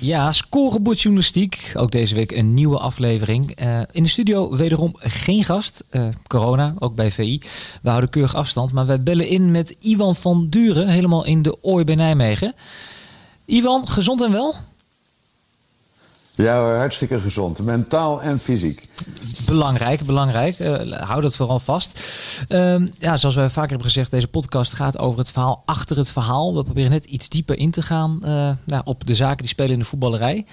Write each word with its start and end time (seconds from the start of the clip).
Ja, 0.00 0.32
scorebordjournalistiek. 0.32 1.72
Ook 1.74 1.90
deze 1.90 2.14
week 2.14 2.32
een 2.32 2.54
nieuwe 2.54 2.78
aflevering. 2.78 3.60
Uh, 3.62 3.80
in 3.90 4.02
de 4.02 4.08
studio 4.08 4.56
wederom 4.56 4.94
geen 4.98 5.44
gast. 5.44 5.84
Uh, 5.90 6.08
corona, 6.26 6.74
ook 6.78 6.94
bij 6.94 7.10
VI. 7.10 7.40
We 7.82 7.88
houden 7.88 8.10
keurig 8.10 8.34
afstand. 8.34 8.72
Maar 8.72 8.86
wij 8.86 9.02
bellen 9.02 9.26
in 9.26 9.50
met 9.50 9.76
Ivan 9.80 10.16
van 10.16 10.48
Duren. 10.48 10.88
Helemaal 10.88 11.24
in 11.24 11.42
de 11.42 11.62
Ooi 11.62 11.84
bij 11.84 11.94
Nijmegen. 11.94 12.54
Ivan, 13.44 13.88
gezond 13.88 14.22
en 14.22 14.32
wel? 14.32 14.54
Ja, 16.36 16.76
hartstikke 16.76 17.20
gezond. 17.20 17.62
Mentaal 17.62 18.22
en 18.22 18.38
fysiek. 18.38 18.88
Belangrijk, 19.46 20.04
belangrijk. 20.04 20.58
Uh, 20.58 20.92
hou 20.92 21.20
dat 21.20 21.36
vooral 21.36 21.58
vast. 21.58 22.00
Uh, 22.48 22.86
ja, 22.98 23.16
zoals 23.16 23.34
wij 23.34 23.48
vaker 23.48 23.68
hebben 23.68 23.86
gezegd, 23.86 24.10
deze 24.10 24.28
podcast 24.28 24.72
gaat 24.72 24.98
over 24.98 25.18
het 25.18 25.30
verhaal 25.30 25.62
achter 25.64 25.96
het 25.96 26.10
verhaal. 26.10 26.54
We 26.54 26.62
proberen 26.62 26.90
net 26.90 27.04
iets 27.04 27.28
dieper 27.28 27.58
in 27.58 27.70
te 27.70 27.82
gaan 27.82 28.20
uh, 28.24 28.50
nou, 28.64 28.82
op 28.84 29.06
de 29.06 29.14
zaken 29.14 29.36
die 29.36 29.48
spelen 29.48 29.72
in 29.72 29.78
de 29.78 29.84
voetballerij. 29.84 30.44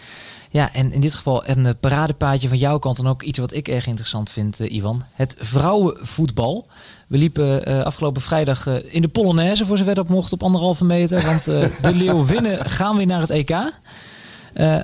Ja, 0.53 0.73
en 0.73 0.91
in 0.91 1.01
dit 1.01 1.13
geval 1.13 1.47
een 1.47 1.65
eh, 1.65 1.73
paradepaadje 1.79 2.47
van 2.47 2.57
jouw 2.57 2.79
kant 2.79 2.99
en 2.99 3.07
ook 3.07 3.23
iets 3.23 3.39
wat 3.39 3.53
ik 3.53 3.67
erg 3.67 3.87
interessant 3.87 4.31
vind, 4.31 4.59
Ivan. 4.59 5.03
Het 5.13 5.35
vrouwenvoetbal. 5.39 6.67
We 7.07 7.17
liepen 7.17 7.69
uh, 7.69 7.81
afgelopen 7.81 8.21
vrijdag 8.21 8.67
uh, 8.67 8.75
in 8.93 9.01
de 9.01 9.07
Polonaise, 9.07 9.65
voor 9.65 9.77
zover 9.77 9.95
dat 9.95 10.09
mocht, 10.09 10.33
op 10.33 10.43
anderhalve 10.43 10.85
meter. 10.85 11.25
Want 11.25 11.47
uh, 11.47 11.65
de 11.81 11.95
Leeuwinnen 12.03 12.69
gaan 12.69 12.97
weer 12.97 13.05
naar 13.05 13.19
het 13.19 13.29
EK. 13.29 13.49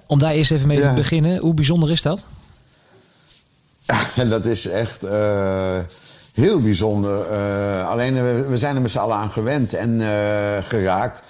Om 0.08 0.20
daar 0.20 0.32
eerst 0.32 0.52
even 0.52 0.68
mee 0.68 0.78
ja. 0.78 0.90
te 0.90 0.94
beginnen. 0.94 1.38
Hoe 1.38 1.54
bijzonder 1.54 1.92
is 1.92 2.02
dat? 2.02 2.26
Ja, 3.82 4.24
dat 4.36 4.46
is 4.46 4.68
echt 4.68 5.02
heel 6.34 6.62
bijzonder. 6.62 7.24
alleen 7.84 8.14
we, 8.14 8.46
we, 8.48 8.58
zijn 8.58 8.76
er 8.76 8.82
met 8.82 8.92
z'n 8.92 8.98
allen 8.98 9.18
aan 9.18 9.32
gewend 9.32 9.74
en 9.74 10.02
geraakt. 10.64 11.24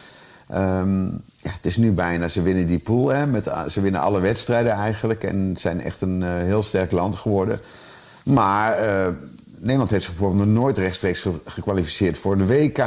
Um, 0.53 1.21
ja, 1.37 1.51
het 1.51 1.65
is 1.65 1.77
nu 1.77 1.91
bijna, 1.91 2.27
ze 2.27 2.41
winnen 2.41 2.67
die 2.67 2.79
pool. 2.79 3.07
Hè, 3.07 3.25
met, 3.25 3.49
ze 3.69 3.81
winnen 3.81 4.01
alle 4.01 4.19
wedstrijden 4.19 4.71
eigenlijk. 4.71 5.23
En 5.23 5.55
zijn 5.57 5.81
echt 5.81 6.01
een 6.01 6.23
heel 6.23 6.63
sterk 6.63 6.91
land 6.91 7.15
geworden. 7.15 7.59
Maar 8.23 8.77
Nederland 9.59 9.89
heeft 9.89 10.03
zich 10.03 10.13
bijvoorbeeld 10.13 10.47
nog 10.47 10.61
nooit 10.61 10.77
rechtstreeks 10.77 11.25
gekwalificeerd 11.45 12.17
voor 12.17 12.37
de 12.37 12.45
WK. 12.45 12.85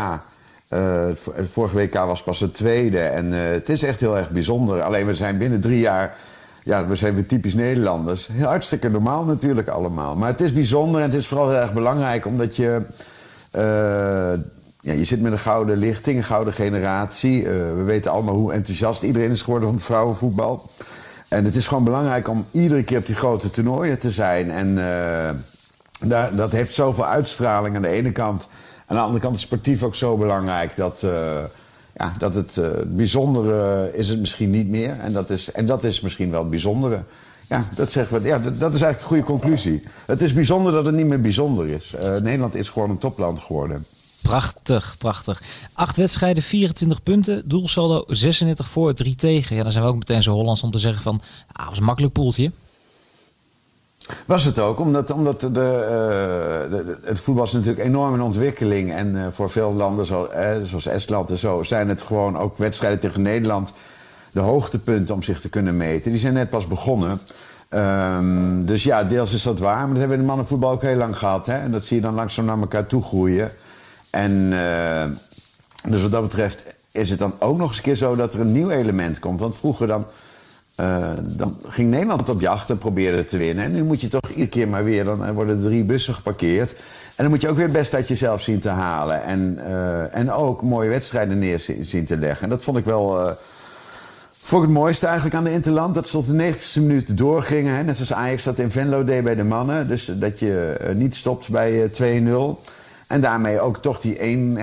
Het 1.34 1.48
vorige 1.52 1.76
WK 1.76 1.94
was 1.94 2.22
pas 2.22 2.40
het 2.40 2.54
tweede. 2.54 2.98
En 2.98 3.32
uh, 3.32 3.38
het 3.40 3.68
is 3.68 3.82
echt 3.82 4.00
heel 4.00 4.16
erg 4.16 4.30
bijzonder. 4.30 4.82
Alleen 4.82 5.06
we 5.06 5.14
zijn 5.14 5.38
binnen 5.38 5.60
drie 5.60 5.80
jaar. 5.80 6.14
Ja, 6.62 6.86
we 6.86 6.96
zijn 6.96 7.14
weer 7.14 7.26
typisch 7.26 7.54
Nederlanders. 7.54 8.28
Heel 8.32 8.46
hartstikke 8.46 8.90
normaal 8.90 9.24
natuurlijk 9.24 9.68
allemaal. 9.68 10.16
Maar 10.16 10.28
het 10.28 10.40
is 10.40 10.52
bijzonder 10.52 11.00
en 11.00 11.06
het 11.06 11.18
is 11.18 11.26
vooral 11.26 11.48
heel 11.50 11.60
erg 11.60 11.72
belangrijk 11.72 12.26
omdat 12.26 12.56
je. 12.56 12.80
Uh, 13.56 13.62
ja, 14.80 14.92
je 14.92 15.04
zit 15.04 15.20
met 15.20 15.32
een 15.32 15.38
gouden 15.38 15.76
lichting, 15.76 16.16
een 16.16 16.24
gouden 16.24 16.52
generatie. 16.52 17.42
we 17.48 17.82
weten 17.84 18.10
allemaal 18.10 18.34
hoe 18.34 18.52
enthousiast 18.52 19.02
iedereen 19.02 19.30
is 19.30 19.42
geworden 19.42 19.68
van 19.68 19.80
vrouwenvoetbal. 19.80 20.70
En 21.28 21.44
het 21.44 21.56
is 21.56 21.66
gewoon 21.66 21.84
belangrijk 21.84 22.28
om 22.28 22.46
iedere 22.50 22.82
keer 22.82 22.98
op 22.98 23.06
die 23.06 23.14
grote 23.14 23.50
toernooien 23.50 23.98
te 23.98 24.10
zijn. 24.10 24.50
En 24.50 24.74
daar, 26.00 26.36
dat 26.36 26.52
heeft 26.52 26.74
zoveel 26.74 27.06
uitstraling 27.06 27.76
aan 27.76 27.82
de 27.82 27.88
ene 27.88 28.12
kant. 28.12 28.48
Aan 28.92 28.98
de 28.98 29.04
andere 29.04 29.24
kant 29.24 29.36
is 29.36 29.42
sportief 29.42 29.82
ook 29.82 29.94
zo 29.94 30.16
belangrijk 30.16 30.76
dat, 30.76 31.02
uh, 31.04 31.10
ja, 31.96 32.12
dat 32.18 32.34
het 32.34 32.56
uh, 32.56 32.66
bijzondere 32.86 33.90
is 33.94 34.08
het 34.08 34.20
misschien 34.20 34.50
niet 34.50 34.68
meer. 34.68 34.98
En 34.98 35.12
dat 35.12 35.30
is, 35.30 35.52
en 35.52 35.66
dat 35.66 35.84
is 35.84 36.00
misschien 36.00 36.30
wel 36.30 36.40
het 36.40 36.50
bijzondere. 36.50 37.02
Ja, 37.48 37.64
dat, 37.74 37.90
zeggen 37.90 38.22
we, 38.22 38.28
ja, 38.28 38.38
dat, 38.38 38.54
is 38.54 38.60
eigenlijk 38.60 38.98
de 38.98 39.04
goede 39.04 39.22
conclusie. 39.22 39.82
Het 40.06 40.22
is 40.22 40.32
bijzonder 40.32 40.72
dat 40.72 40.86
het 40.86 40.94
niet 40.94 41.06
meer 41.06 41.20
bijzonder 41.20 41.68
is. 41.68 41.94
Uh, 41.94 42.16
Nederland 42.16 42.54
is 42.54 42.68
gewoon 42.68 42.90
een 42.90 42.98
topland 42.98 43.38
geworden. 43.38 43.84
Prachtig, 44.22 44.94
prachtig. 44.98 45.42
Acht 45.72 45.96
wedstrijden, 45.96 46.42
24 46.42 47.02
punten. 47.02 47.48
Doelsaldo 47.48 48.04
36 48.06 48.68
voor, 48.68 48.94
3 48.94 49.14
tegen. 49.14 49.56
Ja, 49.56 49.62
dan 49.62 49.72
zijn 49.72 49.84
we 49.84 49.90
ook 49.90 49.96
meteen 49.96 50.22
zo 50.22 50.32
Hollands 50.32 50.62
om 50.62 50.70
te 50.70 50.78
zeggen 50.78 51.02
van... 51.02 51.20
Ah, 51.52 51.68
was 51.68 51.78
een 51.78 51.84
makkelijk 51.84 52.12
poeltje. 52.12 52.52
Was 54.26 54.44
het 54.44 54.58
ook, 54.58 54.78
omdat, 54.78 55.10
omdat 55.10 55.40
de, 55.40 55.50
de, 55.50 56.98
het 57.04 57.20
voetbal 57.20 57.44
is 57.44 57.52
natuurlijk 57.52 57.84
enorm 57.84 58.14
in 58.14 58.20
ontwikkeling. 58.20 58.92
En 58.92 59.14
uh, 59.14 59.26
voor 59.30 59.50
veel 59.50 59.72
landen, 59.72 60.06
zo, 60.06 60.24
eh, 60.24 60.56
zoals 60.62 60.86
Estland 60.86 61.30
en 61.30 61.36
zo, 61.36 61.62
zijn 61.62 61.88
het 61.88 62.02
gewoon 62.02 62.38
ook 62.38 62.56
wedstrijden 62.56 63.00
tegen 63.00 63.22
Nederland 63.22 63.72
de 64.32 64.40
hoogtepunten 64.40 65.14
om 65.14 65.22
zich 65.22 65.40
te 65.40 65.48
kunnen 65.48 65.76
meten. 65.76 66.10
Die 66.10 66.20
zijn 66.20 66.32
net 66.32 66.50
pas 66.50 66.66
begonnen. 66.66 67.20
Um, 67.70 68.66
dus 68.66 68.82
ja, 68.82 69.04
deels 69.04 69.32
is 69.32 69.42
dat 69.42 69.58
waar. 69.58 69.78
Maar 69.78 69.88
dat 69.88 69.98
hebben 69.98 70.08
we 70.08 70.14
in 70.14 70.20
de 70.20 70.26
mannenvoetbal 70.26 70.70
ook 70.70 70.82
heel 70.82 70.96
lang 70.96 71.18
gehad. 71.18 71.46
Hè? 71.46 71.58
En 71.58 71.70
dat 71.70 71.84
zie 71.84 71.96
je 71.96 72.02
dan 72.02 72.14
langzaam 72.14 72.44
naar 72.44 72.58
elkaar 72.58 72.86
toe 72.86 73.02
groeien. 73.02 73.50
En 74.10 74.50
dus 75.88 76.02
wat 76.02 76.10
dat 76.10 76.22
betreft 76.22 76.74
is 76.92 77.10
het 77.10 77.18
dan 77.18 77.34
ook 77.38 77.58
nog 77.58 77.68
eens 77.68 77.76
een 77.76 77.82
keer 77.82 77.94
zo 77.94 78.16
dat 78.16 78.34
er 78.34 78.40
een 78.40 78.52
nieuw 78.52 78.70
element 78.70 79.18
komt. 79.18 79.40
Want 79.40 79.56
vroeger 79.56 79.86
dan 79.86 80.06
uh, 80.82 81.10
dan 81.22 81.56
ging 81.68 81.90
Nederland 81.90 82.28
op 82.28 82.40
jacht 82.40 82.70
en 82.70 82.78
probeerde 82.78 83.24
te 83.24 83.36
winnen. 83.36 83.64
En 83.64 83.72
nu 83.72 83.84
moet 83.84 84.00
je 84.00 84.08
toch 84.08 84.28
iedere 84.28 84.48
keer 84.48 84.68
maar 84.68 84.84
weer, 84.84 85.04
dan 85.04 85.32
worden 85.32 85.56
er 85.56 85.62
drie 85.62 85.84
bussen 85.84 86.14
geparkeerd. 86.14 86.70
En 86.70 87.24
dan 87.24 87.28
moet 87.30 87.40
je 87.40 87.48
ook 87.48 87.56
weer 87.56 87.70
best 87.70 87.94
uit 87.94 88.08
jezelf 88.08 88.42
zien 88.42 88.60
te 88.60 88.68
halen. 88.68 89.22
En, 89.22 89.58
uh, 89.68 90.16
en 90.16 90.30
ook 90.30 90.62
mooie 90.62 90.88
wedstrijden 90.88 91.38
neer 91.38 91.64
zien 91.80 92.06
te 92.06 92.16
leggen. 92.16 92.42
En 92.42 92.48
dat 92.48 92.64
vond 92.64 92.78
ik 92.78 92.84
wel. 92.84 93.20
Uh, 93.20 93.32
het 94.60 94.68
mooiste 94.68 95.06
eigenlijk 95.06 95.36
aan 95.36 95.44
de 95.44 95.52
Interland. 95.52 95.94
Dat 95.94 96.08
ze 96.08 96.12
tot 96.12 96.26
de 96.26 96.52
90ste 96.52 96.80
minuut 96.80 97.18
doorgingen. 97.18 97.76
Hè? 97.76 97.82
Net 97.82 97.96
zoals 97.96 98.12
Ajax 98.12 98.44
dat 98.44 98.58
in 98.58 98.70
Venlo 98.70 99.04
deed 99.04 99.22
bij 99.22 99.34
de 99.34 99.44
mannen. 99.44 99.88
Dus 99.88 100.12
dat 100.14 100.38
je 100.38 100.76
niet 100.94 101.16
stopt 101.16 101.48
bij 101.48 101.90
2-0. 101.90 102.58
En 103.08 103.20
daarmee 103.20 103.60
ook 103.60 103.82
toch 103.82 104.00
die 104.00 104.18
1, 104.18 104.58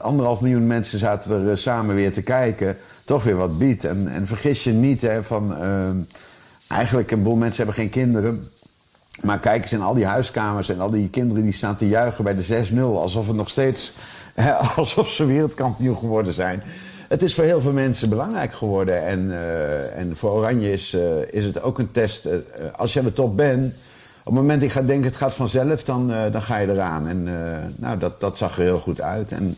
anderhalf 0.00 0.40
miljoen 0.40 0.66
mensen 0.66 0.98
zaten 0.98 1.46
er 1.46 1.58
samen 1.58 1.94
weer 1.94 2.12
te 2.12 2.22
kijken 2.22 2.76
toch 3.10 3.24
weer 3.24 3.36
wat 3.36 3.58
biedt. 3.58 3.84
En, 3.84 4.08
en 4.08 4.26
vergis 4.26 4.64
je 4.64 4.72
niet 4.72 5.00
hè, 5.00 5.22
van... 5.22 5.62
Uh, 5.62 5.90
eigenlijk 6.68 7.10
een 7.10 7.22
boel 7.22 7.36
mensen 7.36 7.56
hebben 7.56 7.74
geen 7.74 7.90
kinderen. 7.90 8.44
Maar 9.22 9.38
kijk 9.38 9.62
eens 9.62 9.72
in 9.72 9.82
al 9.82 9.94
die 9.94 10.04
huiskamers 10.04 10.68
en 10.68 10.80
al 10.80 10.90
die 10.90 11.08
kinderen 11.08 11.42
die 11.42 11.52
staan 11.52 11.76
te 11.76 11.88
juichen 11.88 12.24
bij 12.24 12.34
de 12.34 12.66
6-0. 12.72 12.78
Alsof 12.78 13.26
het 13.26 13.36
nog 13.36 13.50
steeds... 13.50 13.92
Hè, 14.34 14.52
alsof 14.76 15.08
ze 15.08 15.24
wereldkampioen 15.24 15.96
geworden 15.96 16.32
zijn. 16.32 16.62
Het 17.08 17.22
is 17.22 17.34
voor 17.34 17.44
heel 17.44 17.60
veel 17.60 17.72
mensen 17.72 18.08
belangrijk 18.08 18.54
geworden. 18.54 19.06
En, 19.06 19.26
uh, 19.26 19.96
en 19.98 20.16
voor 20.16 20.30
Oranje 20.30 20.72
is, 20.72 20.94
uh, 20.94 21.00
is 21.30 21.44
het 21.44 21.62
ook 21.62 21.78
een 21.78 21.90
test. 21.90 22.26
Uh, 22.26 22.32
als 22.76 22.92
je 22.92 22.98
aan 22.98 23.04
de 23.04 23.12
top 23.12 23.36
bent... 23.36 23.74
Op 24.24 24.26
het 24.26 24.34
moment 24.34 24.60
dat 24.60 24.68
ik 24.68 24.74
ga 24.74 24.82
denken 24.82 25.06
het 25.06 25.16
gaat 25.16 25.34
vanzelf, 25.34 25.84
dan, 25.84 26.12
dan 26.32 26.42
ga 26.42 26.56
je 26.56 26.72
eraan. 26.72 27.08
En 27.08 27.28
nou, 27.76 27.98
dat, 27.98 28.20
dat 28.20 28.38
zag 28.38 28.56
er 28.56 28.62
heel 28.62 28.78
goed 28.78 29.00
uit. 29.00 29.32
En 29.32 29.56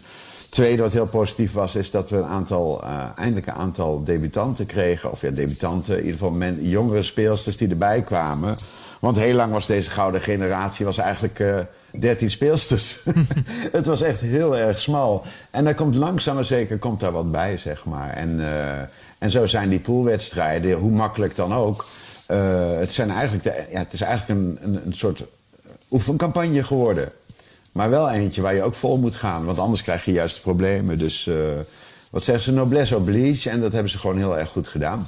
tweede 0.52 0.82
wat 0.82 0.92
heel 0.92 1.06
positief 1.06 1.52
was, 1.52 1.76
is 1.76 1.90
dat 1.90 2.10
we 2.10 2.16
een 2.16 2.24
aantal, 2.24 2.80
uh, 2.84 3.04
eindelijk 3.16 3.46
een 3.46 3.52
aantal 3.52 4.04
debutanten 4.04 4.66
kregen. 4.66 5.10
Of 5.10 5.20
ja, 5.20 5.30
debutanten, 5.30 5.92
in 5.92 6.04
ieder 6.04 6.18
geval 6.18 6.30
men, 6.30 6.68
jongere 6.68 7.02
speelsters 7.02 7.56
die 7.56 7.68
erbij 7.68 8.02
kwamen. 8.02 8.56
Want 8.98 9.18
heel 9.18 9.34
lang 9.34 9.52
was 9.52 9.66
deze 9.66 9.90
gouden 9.90 10.20
generatie 10.20 10.84
was 10.84 10.98
eigenlijk 10.98 11.38
uh, 11.38 11.58
13 11.90 12.30
speelsters. 12.30 13.02
het 13.72 13.86
was 13.86 14.00
echt 14.00 14.20
heel 14.20 14.56
erg 14.56 14.80
smal. 14.80 15.24
En 15.50 15.64
daar 15.64 15.74
komt 15.74 15.94
langzaam 15.94 16.34
maar 16.34 16.44
zeker 16.44 16.78
komt 16.78 17.00
daar 17.00 17.12
wat 17.12 17.32
bij, 17.32 17.58
zeg 17.58 17.84
maar. 17.84 18.10
En, 18.10 18.38
uh, 18.38 18.78
en 19.18 19.30
zo 19.30 19.46
zijn 19.46 19.68
die 19.68 19.80
poolwedstrijden, 19.80 20.78
hoe 20.78 20.90
makkelijk 20.90 21.36
dan 21.36 21.52
ook. 21.54 21.84
Het, 22.76 22.92
zijn 22.92 23.10
eigenlijk 23.10 23.44
ja, 23.70 23.78
het 23.78 23.92
is 23.92 24.00
eigenlijk 24.00 24.40
een, 24.40 24.58
een, 24.62 24.86
een 24.86 24.94
soort 24.94 25.24
oefencampagne 25.90 26.62
geworden. 26.62 27.12
Maar 27.72 27.90
wel 27.90 28.10
eentje 28.10 28.42
waar 28.42 28.54
je 28.54 28.62
ook 28.62 28.74
vol 28.74 28.98
moet 28.98 29.16
gaan. 29.16 29.44
Want 29.44 29.58
anders 29.58 29.82
krijg 29.82 30.04
je 30.04 30.12
juist 30.12 30.42
problemen. 30.42 30.98
Dus 30.98 31.26
uh, 31.26 31.36
wat 32.10 32.22
zeggen 32.22 32.44
ze? 32.44 32.52
Noblesse 32.52 32.96
oblige. 32.96 33.50
En 33.50 33.60
dat 33.60 33.72
hebben 33.72 33.90
ze 33.90 33.98
gewoon 33.98 34.16
heel 34.16 34.38
erg 34.38 34.48
goed 34.48 34.68
gedaan. 34.68 35.06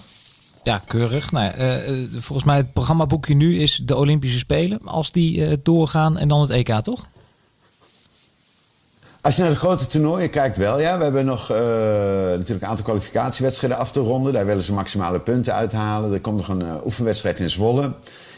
Ja, 0.63 0.81
keurig. 0.87 1.33
Nou, 1.33 1.53
uh, 1.59 2.07
volgens 2.13 2.45
mij 2.45 2.57
het 2.57 2.73
programmaboekje 2.73 3.35
nu 3.35 3.61
is 3.61 3.83
de 3.85 3.97
Olympische 3.97 4.39
Spelen. 4.39 4.81
Als 4.85 5.13
die 5.13 5.37
uh, 5.37 5.53
doorgaan 5.63 6.19
en 6.19 6.29
dan 6.29 6.41
het 6.41 6.51
EK, 6.51 6.81
toch? 6.83 7.07
Als 9.21 9.37
je 9.37 9.43
naar 9.43 9.51
de 9.51 9.57
grote 9.57 9.87
toernooien 9.87 10.31
kijkt, 10.31 10.57
wel 10.57 10.81
ja. 10.81 10.97
We 10.99 11.05
hebben 11.05 11.25
nog 11.25 11.51
uh, 11.51 11.57
natuurlijk 11.57 12.63
een 12.63 12.69
aantal 12.69 12.85
kwalificatiewedstrijden 12.85 13.79
af 13.79 13.93
te 13.93 14.01
ronden. 14.01 14.33
Daar 14.33 14.47
willen 14.47 14.63
ze 14.63 14.73
maximale 14.73 15.21
punten 15.21 15.55
uithalen. 15.55 16.13
Er 16.13 16.21
komt 16.21 16.37
nog 16.37 16.49
een 16.49 16.85
oefenwedstrijd 16.85 17.41
in 17.41 17.51
Zwolle. 17.51 17.93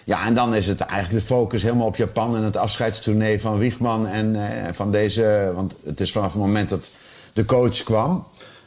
Ja, 0.06 0.26
en 0.26 0.34
dan 0.34 0.54
is 0.54 0.66
het 0.66 0.80
eigenlijk 0.80 1.20
de 1.20 1.26
focus 1.26 1.62
helemaal 1.62 1.86
op 1.86 1.96
Japan 1.96 2.36
en 2.36 2.42
het 2.42 2.56
afscheidstournee 2.56 3.40
van 3.40 3.58
Wiegman 3.58 4.06
en 4.06 4.34
uh, 4.34 4.42
van 4.72 4.90
deze. 4.90 5.52
Want 5.54 5.74
het 5.84 6.00
is 6.00 6.12
vanaf 6.12 6.32
het 6.32 6.40
moment 6.42 6.68
dat 6.68 6.86
de 7.32 7.44
coach 7.44 7.82
kwam. 7.82 8.26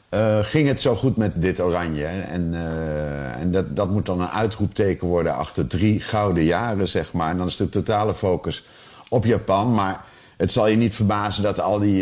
eh, 0.09 0.39
ging 0.41 0.67
het 0.67 0.81
zo 0.81 0.95
goed 0.95 1.17
met 1.17 1.31
dit 1.35 1.61
oranje. 1.61 2.05
En, 2.05 2.53
eh, 2.53 3.41
en 3.41 3.51
dat, 3.51 3.75
dat 3.75 3.91
moet 3.91 4.05
dan 4.05 4.21
een 4.21 4.29
uitroepteken 4.29 5.07
worden 5.07 5.35
achter 5.35 5.67
drie 5.67 5.99
gouden 5.99 6.43
jaren, 6.43 6.87
zeg 6.87 7.13
maar. 7.13 7.29
En 7.29 7.37
dan 7.37 7.47
is 7.47 7.57
de 7.57 7.69
totale 7.69 8.13
focus 8.13 8.65
op 9.09 9.25
Japan. 9.25 9.73
Maar 9.73 10.03
het 10.37 10.51
zal 10.51 10.67
je 10.67 10.77
niet 10.77 10.95
verbazen 10.95 11.43
dat 11.43 11.59
al 11.59 11.79
die 11.79 12.01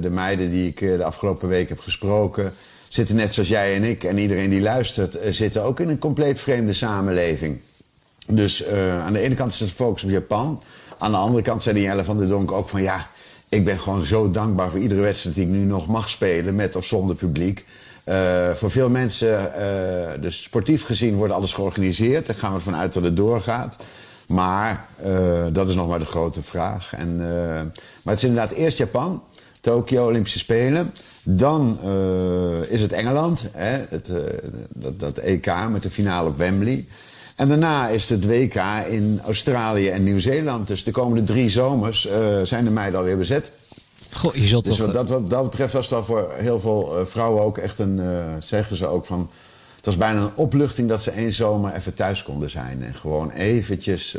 de 0.00 0.10
meiden 0.10 0.50
die 0.50 0.68
ik 0.68 0.78
de 0.78 1.04
afgelopen 1.04 1.48
week 1.48 1.68
heb 1.68 1.80
gesproken... 1.80 2.52
zitten 2.88 3.16
net 3.16 3.34
zoals 3.34 3.48
jij 3.48 3.74
en 3.74 3.84
ik 3.84 4.04
en 4.04 4.18
iedereen 4.18 4.50
die 4.50 4.60
luistert... 4.60 5.18
zitten 5.30 5.62
ook 5.62 5.80
in 5.80 5.88
een 5.88 5.98
compleet 5.98 6.40
vreemde 6.40 6.72
samenleving. 6.72 7.60
Dus 8.26 8.66
aan 9.02 9.12
de 9.12 9.20
ene 9.20 9.34
kant 9.34 9.52
is 9.52 9.60
het 9.60 9.72
focus 9.72 10.04
op 10.04 10.10
Japan. 10.10 10.62
Aan 10.98 11.10
de 11.10 11.16
andere 11.16 11.42
kant 11.42 11.62
zei 11.62 11.74
die 11.74 11.84
Jelle 11.84 12.04
van 12.04 12.18
der 12.18 12.28
Donk 12.28 12.52
ook 12.52 12.68
van... 12.68 12.82
ja, 12.82 13.06
ik 13.48 13.64
ben 13.64 13.78
gewoon 13.78 14.02
zo 14.02 14.30
dankbaar 14.30 14.70
voor 14.70 14.78
iedere 14.78 15.00
wedstrijd 15.00 15.34
die 15.34 15.44
ik 15.44 15.50
nu 15.50 15.64
nog 15.64 15.86
mag 15.86 16.08
spelen, 16.08 16.54
met 16.54 16.76
of 16.76 16.84
zonder 16.84 17.16
publiek. 17.16 17.64
Uh, 18.04 18.50
voor 18.50 18.70
veel 18.70 18.90
mensen, 18.90 19.52
uh, 19.58 20.22
dus 20.22 20.42
sportief 20.42 20.84
gezien, 20.84 21.14
wordt 21.14 21.32
alles 21.32 21.52
georganiseerd. 21.52 22.26
Daar 22.26 22.36
gaan 22.36 22.50
we 22.50 22.56
ervan 22.56 22.76
uit 22.76 22.92
dat 22.92 23.02
het 23.02 23.16
doorgaat. 23.16 23.76
Maar 24.28 24.86
dat 25.52 25.68
is 25.68 25.74
nog 25.74 25.88
maar 25.88 25.98
de 25.98 26.04
grote 26.04 26.42
vraag. 26.42 26.92
En, 26.94 27.16
maar 28.04 28.14
het 28.14 28.16
is 28.16 28.24
inderdaad 28.24 28.50
eerst 28.50 28.78
Japan, 28.78 29.22
Tokio, 29.60 30.06
Olympische 30.06 30.38
Spelen. 30.38 30.90
Dan 31.24 31.78
is 32.68 32.80
het 32.80 32.92
Engeland, 32.92 33.44
hè, 33.52 33.78
het, 33.88 34.12
dat, 34.68 35.00
dat 35.00 35.18
EK 35.18 35.52
met 35.70 35.82
de 35.82 35.90
finale 35.90 36.28
op 36.28 36.38
Wembley. 36.38 36.86
En 37.40 37.48
daarna 37.48 37.88
is 37.88 38.08
het 38.08 38.26
WK 38.26 38.54
in 38.88 39.20
Australië 39.24 39.88
en 39.88 40.04
Nieuw-Zeeland. 40.04 40.66
Dus 40.66 40.84
de 40.84 40.90
komende 40.90 41.24
drie 41.24 41.48
zomers 41.48 42.06
uh, 42.06 42.12
zijn 42.42 42.64
de 42.64 42.70
meiden 42.70 42.98
alweer 42.98 43.16
bezet. 43.16 43.52
Goh, 44.12 44.34
je 44.34 44.46
zult 44.46 44.64
dus 44.64 44.76
toch... 44.76 44.86
wat 44.86 44.94
dat, 44.94 45.08
wat 45.08 45.30
dat 45.30 45.42
betreft 45.42 45.72
was 45.72 45.88
dat 45.88 46.04
voor 46.04 46.30
heel 46.36 46.60
veel 46.60 46.98
uh, 47.00 47.06
vrouwen 47.06 47.42
ook 47.42 47.58
echt 47.58 47.78
een... 47.78 47.96
Uh, 47.98 48.24
zeggen 48.38 48.76
ze 48.76 48.86
ook 48.86 49.06
van... 49.06 49.30
Het 49.76 49.86
was 49.86 49.96
bijna 49.96 50.20
een 50.20 50.34
opluchting 50.34 50.88
dat 50.88 51.02
ze 51.02 51.10
één 51.10 51.32
zomer 51.32 51.74
even 51.74 51.94
thuis 51.94 52.22
konden 52.22 52.50
zijn. 52.50 52.82
En 52.84 52.94
gewoon 52.94 53.30
eventjes... 53.30 54.16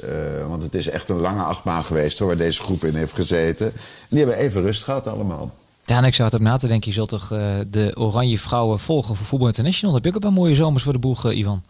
want 0.48 0.64
het 0.64 0.76
is 0.76 0.90
echt 0.90 1.10
een 1.10 1.20
lange 1.20 1.44
achtbaan 1.44 1.84
geweest 1.84 2.20
hoor, 2.20 2.28
waar 2.28 2.38
deze 2.38 2.64
groep 2.64 2.84
in 2.84 2.96
heeft 2.96 3.14
gezeten. 3.14 3.66
En 3.66 4.08
die 4.10 4.20
hebben 4.20 4.38
even 4.38 4.62
rust 4.62 4.84
gehad 4.84 5.08
allemaal. 5.08 5.52
Ja, 5.86 5.98
en 5.98 6.04
ik 6.04 6.14
zou 6.14 6.30
het 6.30 6.40
ook 6.40 6.48
na 6.48 6.58
te 6.58 6.68
denken. 6.68 6.88
Je 6.88 6.94
zult 6.94 7.10
toch 7.10 7.28
de 7.70 7.92
Oranje 7.96 8.40
Vrouwen 8.40 8.80
volgen 8.80 9.16
voor 9.16 9.26
Voetbal 9.26 9.48
International. 9.48 9.96
Heb 9.96 10.04
je 10.06 10.16
ook 10.16 10.24
een 10.24 10.34
mooie 10.34 10.56
zomers 10.56 10.84
voor 10.84 10.94
de 10.94 11.00
boeg, 11.00 11.32
Ivan. 11.32 11.64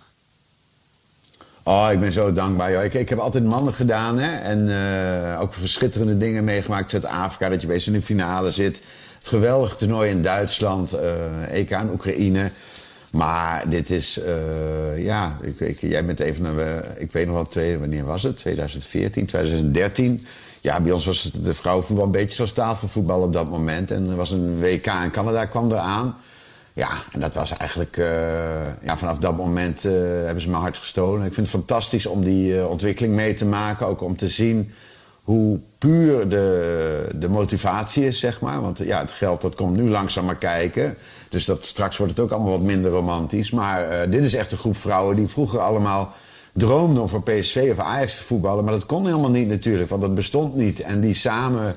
Oh, 1.64 1.90
ik 1.92 2.00
ben 2.00 2.12
zo 2.12 2.34
dankbaar. 2.34 2.86
Ik, 2.86 3.10
heb 3.10 3.20
altijd 3.20 3.44
mannen 3.44 3.74
gedaan 3.74 4.20
hè? 4.20 4.40
en 4.40 4.68
uh, 4.68 5.42
ook 5.42 5.54
verschitterende 5.54 6.18
dingen 6.18 6.44
meegemaakt. 6.44 6.90
Zuid-Afrika, 6.90 7.50
dat 7.50 7.62
je 7.62 7.68
wees 7.68 7.88
in 7.88 7.94
de 7.94 8.02
finale 8.02 8.52
zit. 8.52 8.82
Het 9.18 9.28
geweldige 9.28 9.76
toernooi 9.76 10.10
in 10.10 10.22
Duitsland, 10.22 10.94
uh, 10.94 11.02
EK 11.52 11.70
in 11.70 11.90
Oekraïne. 11.92 12.52
Maar 13.12 13.70
dit 13.70 13.90
is, 13.90 14.20
uh, 14.28 15.04
ja, 15.04 15.38
ik, 15.58 15.80
jij 15.80 16.06
bent 16.06 16.20
even 16.20 16.44
naar, 16.44 16.84
ik 16.98 17.12
weet 17.12 17.28
nog 17.28 17.54
wel, 17.54 17.78
wanneer 17.80 18.06
was 18.06 18.24
het? 18.24 18.38
2014, 18.38 19.26
2013. 19.26 20.26
Ja, 20.62 20.80
bij 20.80 20.92
ons 20.92 21.06
was 21.06 21.24
het 21.24 21.44
de 21.44 21.54
vrouwenvoetbal 21.54 22.06
een 22.06 22.12
beetje 22.12 22.36
zoals 22.36 22.54
tafelvoetbal 22.54 23.22
op 23.22 23.34
dat 23.34 23.50
moment. 23.50 23.92
En 23.92 24.10
er 24.10 24.16
was 24.16 24.32
een 24.32 24.60
WK 24.60 24.86
in 24.86 25.12
Canada, 25.12 25.46
kwam 25.46 25.72
eraan. 25.72 26.16
Ja, 26.74 26.90
en 27.12 27.20
dat 27.20 27.34
was 27.34 27.58
eigenlijk... 27.58 27.98
Uh, 27.98 28.06
ja, 28.82 28.98
vanaf 28.98 29.18
dat 29.18 29.38
moment 29.38 29.86
uh, 29.86 29.92
hebben 29.94 30.42
ze 30.42 30.50
mijn 30.50 30.62
hart 30.62 30.78
gestolen. 30.78 31.26
Ik 31.26 31.34
vind 31.34 31.48
het 31.48 31.56
fantastisch 31.56 32.06
om 32.06 32.24
die 32.24 32.56
uh, 32.56 32.70
ontwikkeling 32.70 33.16
mee 33.16 33.34
te 33.34 33.46
maken. 33.46 33.88
Ook 33.88 34.02
om 34.02 34.16
te 34.16 34.28
zien 34.28 34.72
hoe 35.24 35.60
puur 35.78 36.30
de, 36.30 37.08
de 37.16 37.30
motivatie 37.30 38.06
is, 38.06 38.20
zeg 38.20 38.42
maar. 38.42 38.62
Want 38.62 38.78
ja, 38.78 39.00
het 39.00 39.12
geld 39.12 39.42
dat 39.42 39.56
komt 39.56 39.78
nu 39.78 39.90
langzaam 39.90 40.26
maar 40.26 40.36
kijken. 40.36 40.96
Dus 41.30 41.46
dat, 41.46 41.66
straks 41.66 41.98
wordt 41.98 42.12
het 42.12 42.22
ook 42.22 42.32
allemaal 42.32 42.52
wat 42.52 42.62
minder 42.62 42.92
romantisch. 42.92 43.52
Maar 43.52 44.10
dit 44.10 44.24
is 44.24 44.34
echt 44.34 44.52
een 44.52 44.58
groep 44.58 44.78
vrouwen 44.78 45.16
die 45.16 45.28
vroeger 45.28 45.60
allemaal 45.60 46.14
droomden 46.54 47.02
om 47.02 47.10
voor 47.10 47.24
PSV 47.24 47.70
of 47.72 47.80
Ajax 47.84 48.18
te 48.18 48.24
voetballen. 48.24 48.64
Maar 48.64 48.74
dat 48.74 48.86
kon 48.86 49.06
helemaal 49.06 49.30
niet 49.30 49.48
natuurlijk, 49.48 49.90
want 49.90 50.02
dat 50.02 50.16
bestond 50.16 50.56
niet. 50.56 50.80
En 50.80 51.00
die 51.00 51.14
samen 51.14 51.76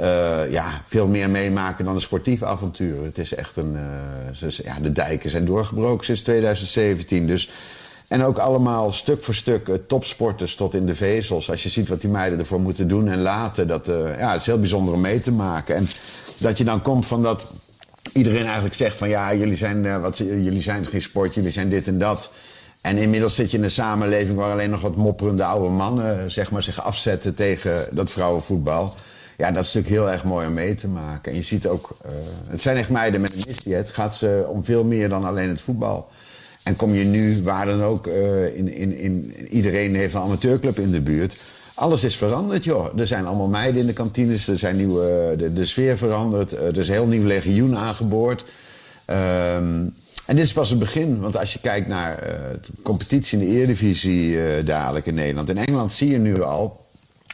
uh, 0.00 0.50
ja, 0.50 0.82
veel 0.86 1.06
meer 1.06 1.30
meemaken 1.30 1.84
dan 1.84 1.94
een 1.94 2.00
sportief 2.00 2.42
avontuur. 2.42 3.04
Het 3.04 3.18
is 3.18 3.34
echt 3.34 3.56
een. 3.56 3.76
Uh, 4.42 4.50
ja, 4.50 4.78
de 4.80 4.92
dijken 4.92 5.30
zijn 5.30 5.44
doorgebroken 5.44 6.04
sinds 6.04 6.22
2017. 6.22 7.26
Dus, 7.26 7.50
en 8.08 8.24
ook 8.24 8.38
allemaal 8.38 8.92
stuk 8.92 9.24
voor 9.24 9.34
stuk 9.34 9.68
uh, 9.68 9.74
topsporters 9.74 10.54
tot 10.54 10.74
in 10.74 10.86
de 10.86 10.94
vezels. 10.94 11.50
Als 11.50 11.62
je 11.62 11.68
ziet 11.68 11.88
wat 11.88 12.00
die 12.00 12.10
meiden 12.10 12.38
ervoor 12.38 12.60
moeten 12.60 12.88
doen 12.88 13.08
en 13.08 13.22
laten. 13.22 13.68
Dat, 13.68 13.86
ja, 14.18 14.32
het 14.32 14.40
is 14.40 14.46
heel 14.46 14.58
bijzonder 14.58 14.94
om 14.94 15.00
mee 15.00 15.20
te 15.20 15.32
maken. 15.32 15.76
En 15.76 15.88
dat 16.38 16.58
je 16.58 16.64
dan 16.64 16.82
komt 16.82 17.06
van 17.06 17.22
dat 17.22 17.46
iedereen 18.12 18.44
eigenlijk 18.44 18.74
zegt 18.74 18.98
van 18.98 19.08
ja, 19.08 19.34
jullie 19.34 19.56
zijn, 19.56 20.00
wat, 20.00 20.18
jullie 20.18 20.62
zijn 20.62 20.86
geen 20.86 21.02
sport, 21.02 21.34
jullie 21.34 21.50
zijn 21.50 21.68
dit 21.68 21.86
en 21.86 21.98
dat. 21.98 22.30
En 22.80 22.98
inmiddels 22.98 23.34
zit 23.34 23.50
je 23.50 23.56
in 23.56 23.64
een 23.64 23.70
samenleving 23.70 24.36
waar 24.36 24.52
alleen 24.52 24.70
nog 24.70 24.80
wat 24.80 24.96
mopperende 24.96 25.44
oude 25.44 25.68
mannen 25.68 26.30
zeg 26.30 26.50
maar, 26.50 26.62
zich 26.62 26.84
afzetten 26.84 27.34
tegen 27.34 27.88
dat 27.90 28.10
vrouwenvoetbal. 28.10 28.94
Ja, 29.36 29.50
dat 29.50 29.64
is 29.64 29.72
natuurlijk 29.72 30.02
heel 30.02 30.12
erg 30.12 30.24
mooi 30.24 30.46
om 30.46 30.52
mee 30.52 30.74
te 30.74 30.88
maken. 30.88 31.32
En 31.32 31.38
je 31.38 31.44
ziet 31.44 31.66
ook, 31.66 31.96
uh, 32.06 32.12
het 32.50 32.60
zijn 32.60 32.76
echt 32.76 32.88
meiden 32.88 33.20
met 33.20 33.32
een 33.32 33.42
missie. 33.46 33.74
Het 33.74 33.90
gaat 33.90 34.14
ze 34.16 34.46
om 34.48 34.64
veel 34.64 34.84
meer 34.84 35.08
dan 35.08 35.24
alleen 35.24 35.48
het 35.48 35.60
voetbal. 35.60 36.08
En 36.62 36.76
kom 36.76 36.94
je 36.94 37.04
nu, 37.04 37.42
waar 37.42 37.66
dan 37.66 37.82
ook, 37.82 38.06
uh, 38.06 38.56
in, 38.56 38.74
in, 38.74 38.96
in, 38.96 39.34
iedereen 39.50 39.94
heeft 39.94 40.14
een 40.14 40.20
amateurclub 40.20 40.78
in 40.78 40.90
de 40.90 41.00
buurt. 41.00 41.36
Alles 41.74 42.04
is 42.04 42.16
veranderd, 42.16 42.64
joh. 42.64 42.98
Er 42.98 43.06
zijn 43.06 43.26
allemaal 43.26 43.48
meiden 43.48 43.80
in 43.80 43.86
de 43.86 43.92
kantines, 43.92 44.48
er 44.48 44.58
zijn 44.58 44.76
nieuwe, 44.76 45.34
de, 45.36 45.52
de 45.52 45.66
sfeer 45.66 45.98
veranderd, 45.98 46.52
er 46.52 46.78
is 46.78 46.88
een 46.88 46.94
heel 46.94 47.06
nieuw 47.06 47.26
legioen 47.26 47.76
aangeboord. 47.76 48.44
Um, 49.06 49.94
en 50.26 50.36
dit 50.36 50.44
is 50.44 50.52
pas 50.52 50.70
het 50.70 50.78
begin, 50.78 51.20
want 51.20 51.36
als 51.36 51.52
je 51.52 51.58
kijkt 51.58 51.86
naar 51.86 52.18
de 52.62 52.82
competitie 52.82 53.38
in 53.38 53.44
de 53.44 53.56
Eredivisie 53.56 54.62
dadelijk 54.62 55.06
in 55.06 55.14
Nederland. 55.14 55.48
In 55.48 55.58
Engeland 55.58 55.92
zie 55.92 56.10
je 56.10 56.18
nu 56.18 56.42
al 56.42 56.84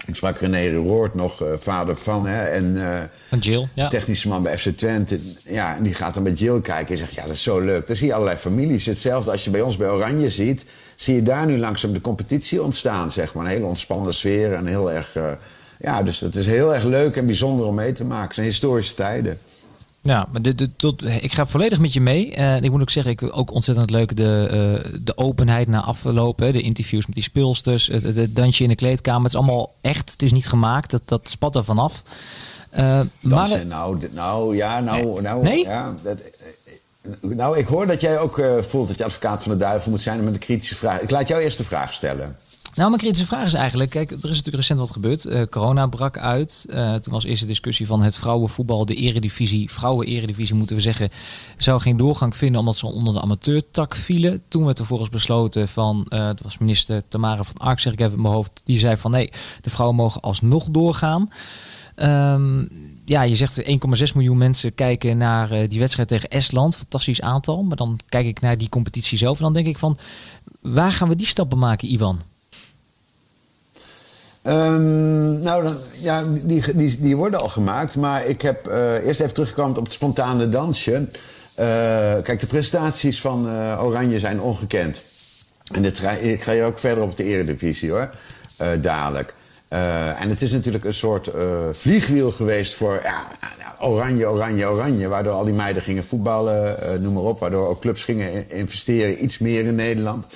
ik 0.07 0.17
sprak 0.17 0.39
René 0.39 0.75
Roord 0.75 1.15
nog, 1.15 1.43
uh, 1.43 1.49
vader 1.57 1.97
van. 1.97 2.27
Hè, 2.27 2.45
en, 2.45 2.65
uh, 2.77 2.99
van 3.29 3.39
Jill, 3.39 3.67
ja. 3.75 3.89
Technische 3.89 4.29
man 4.29 4.43
bij 4.43 4.59
FC 4.59 4.69
Twente. 4.69 5.19
Ja, 5.45 5.77
en 5.77 5.83
die 5.83 5.95
gaat 5.95 6.15
dan 6.15 6.23
met 6.23 6.39
Jill 6.39 6.61
kijken 6.61 6.93
en 6.93 6.99
zegt, 6.99 7.15
ja, 7.15 7.23
dat 7.23 7.35
is 7.35 7.43
zo 7.43 7.61
leuk. 7.61 7.87
Dan 7.87 7.97
zie 7.97 8.07
je 8.07 8.15
allerlei 8.15 8.39
families. 8.39 8.87
Hetzelfde 8.87 9.31
als 9.31 9.45
je 9.45 9.51
bij 9.51 9.61
ons 9.61 9.77
bij 9.77 9.89
Oranje 9.89 10.31
ziet. 10.31 10.65
Zie 10.97 11.15
je 11.15 11.23
daar 11.23 11.47
nu 11.47 11.59
langzaam 11.59 11.93
de 11.93 12.01
competitie 12.01 12.63
ontstaan, 12.63 13.11
zeg 13.11 13.35
maar. 13.35 13.45
Een 13.45 13.51
hele 13.51 13.67
ontspannen 13.67 14.15
sfeer 14.15 14.53
en 14.53 14.67
heel 14.67 14.93
erg... 14.93 15.17
Uh, 15.17 15.31
ja, 15.81 16.03
dus 16.03 16.21
het 16.21 16.37
is 16.37 16.47
heel 16.47 16.75
erg 16.75 16.85
leuk 16.85 17.17
en 17.17 17.27
bijzonder 17.27 17.67
om 17.67 17.75
mee 17.75 17.93
te 17.93 18.05
maken. 18.05 18.27
Het 18.27 18.35
zijn 18.35 18.47
historische 18.47 18.95
tijden. 18.95 19.39
Ja, 20.03 20.29
maar 20.33 20.43
de, 20.43 20.55
de, 20.55 20.77
tot, 20.77 21.05
ik 21.05 21.33
ga 21.33 21.47
volledig 21.47 21.79
met 21.79 21.93
je 21.93 22.01
mee. 22.01 22.35
En 22.35 22.65
ik 22.65 22.71
moet 22.71 22.81
ook 22.81 22.91
zeggen, 22.91 23.13
ik 23.13 23.37
ook 23.37 23.53
ontzettend 23.53 23.91
leuk 23.91 24.17
de, 24.17 24.49
uh, 24.85 25.01
de 25.03 25.17
openheid 25.17 25.69
na 25.69 25.83
aflopen. 25.83 26.53
De 26.53 26.61
interviews 26.61 27.07
met 27.07 27.15
die 27.15 27.25
speelsters, 27.25 27.87
het, 27.87 28.03
het, 28.03 28.37
dansje 28.37 28.63
in 28.63 28.69
de 28.69 28.75
kleedkamer. 28.75 29.23
Het 29.23 29.33
is 29.33 29.39
allemaal 29.39 29.73
echt, 29.81 30.11
het 30.11 30.23
is 30.23 30.33
niet 30.33 30.49
gemaakt. 30.49 30.91
Dat, 30.91 31.03
dat 31.05 31.29
spat 31.29 31.57
er 31.57 31.65
vanaf. 31.65 32.03
Uh, 32.73 33.01
maar, 33.21 33.67
nou, 33.67 34.09
nou, 34.11 34.57
ja, 34.57 34.81
nou, 34.81 35.23
nou, 35.23 35.43
nee? 35.43 35.65
ja. 35.65 35.95
Dat, 36.03 36.19
nou, 37.21 37.59
ik 37.59 37.67
hoor 37.67 37.87
dat 37.87 38.01
jij 38.01 38.19
ook 38.19 38.43
voelt 38.61 38.89
dat 38.89 38.99
je 38.99 39.05
advocaat 39.05 39.43
van 39.43 39.53
de 39.53 39.59
duivel 39.59 39.91
moet 39.91 40.01
zijn 40.01 40.25
met 40.25 40.33
een 40.33 40.39
kritische 40.39 40.77
vraag. 40.77 41.01
Ik 41.01 41.11
laat 41.11 41.29
jou 41.29 41.43
eerst 41.43 41.59
de 41.59 41.65
vraag 41.65 41.93
stellen. 41.93 42.37
Nou, 42.79 42.91
mijn 42.91 43.03
kritische 43.03 43.27
vraag 43.27 43.47
is 43.47 43.55
eigenlijk, 43.55 43.91
kijk, 43.91 44.11
er 44.11 44.17
is 44.17 44.23
natuurlijk 44.23 44.57
recent 44.57 44.79
wat 44.79 44.91
gebeurd. 44.91 45.25
Uh, 45.25 45.43
corona 45.43 45.87
brak 45.87 46.19
uit. 46.19 46.67
Uh, 46.69 46.95
toen 46.95 47.13
was 47.13 47.25
eerst 47.25 47.41
de 47.41 47.47
discussie 47.47 47.87
van 47.87 48.03
het 48.03 48.19
vrouwenvoetbal, 48.19 48.85
de 48.85 48.95
eredivisie, 48.95 49.71
vrouwen-eredivisie 49.71 50.55
moeten 50.55 50.77
we 50.77 50.83
zeggen, 50.83 51.11
zou 51.57 51.81
geen 51.81 51.97
doorgang 51.97 52.37
vinden 52.37 52.61
omdat 52.61 52.77
ze 52.77 52.87
onder 52.87 53.15
de 53.15 53.21
amateurtak 53.21 53.95
vielen. 53.95 54.43
Toen 54.49 54.65
werd 54.65 54.79
er 54.79 54.87
volgens 54.87 55.09
besloten 55.09 55.69
van, 55.69 56.07
dat 56.09 56.41
was 56.41 56.59
minister 56.59 57.09
Tamara 57.09 57.45
van 57.45 57.57
Ark, 57.57 57.79
zeg 57.79 57.93
ik 57.93 58.01
even 58.01 58.13
in 58.13 58.23
mijn 58.23 58.35
hoofd, 58.35 58.61
die 58.65 58.79
zei 58.79 58.97
van 58.97 59.11
nee, 59.11 59.33
de 59.61 59.71
vrouwen 59.71 59.97
mogen 59.97 60.21
alsnog 60.21 60.69
doorgaan. 60.71 61.31
Um, 61.97 62.69
ja, 63.05 63.23
je 63.23 63.37
zegt 63.37 63.63
1,6 63.63 63.69
miljoen 64.15 64.39
mensen 64.39 64.75
kijken 64.75 65.17
naar 65.17 65.69
die 65.69 65.79
wedstrijd 65.79 66.09
tegen 66.09 66.31
Estland. 66.31 66.77
Fantastisch 66.77 67.21
aantal. 67.21 67.63
Maar 67.63 67.77
dan 67.77 67.99
kijk 68.09 68.27
ik 68.27 68.41
naar 68.41 68.59
die 68.59 68.69
competitie 68.69 69.19
zelf 69.19 69.37
en 69.37 69.45
dan 69.45 69.53
denk 69.53 69.67
ik 69.67 69.79
van, 69.79 69.99
waar 70.61 70.93
gaan 70.93 71.09
we 71.09 71.17
die 71.17 71.27
stappen 71.27 71.59
maken, 71.59 71.93
Ivan? 71.93 72.21
Um, 74.49 75.39
nou, 75.39 75.63
dan, 75.63 75.77
ja, 76.01 76.25
die, 76.45 76.77
die, 76.77 77.01
die 77.01 77.17
worden 77.17 77.41
al 77.41 77.49
gemaakt. 77.49 77.97
Maar 77.97 78.27
ik 78.27 78.43
heb 78.43 78.69
uh, 78.69 79.07
eerst 79.07 79.21
even 79.21 79.35
teruggekomen 79.35 79.77
op 79.77 79.85
het 79.85 79.93
spontane 79.93 80.49
dansje. 80.49 80.93
Uh, 80.93 81.07
kijk, 82.23 82.41
de 82.41 82.47
prestaties 82.47 83.21
van 83.21 83.47
uh, 83.47 83.85
Oranje 83.85 84.19
zijn 84.19 84.41
ongekend. 84.41 85.01
En 85.73 85.85
ik 86.21 86.43
ga 86.43 86.53
je 86.53 86.63
ook 86.63 86.79
verder 86.79 87.05
op 87.05 87.17
de 87.17 87.25
eredivisie 87.25 87.91
hoor, 87.91 88.11
dadelijk. 88.81 89.35
en 90.19 90.29
het 90.29 90.43
is 90.43 90.53
natuurlijk 90.53 90.85
een 90.85 90.95
soort 90.95 91.31
vliegwiel 91.73 92.31
geweest 92.31 92.75
voor 92.75 93.01
ja, 93.03 93.27
Oranje, 93.81 94.29
Oranje, 94.29 94.67
Oranje. 94.67 95.09
Waardoor 95.09 95.33
al 95.33 95.45
die 95.45 95.55
meiden 95.55 95.83
gingen 95.83 96.05
voetballen, 96.05 96.77
noem 97.01 97.13
maar 97.13 97.23
op. 97.23 97.41
Waardoor 97.41 97.69
ook 97.69 97.81
clubs 97.81 98.05
gingen 98.05 98.51
investeren, 98.51 99.25
iets 99.25 99.39
meer 99.39 99.65
in 99.65 99.75
Nederland. 99.75 100.27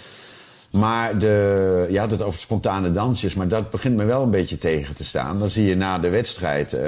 Maar 0.73 1.19
de, 1.19 1.87
je 1.91 1.99
had 1.99 2.11
het 2.11 2.23
over 2.23 2.41
spontane 2.41 2.93
dansjes, 2.93 3.35
maar 3.35 3.49
dat 3.49 3.71
begint 3.71 3.97
me 3.97 4.05
wel 4.05 4.23
een 4.23 4.31
beetje 4.31 4.59
tegen 4.59 4.97
te 4.97 5.05
staan. 5.05 5.39
Dan 5.39 5.49
zie 5.49 5.67
je 5.67 5.77
na 5.77 5.99
de 5.99 6.11
wedstrijd, 6.11 6.73
uh, 6.73 6.81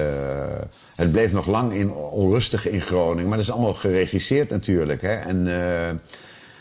het 0.96 1.12
bleef 1.12 1.32
nog 1.32 1.46
lang 1.46 1.72
in, 1.72 1.92
onrustig 1.92 2.68
in 2.68 2.80
Groningen, 2.80 3.28
maar 3.28 3.36
dat 3.36 3.46
is 3.46 3.52
allemaal 3.52 3.74
geregisseerd 3.74 4.50
natuurlijk. 4.50 5.02
Hè? 5.02 5.14
En 5.14 5.46
uh, 5.46 5.54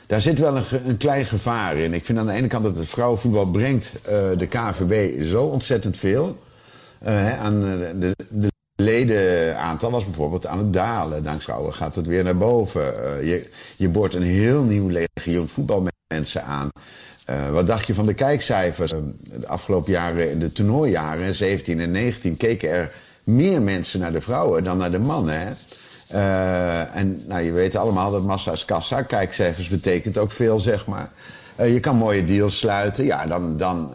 daar 0.08 0.22
zit 0.22 0.40
wel 0.40 0.58
een, 0.58 0.64
een, 0.86 0.98
klein 0.98 1.26
gevaar 1.26 1.78
in. 1.78 1.94
Ik 1.94 2.06
vind 2.06 2.20
aan 2.20 2.26
de 2.26 2.32
ene 2.32 2.48
kant 2.48 2.64
dat 2.64 2.78
het 2.78 2.88
vrouwenvoetbal 2.88 3.46
brengt 3.46 3.92
uh, 3.96 4.10
de 4.38 4.48
KVB 4.48 5.24
zo 5.24 5.44
ontzettend 5.44 5.98
veel. 5.98 6.38
aan 7.42 7.60
de, 8.00 8.16
de 8.30 8.53
ledenaantal 8.84 9.92
was 9.92 10.06
bijvoorbeeld 10.06 10.48
aan 10.48 10.58
het 10.58 10.74
dalen. 10.74 11.24
Dankzij 11.24 11.56
gaat 11.70 11.96
het 11.96 12.08
weer 12.08 12.24
naar 12.24 12.38
boven. 12.38 12.82
je, 13.26 13.50
je 13.76 13.90
boort 13.90 14.16
een 14.16 14.22
heel 14.22 14.64
nieuw 14.64 14.88
legioen 14.88 15.48
voetbalmensen 15.48 16.44
aan. 16.44 16.70
Uh, 17.30 17.50
wat 17.50 17.68
dacht 17.68 17.88
je 17.88 17.94
van 17.94 18.06
de 18.06 18.14
kijkcijfers? 18.14 18.92
Uh, 18.92 19.00
de 19.40 19.48
afgelopen 19.48 19.92
jaren, 19.92 20.32
in 20.32 20.40
de 20.40 20.52
toernooijaren, 20.52 21.36
17 21.36 21.80
en 21.80 21.92
19, 21.92 22.38
keken 22.38 22.70
er 22.70 22.96
meer 23.24 23.62
mensen 23.62 24.00
naar 24.00 24.12
de 24.12 24.22
vrouwen 24.22 24.64
dan 24.64 24.78
naar 24.78 24.92
de 24.92 25.00
mannen. 25.00 25.40
Hè? 25.40 25.52
En 26.84 27.24
nou, 27.28 27.42
je 27.42 27.52
weet 27.52 27.76
allemaal 27.76 28.12
dat 28.12 28.24
massa's 28.24 28.66
kassa. 28.66 29.02
Kijkcijfers 29.02 29.68
betekent 29.68 30.18
ook 30.18 30.32
veel, 30.32 30.60
zeg 30.60 30.86
maar. 30.86 31.12
je 31.58 31.80
kan 31.80 31.96
mooie 31.96 32.26
deals 32.26 32.58
sluiten. 32.58 33.06
Ja, 33.06 33.26
dan, 33.26 33.58
dan, 33.58 33.94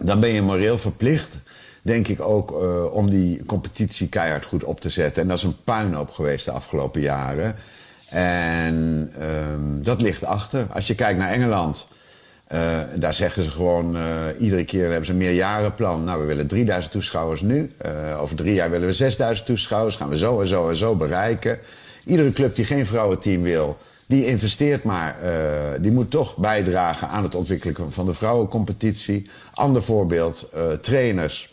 dan 0.00 0.20
ben 0.20 0.30
je 0.30 0.42
moreel 0.42 0.78
verplicht, 0.78 1.38
denk 1.82 2.08
ik 2.08 2.20
ook, 2.20 2.54
om 2.92 3.10
die 3.10 3.44
competitie 3.46 4.08
keihard 4.08 4.46
goed 4.46 4.64
op 4.64 4.80
te 4.80 4.88
zetten. 4.88 5.22
En 5.22 5.28
dat 5.28 5.36
is 5.36 5.42
een 5.42 5.62
puinhoop 5.64 6.10
geweest 6.10 6.44
de 6.44 6.50
afgelopen 6.50 7.00
jaren. 7.00 7.54
En 8.12 9.10
um, 9.20 9.82
dat 9.82 10.02
ligt 10.02 10.24
achter. 10.24 10.66
Als 10.70 10.86
je 10.86 10.94
kijkt 10.94 11.18
naar 11.18 11.30
Engeland, 11.30 11.86
uh, 12.52 12.58
daar 12.94 13.14
zeggen 13.14 13.42
ze 13.42 13.50
gewoon 13.50 13.96
uh, 13.96 14.02
iedere 14.38 14.64
keer 14.64 14.86
hebben 14.88 15.06
ze 15.06 15.12
een 15.12 15.18
meerjarenplan. 15.18 16.04
Nou, 16.04 16.20
we 16.20 16.26
willen 16.26 16.46
3000 16.46 16.92
toeschouwers 16.92 17.40
nu. 17.40 17.74
Over 18.18 18.36
drie 18.36 18.54
jaar 18.54 18.70
willen 18.70 18.86
we 18.86 18.94
6000 18.94 19.46
toeschouwers. 19.46 19.96
Gaan 19.96 20.08
we 20.08 20.18
zo 20.18 20.40
en 20.40 20.46
zo 20.46 20.68
en 20.68 20.76
zo 20.76 20.96
bereiken. 20.96 21.58
Iedere 22.06 22.32
club 22.32 22.56
die 22.56 22.64
geen 22.64 22.86
vrouwenteam 22.86 23.42
wil, 23.42 23.76
die 24.06 24.26
investeert 24.26 24.84
maar. 24.84 25.16
die 25.80 25.92
moet 25.92 26.10
toch 26.10 26.36
bijdragen 26.36 27.08
aan 27.08 27.22
het 27.22 27.34
ontwikkelen 27.34 27.92
van 27.92 28.06
de 28.06 28.14
vrouwencompetitie. 28.14 29.30
Ander 29.54 29.82
voorbeeld, 29.82 30.50
trainers 30.80 31.51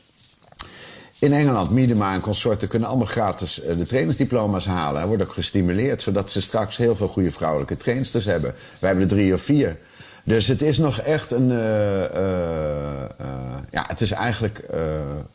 in 1.19 1.33
Engeland, 1.33 1.71
Miedema 1.71 2.13
en 2.13 2.21
consorten 2.21 2.67
kunnen 2.67 2.87
allemaal 2.87 3.07
gratis 3.07 3.63
uh, 3.63 3.75
de 3.75 3.85
trainersdiploma's 3.85 4.65
halen. 4.65 5.01
Er 5.01 5.07
wordt 5.07 5.23
ook 5.23 5.33
gestimuleerd, 5.33 6.01
zodat 6.01 6.31
ze 6.31 6.41
straks 6.41 6.77
heel 6.77 6.95
veel 6.95 7.07
goede 7.07 7.31
vrouwelijke 7.31 7.77
trainsters 7.77 8.25
hebben. 8.25 8.53
Wij 8.79 8.89
hebben 8.89 9.09
er 9.09 9.15
drie 9.15 9.33
of 9.33 9.41
vier. 9.41 9.77
Dus 10.23 10.47
het 10.47 10.61
is 10.61 10.77
nog 10.77 10.99
echt 10.99 11.31
een. 11.31 11.49
Uh, 11.49 11.99
uh, 11.99 12.07
ja, 13.71 13.85
het 13.87 14.01
is 14.01 14.11
eigenlijk 14.11 14.63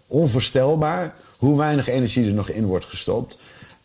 onvoorstelbaar 0.06 1.14
hoe 1.38 1.58
weinig 1.58 1.88
energie 1.88 2.26
er 2.26 2.32
nog 2.32 2.48
in 2.48 2.64
wordt 2.64 2.84
gestopt. 2.84 3.38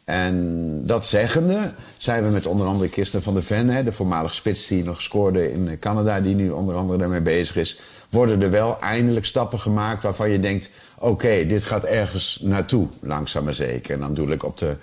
En 0.06 0.82
dat 0.86 1.08
zeggende 1.08 1.74
zijn 1.98 2.24
we 2.24 2.30
met 2.30 2.46
onder 2.46 2.68
andere 2.68 2.90
Kirsten 2.90 3.22
van 3.22 3.34
der 3.34 3.44
Ven, 3.44 3.70
hè, 3.70 3.84
de 3.84 3.92
voormalige 3.92 4.34
spits 4.34 4.68
die 4.68 4.84
nog 4.84 5.02
scoorde 5.02 5.52
in 5.52 5.78
Canada, 5.80 6.22
die 6.22 6.36
nu 6.36 6.50
onder 6.50 6.76
andere 6.76 7.00
daarmee 7.00 7.22
bezig 7.22 7.56
is, 7.56 7.80
worden 8.10 8.42
er 8.42 8.52
wel 8.52 8.80
eindelijk 8.80 9.26
stappen 9.26 9.60
gemaakt 9.60 10.04
waarvan 10.04 10.30
je 10.30 10.40
denkt: 10.40 10.70
oké, 10.98 11.46
dit 11.46 11.64
gaat 11.64 11.84
ergens 11.84 12.40
naartoe, 12.42 12.88
langzaam 13.02 13.44
maar 13.44 13.54
zeker. 13.54 13.94
En 13.94 14.00
dan 14.00 14.14
doe 14.14 14.32
ik 14.32 14.44
op 14.44 14.58
de 14.58 14.76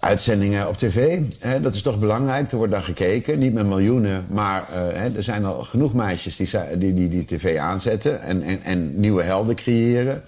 uitzendingen 0.00 0.68
op 0.68 0.76
tv. 0.76 1.20
Hè, 1.38 1.60
dat 1.60 1.74
is 1.74 1.82
toch 1.82 1.98
belangrijk, 1.98 2.50
er 2.50 2.56
wordt 2.56 2.72
naar 2.72 2.82
gekeken. 2.82 3.38
Niet 3.38 3.52
met 3.52 3.66
miljoenen, 3.66 4.26
maar 4.30 4.68
uh, 4.70 4.76
hè, 4.76 5.16
er 5.16 5.22
zijn 5.22 5.44
al 5.44 5.62
genoeg 5.62 5.94
meisjes 5.94 6.36
die 6.36 6.48
die, 6.78 6.92
die, 6.92 7.08
die 7.08 7.24
tv 7.24 7.58
aanzetten 7.58 8.22
en, 8.22 8.42
en, 8.42 8.62
en 8.62 9.00
nieuwe 9.00 9.22
helden 9.22 9.54
creëren. 9.54 10.22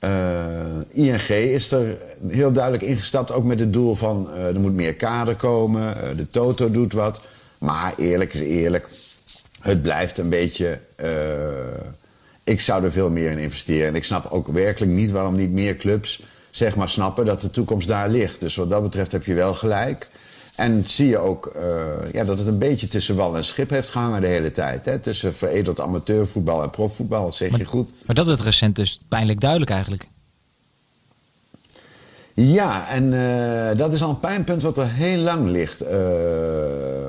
Uh, 0.00 1.06
ING 1.06 1.28
is 1.28 1.72
er 1.72 1.96
heel 2.28 2.52
duidelijk 2.52 2.82
ingestapt, 2.82 3.32
ook 3.32 3.44
met 3.44 3.60
het 3.60 3.72
doel 3.72 3.94
van 3.94 4.28
uh, 4.34 4.46
er 4.46 4.60
moet 4.60 4.74
meer 4.74 4.94
kader 4.94 5.36
komen, 5.36 5.94
de 6.16 6.26
Toto 6.26 6.70
doet 6.70 6.92
wat. 6.92 7.20
Maar 7.58 7.92
eerlijk 7.96 8.34
is 8.34 8.40
eerlijk, 8.40 8.88
het 9.64 9.82
blijft 9.82 10.18
een 10.18 10.28
beetje. 10.28 10.80
ik 12.44 12.60
zou 12.60 12.84
er 12.84 12.92
veel 12.92 13.10
meer 13.10 13.30
in 13.30 13.38
investeren. 13.38 13.88
En 13.88 13.94
ik 13.94 14.04
snap 14.04 14.30
ook 14.30 14.48
werkelijk 14.48 14.92
niet 14.92 15.10
waarom 15.10 15.36
niet 15.36 15.50
meer 15.50 15.76
clubs 15.76 16.22
zeg 16.50 16.76
maar, 16.76 16.88
snappen 16.88 17.26
dat 17.26 17.40
de 17.40 17.50
toekomst 17.50 17.88
daar 17.88 18.08
ligt. 18.08 18.40
Dus 18.40 18.56
wat 18.56 18.70
dat 18.70 18.82
betreft 18.82 19.12
heb 19.12 19.24
je 19.24 19.34
wel 19.34 19.54
gelijk. 19.54 20.08
En 20.56 20.84
zie 20.86 21.08
je 21.08 21.18
ook 21.18 21.52
uh, 21.56 22.12
ja, 22.12 22.24
dat 22.24 22.38
het 22.38 22.46
een 22.46 22.58
beetje 22.58 22.88
tussen 22.88 23.16
wal 23.16 23.36
en 23.36 23.44
schip 23.44 23.70
heeft 23.70 23.88
gehangen 23.88 24.20
de 24.20 24.26
hele 24.26 24.52
tijd. 24.52 24.84
Hè? 24.84 24.98
Tussen 24.98 25.34
veredeld 25.34 25.80
amateurvoetbal 25.80 26.62
en 26.62 26.70
profvoetbal, 26.70 27.32
zeg 27.32 27.50
maar, 27.50 27.58
je 27.58 27.64
goed. 27.64 27.90
Maar 28.06 28.14
dat 28.14 28.28
is 28.28 28.40
recent 28.40 28.76
dus 28.76 28.98
pijnlijk 29.08 29.40
duidelijk 29.40 29.70
eigenlijk. 29.70 30.08
Ja, 32.36 32.88
en 32.88 33.12
uh, 33.12 33.78
dat 33.78 33.92
is 33.92 34.02
al 34.02 34.10
een 34.10 34.18
pijnpunt 34.18 34.62
wat 34.62 34.78
er 34.78 34.88
heel 34.88 35.18
lang 35.18 35.48
ligt. 35.48 35.82
Uh, 35.82 35.90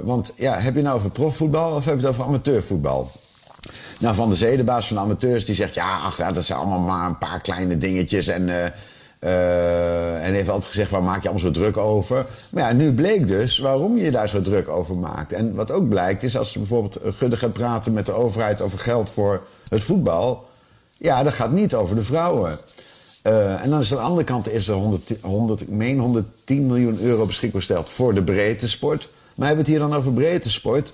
want 0.04 0.32
ja, 0.36 0.60
heb 0.60 0.76
je 0.76 0.82
nou 0.82 0.96
over 0.96 1.10
profvoetbal 1.10 1.76
of 1.76 1.86
heb 1.86 1.94
je 1.94 2.00
het 2.00 2.10
over 2.10 2.24
amateurvoetbal? 2.24 3.10
Nou, 4.00 4.16
Van 4.16 4.30
de 4.30 4.36
Zee, 4.36 4.58
de 4.58 4.64
baas 4.64 4.88
van 4.88 5.00
amateurs, 5.00 5.46
die 5.46 5.56
zegt... 5.56 5.74
ja, 5.74 6.00
ach, 6.00 6.18
ja, 6.18 6.32
dat 6.32 6.46
zijn 6.46 6.60
allemaal 6.60 6.80
maar 6.80 7.08
een 7.08 7.18
paar 7.18 7.42
kleine 7.42 7.78
dingetjes... 7.78 8.28
en 8.28 8.48
uh, 8.48 10.26
en 10.26 10.34
heeft 10.34 10.50
altijd 10.50 10.72
gezegd, 10.72 10.92
waar 10.92 11.04
maak 11.04 11.24
je 11.24 11.30
allemaal 11.30 11.52
zo 11.54 11.60
druk 11.60 11.78
over? 11.78 12.26
Maar 12.52 12.64
ja, 12.64 12.72
nu 12.72 12.94
bleek 12.94 13.28
dus 13.28 13.60
waarom 13.60 13.98
je 13.98 14.12
daar 14.12 14.30
zo 14.30 14.42
druk 14.42 14.68
over 14.68 14.96
maakt. 14.96 15.34
En 15.34 15.56
wat 15.56 15.72
ook 15.72 15.90
blijkt 15.90 16.24
is, 16.24 16.38
als 16.38 16.54
je 16.54 16.60
bijvoorbeeld 16.60 17.00
Gudde 17.04 17.38
gaat 17.38 17.54
praten 17.54 17.94
met 17.94 18.06
de 18.06 18.14
overheid 18.14 18.62
over 18.62 18.80
geld 18.80 19.10
voor 19.10 19.44
het 19.70 19.84
voetbal... 19.84 20.48
ja, 20.94 21.24
dat 21.24 21.34
gaat 21.34 21.52
niet 21.52 21.76
over 21.76 21.96
de 21.96 22.04
vrouwen. 22.04 22.58
Uh, 23.28 23.64
en 23.64 23.70
dan 23.70 23.80
is 23.80 23.92
aan 23.92 23.98
de 23.98 24.04
andere 24.04 24.24
kant 24.24 24.50
is 24.50 24.68
er 24.68 24.76
100, 24.76 25.12
100, 25.22 25.62
ik 25.62 25.70
meen 25.70 26.00
110 26.00 26.66
miljoen 26.66 27.00
euro 27.00 27.26
beschikbaar 27.26 27.62
gesteld 27.62 27.90
voor 27.90 28.14
de 28.14 28.24
breedte 28.24 28.70
sport. 28.70 29.12
Maar 29.36 29.48
hebben 29.48 29.66
we 29.66 29.72
het 29.72 29.80
hier 29.82 29.90
dan 29.90 29.98
over 29.98 30.14
breedte 30.14 30.52
sport? 30.52 30.94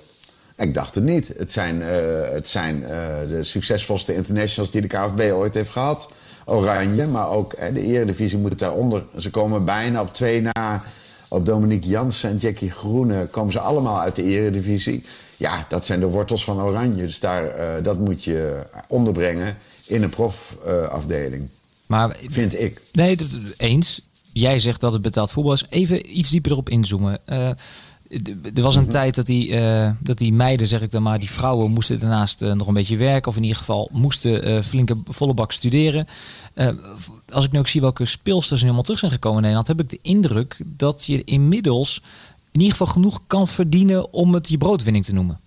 Ik 0.57 0.73
dacht 0.73 0.95
het 0.95 1.03
niet. 1.03 1.31
Het 1.38 1.51
zijn, 1.51 1.75
uh, 1.75 1.88
het 2.31 2.47
zijn 2.47 2.81
uh, 2.81 2.89
de 3.29 3.43
succesvolste 3.43 4.15
internationals 4.15 4.71
die 4.71 4.81
de 4.81 4.88
KFB 4.88 5.31
ooit 5.33 5.53
heeft 5.53 5.69
gehad. 5.69 6.11
Oranje, 6.45 7.07
maar 7.07 7.29
ook 7.29 7.55
de 7.73 7.81
Eredivisie 7.81 8.38
moet 8.38 8.50
het 8.50 8.59
daaronder. 8.59 9.03
Ze 9.17 9.29
komen 9.29 9.65
bijna 9.65 10.01
op 10.01 10.13
twee 10.13 10.41
na. 10.41 10.83
Op 11.29 11.45
Dominique 11.45 11.89
Jansen 11.89 12.29
en 12.29 12.38
Jackie 12.38 12.71
Groene 12.71 13.27
komen 13.27 13.51
ze 13.51 13.59
allemaal 13.59 14.00
uit 14.00 14.15
de 14.15 14.23
Eredivisie. 14.23 15.03
Ja, 15.38 15.65
dat 15.69 15.85
zijn 15.85 16.00
de 16.00 16.05
wortels 16.05 16.43
van 16.43 16.61
Oranje. 16.61 16.95
Dus 16.95 17.19
daar, 17.19 17.43
dat 17.83 18.00
moet 18.00 18.23
je 18.23 18.59
onderbrengen 18.88 19.57
in 19.88 20.03
een 20.03 20.09
profafdeling. 20.09 21.50
Maar 21.91 22.17
vind 22.27 22.60
ik. 22.60 22.81
Nee, 22.91 23.17
eens. 23.57 24.01
Jij 24.33 24.60
zegt 24.60 24.81
dat 24.81 24.93
het 24.93 25.01
betaald 25.01 25.31
voetbal 25.31 25.53
is. 25.53 25.65
Even 25.69 26.17
iets 26.17 26.29
dieper 26.29 26.51
erop 26.51 26.69
inzoomen. 26.69 27.19
Uh, 27.25 27.48
er 28.55 28.62
was 28.62 28.75
een 28.75 28.81
mhm. 28.81 28.91
tijd 28.91 29.15
dat 29.15 29.25
die, 29.25 29.48
uh, 29.50 29.91
dat 30.00 30.17
die 30.17 30.33
meiden, 30.33 30.67
zeg 30.67 30.81
ik 30.81 30.91
dan 30.91 31.03
maar, 31.03 31.19
die 31.19 31.29
vrouwen 31.29 31.71
moesten 31.71 32.00
daarnaast 32.00 32.41
uh, 32.41 32.53
nog 32.53 32.67
een 32.67 32.74
beetje 32.74 32.98
werken. 32.98 33.27
Of 33.27 33.36
in 33.36 33.41
ieder 33.41 33.57
geval 33.57 33.89
moesten 33.91 34.48
uh, 34.48 34.62
flinke 34.62 34.95
volle 35.05 35.33
bak 35.33 35.51
studeren. 35.51 36.07
als 37.29 37.45
ik 37.45 37.51
nu 37.51 37.60
ook 37.60 37.67
zie 37.67 37.81
welke 37.81 38.05
speelsters 38.05 38.62
helemaal 38.62 38.81
terug 38.81 39.00
zijn 39.00 39.12
gekomen 39.12 39.38
in 39.38 39.41
Nederland, 39.50 39.67
heb 39.67 39.79
ik 39.79 39.89
de 39.89 40.10
indruk 40.10 40.57
dat 40.65 41.05
je 41.05 41.24
inmiddels 41.24 42.01
in 42.51 42.60
ieder 42.60 42.77
geval 42.77 42.93
genoeg 42.93 43.21
kan 43.27 43.48
verdienen 43.48 44.13
om 44.13 44.33
het 44.33 44.50
je 44.50 44.57
broodwinning 44.57 45.05
te 45.05 45.13
noemen. 45.13 45.39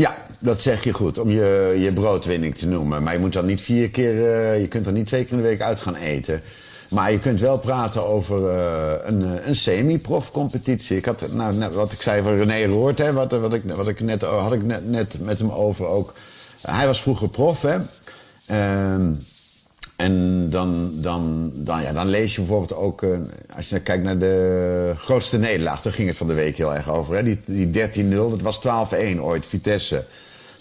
Ja, 0.00 0.16
dat 0.38 0.60
zeg 0.60 0.84
je 0.84 0.92
goed, 0.92 1.18
om 1.18 1.30
je, 1.30 1.76
je 1.78 1.92
broodwinning 1.92 2.56
te 2.56 2.66
noemen. 2.66 3.02
Maar 3.02 3.12
je 3.12 3.18
moet 3.18 3.32
dan 3.32 3.46
niet 3.46 3.60
vier 3.60 3.90
keer, 3.90 4.14
je 4.56 4.68
kunt 4.68 4.84
dan 4.84 4.94
niet 4.94 5.06
twee 5.06 5.22
keer 5.22 5.32
in 5.32 5.36
de 5.36 5.48
week 5.48 5.60
uit 5.60 5.80
gaan 5.80 5.94
eten. 5.94 6.42
Maar 6.90 7.12
je 7.12 7.18
kunt 7.18 7.40
wel 7.40 7.58
praten 7.58 8.06
over 8.06 8.40
uh, 8.40 8.92
een, 9.04 9.22
eh, 9.24 9.46
een 9.46 9.56
semi-prof 9.56 10.30
competitie. 10.30 10.96
Ik 10.96 11.04
had, 11.04 11.32
nou, 11.32 11.70
wat 11.72 11.92
ik 11.92 12.02
zei 12.02 12.22
van 12.22 12.36
René 12.36 12.64
Roort, 12.64 12.98
hè, 12.98 13.12
wat, 13.12 13.32
wat, 13.32 13.54
ik, 13.54 13.62
wat 13.64 13.88
ik 13.88 14.00
net, 14.00 14.22
had 14.22 14.52
ik 14.52 14.62
net, 14.62 14.90
net 14.90 15.16
met 15.20 15.38
hem 15.38 15.50
over 15.50 15.86
ook. 15.86 16.14
Hij 16.62 16.86
was 16.86 17.02
vroeger 17.02 17.28
prof, 17.28 17.62
hè. 17.62 17.76
Uh, 18.50 19.06
en 20.00 20.46
dan, 20.50 20.90
dan, 20.94 21.50
dan, 21.54 21.82
ja, 21.82 21.92
dan 21.92 22.08
lees 22.08 22.34
je 22.34 22.40
bijvoorbeeld 22.40 22.74
ook, 22.74 23.02
uh, 23.02 23.18
als 23.56 23.68
je 23.68 23.80
kijkt 23.80 24.02
naar 24.02 24.18
de 24.18 24.92
grootste 24.96 25.38
nederlaag, 25.38 25.82
daar 25.82 25.92
ging 25.92 26.08
het 26.08 26.16
van 26.16 26.26
de 26.26 26.34
week 26.34 26.56
heel 26.56 26.74
erg 26.74 26.90
over. 26.90 27.16
Hè? 27.16 27.22
Die, 27.22 27.38
die 27.46 27.88
13-0, 27.88 28.10
dat 28.14 28.40
was 28.40 28.60
12-1 29.16 29.20
ooit, 29.20 29.46
Vitesse. 29.46 30.04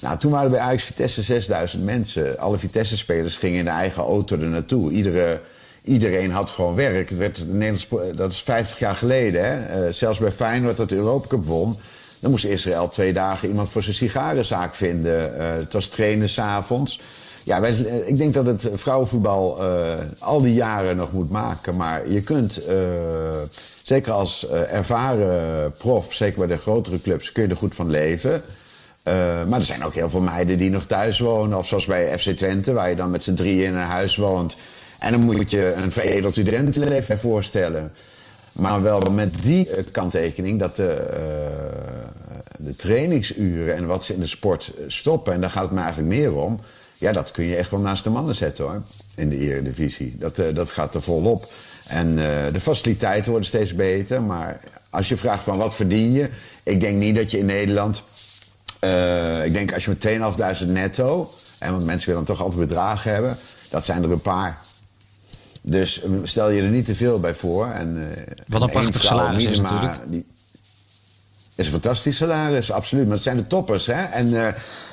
Nou, 0.02 0.18
toen 0.18 0.32
waren 0.32 0.46
er 0.46 0.52
bij 0.52 0.60
Ajax 0.60 0.84
Vitesse 0.84 1.24
6000 1.24 1.84
mensen. 1.84 2.40
Alle 2.40 2.58
Vitesse-spelers 2.58 3.38
gingen 3.38 3.60
in 3.60 3.66
de 3.66 3.72
eigen 3.72 4.04
auto 4.04 4.38
er 4.38 4.48
naartoe. 4.48 4.92
Iedere 4.92 5.42
iedereen 5.84 6.32
had 6.32 6.50
gewoon 6.50 6.76
werk. 6.76 7.10
Het 7.10 7.18
werd, 7.18 7.44
Nederlands, 7.48 7.88
dat 8.16 8.32
is 8.32 8.42
50 8.42 8.80
jaar 8.80 8.96
geleden. 8.96 9.46
Hè? 9.46 9.86
Uh, 9.86 9.94
zelfs 9.94 10.20
bij 10.20 10.32
Feyenoord 10.32 10.78
dat 10.78 10.90
de 10.90 10.96
Europa 10.96 11.28
Cup 11.28 11.46
won. 11.46 11.78
Dan 12.20 12.32
moest 12.32 12.46
Israël 12.46 12.90
twee 12.90 13.14
dagen 13.14 13.50
iemand 13.50 13.70
voor 13.70 13.84
zijn 13.84 13.96
sigarenzaak 13.96 14.76
vinden. 14.76 15.34
Uh, 15.38 15.52
het 15.56 15.74
was 15.74 15.88
trainen 15.88 16.30
s'avonds. 16.30 17.00
Ja, 17.44 17.62
wij, 17.62 17.72
ik 18.06 18.18
denk 18.18 18.34
dat 18.34 18.48
het 18.48 18.70
vrouwenvoetbal 18.74 19.62
al 20.20 20.42
die 20.42 20.54
jaren 20.54 20.96
nog 20.96 21.12
moet 21.12 21.30
maken. 21.30 21.76
Maar 21.76 22.10
je 22.10 22.22
kunt, 22.22 22.68
zeker 23.84 24.12
als 24.12 24.48
ervaren 24.50 25.72
prof, 25.72 26.14
zeker 26.14 26.38
bij 26.38 26.48
de 26.48 26.62
grotere 26.62 27.02
clubs, 27.02 27.32
kun 27.32 27.44
je 27.44 27.50
er 27.50 27.56
goed 27.56 27.76
van 27.76 27.90
leven. 27.90 28.42
maar 29.48 29.60
er 29.60 29.62
zijn 29.62 29.86
ook 29.86 29.94
heel 29.94 30.10
veel 30.10 30.22
meiden 30.22 30.58
die 30.58 30.70
nog 30.70 30.86
thuis 30.86 31.20
wonen. 31.20 31.58
Of 31.58 31.68
zoals 31.68 31.86
bij 31.86 32.20
FC 32.20 32.30
Twente, 32.30 32.74
waar 32.74 32.90
je 32.90 32.96
dan 32.96 33.10
met 33.12 33.24
z'n 33.24 33.34
drieën 33.34 33.66
in 33.66 33.76
een 33.76 33.82
huis 33.82 34.16
woont. 34.16 34.56
En 35.00 35.12
dan 35.12 35.22
moet 35.22 35.52
je 35.52 35.74
een 35.74 35.92
veredeld 35.92 36.32
studentenleven 36.34 37.20
voorstellen. 37.20 37.92
Maar 38.54 38.82
wel 38.82 39.02
met 39.02 39.44
die 39.44 39.70
eh, 39.70 39.84
kanttekening 39.92 40.60
dat 40.60 40.76
de, 40.76 41.08
uh, 41.12 42.68
de 42.68 42.76
trainingsuren 42.76 43.76
en 43.76 43.86
wat 43.86 44.04
ze 44.04 44.14
in 44.14 44.20
de 44.20 44.28
sport 44.28 44.74
stoppen, 44.88 45.34
en 45.34 45.42
daar 45.42 45.50
gaat 45.50 45.64
het 45.64 45.72
me 45.72 45.80
eigenlijk 45.80 46.10
meer 46.10 46.36
om. 46.36 46.60
Ja, 47.00 47.12
dat 47.12 47.32
kun 47.32 47.46
je 47.46 47.56
echt 47.56 47.72
wel 47.72 47.80
naast 47.80 48.04
de 48.04 48.10
mannen 48.10 48.36
zetten 48.36 48.64
hoor. 48.64 48.82
In 49.16 49.30
de 49.30 49.38
Eredivisie. 49.38 50.16
Dat, 50.18 50.40
uh, 50.40 50.56
dat 50.56 50.70
gaat 50.70 50.96
er 50.96 51.02
volop. 51.02 51.52
En 51.88 52.08
uh, 52.08 52.24
de 52.54 52.60
faciliteiten 52.60 53.32
worden 53.32 53.48
steeds 53.48 53.76
beter. 53.76 54.22
Maar 54.22 54.60
als 54.90 55.10
je 55.10 55.18
vraagt 55.18 55.44
van 55.44 55.58
wat 55.58 55.76
verdien 55.76 56.12
je. 56.12 56.30
Ik 56.64 56.80
denk 56.80 56.98
niet 56.98 57.16
dat 57.16 57.32
je 57.32 57.38
in 57.38 57.46
Nederland. 57.46 58.04
Uh, 58.82 59.46
ik 59.46 59.54
denk 59.54 59.74
als 59.74 59.86
je 59.86 59.96
met 60.00 60.60
2.500 60.62 60.68
netto. 60.68 61.30
En 61.60 61.72
want 61.72 61.86
mensen 61.86 62.10
willen 62.10 62.26
dan 62.26 62.36
toch 62.36 62.46
altijd 62.46 62.68
bedragen 62.68 63.12
hebben. 63.12 63.38
Dat 63.70 63.86
zijn 63.86 64.04
er 64.04 64.12
een 64.12 64.22
paar. 64.22 64.60
Dus 65.62 66.02
eh, 66.02 66.12
stel 66.24 66.50
je 66.50 66.62
er 66.62 66.70
niet 66.70 66.86
te 66.86 66.96
veel 66.96 67.20
bij 67.20 67.36
voor. 67.36 67.68
En, 67.68 68.14
Wat 68.48 68.62
een 68.62 68.70
prachtig 68.70 69.04
salaris 69.04 69.46
is 69.46 69.60
natuurlijk. 69.60 69.98
Die, 70.06 70.26
is 71.60 71.66
een 71.66 71.72
fantastisch 71.72 72.18
salaris, 72.18 72.72
absoluut. 72.72 73.06
Maar 73.06 73.14
het 73.14 73.24
zijn 73.24 73.38
de 73.38 73.48
toppers, 73.48 73.86
hè. 73.86 74.04
En, 74.04 74.28
uh, 74.28 74.46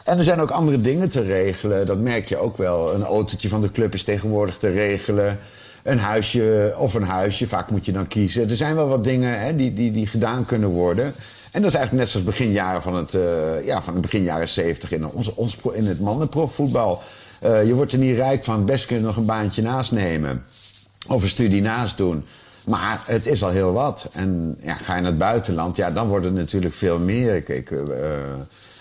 en 0.05 0.19
er 0.19 0.23
zijn 0.23 0.41
ook 0.41 0.51
andere 0.51 0.81
dingen 0.81 1.09
te 1.09 1.21
regelen. 1.21 1.87
Dat 1.87 1.99
merk 1.99 2.29
je 2.29 2.37
ook 2.37 2.57
wel. 2.57 2.95
Een 2.95 3.03
autootje 3.03 3.49
van 3.49 3.61
de 3.61 3.71
club 3.71 3.95
is 3.95 4.05
tegenwoordig 4.05 4.57
te 4.57 4.69
regelen. 4.69 5.39
Een 5.83 5.99
huisje 5.99 6.75
of 6.79 6.95
een 6.95 7.03
huisje, 7.03 7.49
vaak 7.49 7.71
moet 7.71 7.87
je 7.87 7.93
dan 7.93 8.07
kiezen. 8.07 8.51
Er 8.51 8.57
zijn 8.57 8.75
wel 8.75 8.89
wat 8.89 9.05
dingen 9.05 9.41
hè, 9.41 9.57
die, 9.57 9.75
die, 9.75 9.93
die 9.93 10.07
gedaan 10.07 10.45
kunnen 10.45 10.69
worden. 10.69 11.05
En 11.53 11.63
dat 11.63 11.71
is 11.71 11.77
eigenlijk 11.77 11.93
net 11.93 12.09
zoals 12.09 12.27
beginjaren 12.27 12.83
van 12.83 12.95
het, 12.95 13.15
uh, 13.15 13.67
ja, 13.67 13.83
van 13.83 13.93
het 13.93 14.03
begin 14.03 14.23
jaren 14.23 14.49
70 14.49 14.93
in, 14.93 15.07
ons, 15.07 15.35
ons, 15.35 15.57
in 15.73 15.85
het 15.85 16.01
mannenprofvoetbal. 16.01 17.03
Uh, 17.45 17.67
je 17.67 17.75
wordt 17.75 17.93
er 17.93 17.99
niet 17.99 18.17
rijk 18.17 18.45
van, 18.45 18.65
best 18.65 18.87
kun 18.87 18.97
je 18.97 19.03
nog 19.03 19.17
een 19.17 19.25
baantje 19.25 19.63
naast 19.63 19.93
nemen. 19.93 20.45
Of 21.07 21.23
een 21.23 21.29
studie 21.29 21.63
naast 21.63 21.97
doen. 21.97 22.25
Maar 22.67 23.03
het 23.07 23.27
is 23.27 23.45
al 23.45 23.51
heel 23.51 23.73
wat. 23.73 24.09
En 24.13 24.59
ja, 24.63 24.75
ga 24.75 24.95
je 24.95 25.01
naar 25.01 25.11
het 25.11 25.21
buitenland, 25.21 25.77
ja, 25.77 25.91
dan 25.91 26.09
wordt 26.09 26.25
het 26.25 26.35
natuurlijk 26.35 26.75
veel 26.75 26.99
meer. 26.99 27.35
Ik, 27.35 27.49
ik 27.49 27.71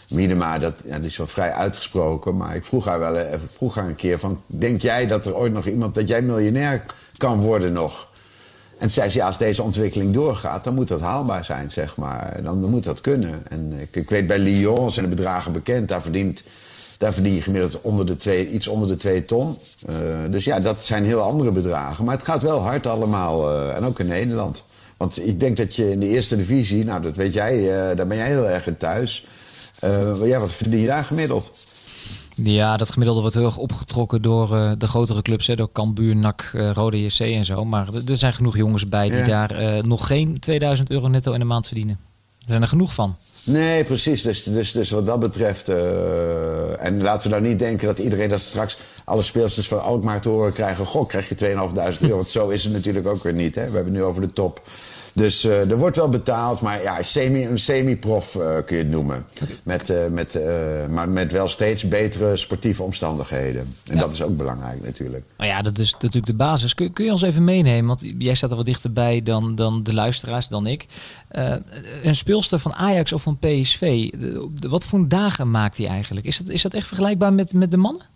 Miedema, 0.09 0.57
dat, 0.57 0.75
is 1.01 1.17
wel 1.17 1.27
vrij 1.27 1.51
uitgesproken. 1.51 2.37
Maar 2.37 2.55
ik 2.55 2.65
vroeg 2.65 2.85
haar 2.85 2.99
wel 2.99 3.15
even, 3.15 3.49
vroeg 3.55 3.75
haar 3.75 3.87
een 3.87 3.95
keer 3.95 4.19
van... 4.19 4.41
denk 4.45 4.81
jij 4.81 5.07
dat 5.07 5.25
er 5.25 5.35
ooit 5.35 5.53
nog 5.53 5.65
iemand, 5.65 5.95
dat 5.95 6.07
jij 6.07 6.21
miljonair 6.21 6.85
kan 7.17 7.41
worden 7.41 7.73
nog? 7.73 8.09
En 8.77 8.91
zei 8.91 9.09
ze, 9.09 9.17
ja, 9.17 9.25
als 9.25 9.37
deze 9.37 9.63
ontwikkeling 9.63 10.13
doorgaat, 10.13 10.63
dan 10.63 10.75
moet 10.75 10.87
dat 10.87 11.01
haalbaar 11.01 11.45
zijn, 11.45 11.71
zeg 11.71 11.95
maar. 11.95 12.39
Dan, 12.43 12.61
dan 12.61 12.69
moet 12.69 12.83
dat 12.83 13.01
kunnen. 13.01 13.43
En 13.49 13.73
ik, 13.79 13.95
ik 13.95 14.09
weet, 14.09 14.27
bij 14.27 14.39
Lyon 14.39 14.91
zijn 14.91 15.09
de 15.09 15.15
bedragen 15.15 15.51
bekend. 15.51 15.87
Daar 15.87 16.01
verdient 16.01 16.43
daar 16.97 17.13
verdien 17.13 17.33
je 17.33 17.41
gemiddeld 17.41 17.81
onder 17.81 18.05
de 18.05 18.17
twee, 18.17 18.49
iets 18.49 18.67
onder 18.67 18.87
de 18.87 18.95
2 18.95 19.25
ton. 19.25 19.57
Uh, 19.89 19.95
dus 20.29 20.43
ja, 20.43 20.59
dat 20.59 20.85
zijn 20.85 21.05
heel 21.05 21.21
andere 21.21 21.51
bedragen. 21.51 22.05
Maar 22.05 22.15
het 22.15 22.25
gaat 22.25 22.41
wel 22.41 22.59
hard 22.59 22.87
allemaal. 22.87 23.51
Uh, 23.51 23.75
en 23.75 23.83
ook 23.83 23.99
in 23.99 24.07
Nederland. 24.07 24.63
Want 24.97 25.27
ik 25.27 25.39
denk 25.39 25.57
dat 25.57 25.75
je 25.75 25.91
in 25.91 25.99
de 25.99 26.07
eerste 26.07 26.35
divisie, 26.35 26.85
nou 26.85 27.01
dat 27.01 27.15
weet 27.15 27.33
jij, 27.33 27.57
uh, 27.57 27.97
daar 27.97 28.07
ben 28.07 28.17
jij 28.17 28.27
heel 28.27 28.49
erg 28.49 28.67
in 28.67 28.77
thuis. 28.77 29.25
ja, 30.23 30.39
wat 30.39 30.51
verdien 30.51 30.79
je 30.79 30.87
daar 30.87 31.03
gemiddeld? 31.03 31.51
Ja, 32.35 32.77
dat 32.77 32.89
gemiddelde 32.89 33.21
wordt 33.21 33.35
heel 33.35 33.45
erg 33.45 33.57
opgetrokken 33.57 34.21
door 34.21 34.75
de 34.77 34.87
grotere 34.87 35.21
clubs. 35.21 35.47
Hè, 35.47 35.55
door 35.55 35.71
Cambuur, 35.71 36.15
NAC, 36.15 36.51
Rode 36.73 37.03
JC 37.03 37.19
en 37.19 37.45
zo. 37.45 37.65
Maar 37.65 37.87
er 38.07 38.17
zijn 38.17 38.33
genoeg 38.33 38.57
jongens 38.57 38.85
bij 38.85 39.09
die 39.09 39.17
ja. 39.17 39.47
daar 39.47 39.87
nog 39.87 40.07
geen 40.07 40.39
2000 40.39 40.89
euro 40.89 41.07
netto 41.07 41.31
in 41.31 41.39
de 41.39 41.45
maand 41.45 41.67
verdienen. 41.67 41.99
Er 42.39 42.45
zijn 42.47 42.61
er 42.61 42.67
genoeg 42.67 42.93
van. 42.93 43.15
Nee, 43.45 43.83
precies. 43.83 44.21
Dus, 44.21 44.43
dus, 44.43 44.71
dus 44.71 44.89
wat 44.89 45.05
dat 45.05 45.19
betreft. 45.19 45.69
Uh, 45.69 46.83
en 46.85 47.01
laten 47.01 47.29
we 47.29 47.35
nou 47.35 47.47
niet 47.47 47.59
denken 47.59 47.87
dat 47.87 47.99
iedereen 47.99 48.29
dat 48.29 48.39
straks 48.39 48.77
alle 49.05 49.21
speelsters 49.21 49.67
van 49.67 49.83
Alkmaar 49.83 50.21
te 50.21 50.29
horen 50.29 50.53
krijgen. 50.53 50.85
Goh, 50.85 51.07
krijg 51.07 51.29
je 51.29 51.35
2.500 51.35 52.01
euro. 52.01 52.15
Want 52.15 52.27
zo 52.27 52.49
is 52.49 52.63
het 52.63 52.73
natuurlijk 52.73 53.07
ook 53.07 53.23
weer 53.23 53.33
niet. 53.33 53.55
Hè? 53.55 53.69
We 53.69 53.75
hebben 53.75 53.93
nu 53.93 54.03
over 54.03 54.21
de 54.21 54.33
top. 54.33 54.61
Dus 55.15 55.45
uh, 55.45 55.69
er 55.69 55.77
wordt 55.77 55.95
wel 55.95 56.09
betaald, 56.09 56.61
maar 56.61 56.81
ja, 56.81 57.03
semi, 57.03 57.45
een 57.45 57.59
semi-prof 57.59 58.35
uh, 58.35 58.55
kun 58.65 58.77
je 58.77 58.83
het 58.83 58.91
noemen. 58.91 59.25
Met, 59.63 59.89
uh, 59.89 59.97
met, 60.11 60.39
maar 60.89 61.09
met 61.09 61.31
wel 61.31 61.47
steeds 61.47 61.87
betere 61.87 62.35
sportieve 62.35 62.83
omstandigheden. 62.83 63.61
En 63.89 63.95
ja. 63.95 64.01
dat 64.01 64.11
is 64.11 64.21
ook 64.21 64.37
belangrijk 64.37 64.83
natuurlijk. 64.83 65.25
Nou 65.37 65.49
ja, 65.49 65.61
dat 65.61 65.79
is 65.79 65.91
natuurlijk 65.91 66.25
de 66.25 66.33
basis. 66.33 66.73
Kun, 66.73 66.93
kun 66.93 67.05
je 67.05 67.11
ons 67.11 67.21
even 67.21 67.43
meenemen? 67.43 67.85
Want 67.85 68.05
jij 68.17 68.35
staat 68.35 68.49
er 68.49 68.55
wat 68.55 68.65
dichterbij 68.65 69.23
dan, 69.23 69.55
dan 69.55 69.83
de 69.83 69.93
luisteraars, 69.93 70.47
dan 70.47 70.67
ik. 70.67 70.85
een 72.03 72.15
speelster 72.15 72.59
van 72.59 72.73
Ajax 72.73 73.13
of 73.13 73.21
van 73.21 73.37
PSV, 73.39 74.09
de, 74.09 74.49
de, 74.53 74.69
wat 74.69 74.85
voor 74.85 75.07
dagen 75.07 75.51
maakt 75.51 75.77
hij 75.77 75.87
eigenlijk? 75.87 76.25
Is 76.25 76.37
dat, 76.37 76.49
is 76.49 76.61
dat 76.61 76.73
echt 76.73 76.87
vergelijkbaar 76.87 77.33
met, 77.33 77.53
met 77.53 77.71
de 77.71 77.77
mannen? 77.77 78.14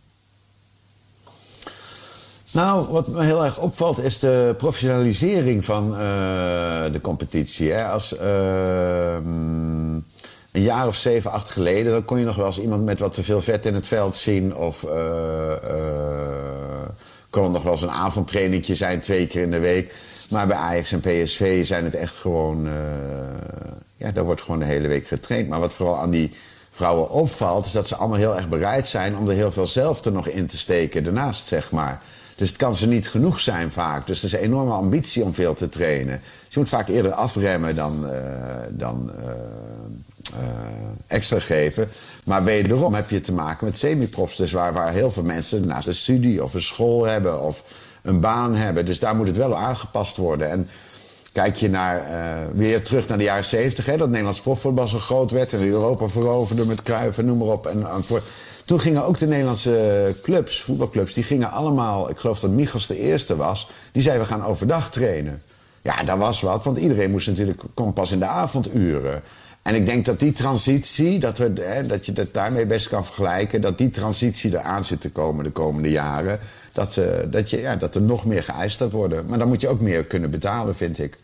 Nou, 2.60 2.88
wat 2.90 3.08
me 3.08 3.24
heel 3.24 3.44
erg 3.44 3.58
opvalt 3.58 4.04
is 4.04 4.20
de 4.20 4.56
professionalisering 4.58 5.66
van 5.66 5.92
uh, 5.92 6.00
de 6.92 7.00
competitie. 7.02 7.72
Hè. 7.72 7.88
Als 7.88 8.14
uh, 8.14 9.14
een 10.52 10.62
jaar 10.62 10.88
of 10.88 10.96
zeven, 10.96 11.32
acht 11.32 11.50
geleden, 11.50 11.92
dan 11.92 12.06
kon 12.06 12.20
je 12.20 12.26
nog 12.26 12.36
wel 12.36 12.46
eens 12.46 12.60
iemand 12.60 12.86
met 12.86 13.00
wat 13.00 13.14
te 13.14 13.24
veel 13.24 13.42
vet 13.42 13.66
in 13.66 13.74
het 13.74 13.88
veld 13.88 14.16
zien. 14.16 14.56
Of 14.56 14.84
uh, 14.84 14.92
kon 17.30 17.44
het 17.44 17.52
nog 17.52 17.64
wel 17.64 17.72
eens 17.72 17.82
een 17.82 17.90
avondtrainingje 17.90 18.76
zijn, 18.76 19.00
twee 19.00 19.28
keer 19.28 19.42
in 19.42 19.52
de 19.52 19.60
week. 19.60 19.96
Maar 20.30 20.48
bij 20.48 20.58
Ajax 20.58 20.92
en 20.92 21.00
PSV 21.00 21.66
zijn 21.66 21.84
het 21.84 21.96
echt 21.96 22.18
gewoon. 22.18 22.68
ja, 23.98 24.12
daar 24.12 24.24
wordt 24.24 24.42
gewoon 24.42 24.60
de 24.60 24.66
hele 24.66 24.88
week 24.88 25.08
getraind. 25.08 25.50
Maar 25.50 25.60
wat 25.60 25.74
vooral 25.74 25.98
aan 25.98 26.10
die 26.10 26.32
vrouwen 26.72 27.10
opvalt, 27.10 27.66
is 27.66 27.72
dat 27.72 27.88
ze 27.88 27.96
allemaal 27.96 28.18
heel 28.18 28.36
erg 28.36 28.50
bereid 28.50 28.88
zijn 28.88 29.18
om 29.18 29.30
er 29.30 29.36
heel 29.36 29.52
veel 29.52 29.68
zelf 29.68 30.06
er 30.06 30.12
nog 30.12 30.28
in 30.28 30.48
te 30.48 30.58
steken 30.58 31.04
daarnaast, 31.04 31.48
zeg 31.48 31.72
maar. 31.72 32.02
Dus 32.40 32.48
het 32.48 32.58
kan 32.58 32.76
ze 32.76 32.88
niet 32.88 33.10
genoeg 33.10 33.40
zijn 33.40 33.72
vaak. 33.72 34.08
Dus 34.08 34.20
er 34.20 34.26
is 34.26 34.34
een 34.34 34.40
enorme 34.40 34.72
ambitie 34.72 35.24
om 35.24 35.34
veel 35.34 35.54
te 35.54 35.70
trainen. 35.70 36.22
Dus 36.46 36.54
je 36.54 36.60
moet 36.60 36.70
vaak 36.70 36.88
eerder 36.88 37.12
afremmen 37.12 37.76
dan, 37.76 38.06
uh, 38.06 38.12
dan 38.70 39.12
uh, 39.20 39.30
uh, 40.34 40.40
extra 41.08 41.40
geven. 41.40 41.90
Maar 42.26 42.44
wederom 42.44 42.94
heb 42.94 43.10
je 43.10 43.22
te 43.22 43.32
maken 43.32 43.66
met 43.66 43.78
semi-profs. 43.78 44.36
Dus 44.36 44.52
waar, 44.52 44.74
waar 44.74 44.92
heel 44.92 45.12
veel 45.12 45.24
mensen 45.24 45.68
naast 45.68 45.88
een 45.88 45.96
studie 45.96 46.44
of 46.44 46.54
een 46.54 46.62
school 46.62 47.06
hebben 47.06 47.42
of 47.42 47.64
een 48.02 48.20
baan 48.20 48.56
hebben. 48.56 48.86
Dus 48.86 49.00
daar 49.00 49.16
moet 49.16 49.28
het 49.28 49.38
wel 49.38 49.58
aangepast 49.58 50.18
worden. 50.18 50.50
En 50.50 50.68
kijk 51.34 51.56
je 51.56 51.70
naar, 51.70 52.06
weer 52.54 52.84
terug 52.84 53.08
naar 53.08 53.18
de 53.18 53.24
jaren 53.24 53.46
zeventig... 53.46 53.86
dat 53.86 54.10
Nederlands 54.10 54.42
profvoetbal 54.42 54.88
zo 54.88 54.98
groot 54.98 55.32
werd... 55.32 55.54
en 55.54 55.68
Europa 55.68 56.08
veroverde 56.08 56.66
met 56.66 56.82
Cruijff 56.82 57.18
en 57.18 57.26
noem 57.26 57.38
maar 57.38 57.48
op. 57.48 57.68
En, 57.68 57.90
en 57.90 58.04
voor, 58.04 58.22
toen 58.70 58.80
gingen 58.80 59.06
ook 59.06 59.18
de 59.18 59.28
Nederlandse 59.28 60.16
clubs, 60.22 60.62
voetbalclubs, 60.62 61.14
die 61.14 61.24
gingen 61.24 61.52
allemaal, 61.52 62.10
ik 62.10 62.18
geloof 62.18 62.40
dat 62.40 62.52
Michels 62.52 62.88
de 62.88 63.00
eerste 63.00 63.36
was, 63.36 63.70
die 63.92 64.04
zei 64.04 64.20
we 64.20 64.26
gaan 64.26 64.44
overdag 64.44 64.92
trainen. 64.92 65.42
Ja, 65.82 66.04
dat 66.04 66.18
was 66.18 66.42
wat, 66.42 66.64
want 66.64 66.78
iedereen 66.78 67.12
moest 67.12 67.28
natuurlijk, 67.28 67.62
kon 67.74 67.94
pas 67.94 68.12
in 68.12 68.20
de 68.20 68.26
avonduren. 68.26 69.22
En 69.62 69.76
ik 69.76 69.86
denk 69.86 70.06
dat 70.06 70.20
die 70.20 70.32
transitie, 70.32 71.20
dat, 71.20 71.38
we, 71.38 71.54
hè, 71.60 71.88
dat 71.88 72.06
je 72.06 72.14
dat 72.14 72.34
daarmee 72.34 72.66
best 72.66 72.88
kan 72.88 73.06
vergelijken, 73.06 73.62
dat 73.62 73.78
die 73.78 73.90
transitie 73.90 74.52
eraan 74.52 74.86
zit 74.86 75.02
te 75.02 75.12
komen 75.12 75.44
de 75.44 75.52
komende 75.52 75.90
jaren. 75.90 76.40
Dat, 76.74 76.96
uh, 76.96 77.06
dat, 77.28 77.50
je, 77.50 77.62
ja, 77.62 77.76
dat 77.76 77.96
er 77.96 78.02
nog 78.02 78.26
meer 78.26 78.44
geëist 78.44 78.78
gaat 78.78 78.92
worden. 78.92 79.26
Maar 79.28 79.38
dan 79.38 79.48
moet 79.48 79.62
je 79.62 79.70
ook 79.70 79.82
meer 79.82 80.04
kunnen 80.04 80.32
betalen, 80.32 80.76
vind 80.76 81.00
ik. 81.00 81.18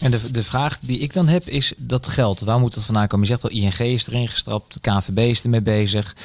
En 0.00 0.10
de, 0.10 0.30
de 0.30 0.44
vraag 0.44 0.78
die 0.78 0.98
ik 0.98 1.12
dan 1.12 1.28
heb 1.28 1.42
is 1.44 1.72
dat 1.78 2.08
geld. 2.08 2.40
Waar 2.40 2.60
moet 2.60 2.74
dat 2.74 2.84
vandaan 2.84 3.06
komen? 3.06 3.26
Je 3.26 3.32
zegt 3.32 3.44
al, 3.44 3.50
ING 3.50 3.78
is 3.78 4.06
erin 4.06 4.28
gestrapt, 4.28 4.78
KVB 4.80 5.18
is 5.18 5.42
ermee 5.42 5.60
bezig. 5.60 6.16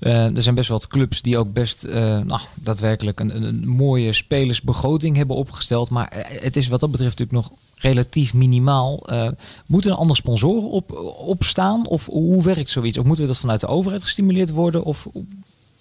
Uh, 0.00 0.36
er 0.36 0.42
zijn 0.42 0.54
best 0.54 0.68
wel 0.68 0.78
wat 0.78 0.86
clubs 0.86 1.22
die 1.22 1.38
ook 1.38 1.52
best 1.52 1.84
uh, 1.84 1.92
nou, 2.18 2.40
daadwerkelijk 2.54 3.20
een, 3.20 3.42
een, 3.42 3.68
mooie 3.68 4.12
spelersbegroting 4.12 5.16
hebben 5.16 5.36
opgesteld. 5.36 5.90
Maar 5.90 6.08
eh, 6.08 6.42
het 6.42 6.56
is 6.56 6.68
wat 6.68 6.80
dat 6.80 6.90
betreft 6.90 7.18
natuurlijk 7.18 7.48
nog 7.48 7.58
relatief 7.74 8.34
minimaal. 8.34 9.12
Uh, 9.12 9.28
moeten 9.66 9.90
er 9.90 9.96
andere 9.96 10.18
sponsoren 10.18 10.70
op, 10.70 10.92
opstaan? 11.18 11.86
Of 11.86 12.06
hoe 12.06 12.42
werkt 12.42 12.70
zoiets? 12.70 12.98
Of 12.98 13.04
moeten 13.04 13.24
we 13.24 13.30
dat 13.30 13.40
vanuit 13.40 13.60
de 13.60 13.66
overheid 13.66 14.02
gestimuleerd 14.02 14.50
worden? 14.50 14.82
Of 14.82 15.06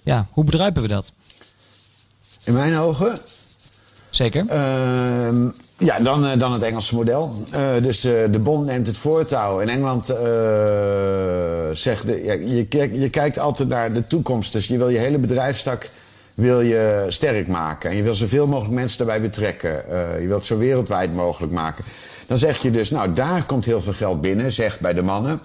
ja, 0.04 0.28
hoe 0.32 0.44
bedruipen 0.44 0.82
we 0.82 0.88
dat? 0.88 1.12
In 2.44 2.54
mijn 2.54 2.76
ogen 2.76 3.20
Zeker. 4.20 4.46
Uh, 4.46 5.50
ja, 5.78 6.00
dan, 6.00 6.26
uh, 6.26 6.32
dan 6.38 6.54
het 6.54 6.62
Engelse 6.62 6.96
model. 6.96 7.36
Uh, 7.54 7.84
dus 7.84 8.06
uh, 8.06 8.14
de 8.32 8.40
bond 8.40 8.66
neemt 8.66 8.88
het 8.88 8.98
voortouw. 8.98 9.60
In 9.60 9.70
Engeland 9.70 10.06
zegt 11.78 12.06
de, 12.06 12.24
ja, 12.24 12.34
je, 12.34 13.00
je 13.00 13.10
kijkt 13.10 13.40
altijd 13.40 13.70
naar 13.70 13.94
de 13.94 14.08
toekomst. 14.08 14.54
Dus 14.54 14.68
je 14.68 14.78
wil 14.78 14.90
je 14.90 14.98
hele 14.98 15.18
bedrijfstak 15.18 15.90
wil 16.34 16.62
je 16.62 17.06
sterk 17.08 17.48
maken. 17.48 17.90
En 17.90 17.96
je 17.96 18.04
wil 18.04 18.14
zoveel 18.14 18.48
mogelijk 18.48 18.74
mensen 18.74 18.98
daarbij 18.98 19.22
betrekken. 19.22 19.84
je 20.22 20.28
wilt 20.28 20.46
zo 20.46 20.58
wereldwijd 20.58 21.14
mogelijk 21.14 21.54
maken. 21.54 21.84
Dan 22.28 22.38
zeg 22.38 22.58
je 22.58 22.72
dus, 22.72 22.90
nou 22.90 23.14
daar 23.14 23.44
komt 23.44 23.66
heel 23.66 23.82
veel 23.82 23.94
geld 23.94 24.22
binnen, 24.22 24.52
zeg 24.52 24.80
bij 24.80 24.94
de 24.94 25.04
mannen. 25.04 25.42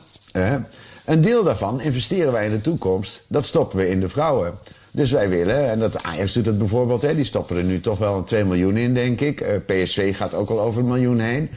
een 1.05 1.21
deel 1.21 1.43
daarvan 1.43 1.81
investeren 1.81 2.33
wij 2.33 2.45
in 2.45 2.51
de 2.51 2.61
toekomst. 2.61 3.23
Dat 3.27 3.45
stoppen 3.45 3.79
we 3.79 3.89
in 3.89 4.01
de 4.01 4.09
vrouwen. 4.09 4.55
Dus 4.95 5.11
wij 5.11 5.29
willen, 5.29 5.71
en 5.71 5.79
dat 5.79 6.03
Ajax 6.03 6.33
doet 6.33 6.47
het 6.47 6.59
bijvoorbeeld, 6.59 7.03
hè, 7.03 7.15
die 7.15 7.25
stoppen 7.25 7.57
er 7.57 7.65
nu 7.65 7.81
toch 7.81 7.99
wel 7.99 8.17
een 8.17 8.25
2 8.25 8.45
miljoen 8.45 8.77
in, 8.77 8.95
denk 8.95 9.21
ik. 9.21 9.41
Uh, 9.41 9.49
PSV 9.67 10.17
gaat 10.17 10.35
ook 10.35 10.51
al 10.51 10.61
over 10.61 10.81
een 10.81 10.89
miljoen 10.89 11.19
heen. 11.19 11.51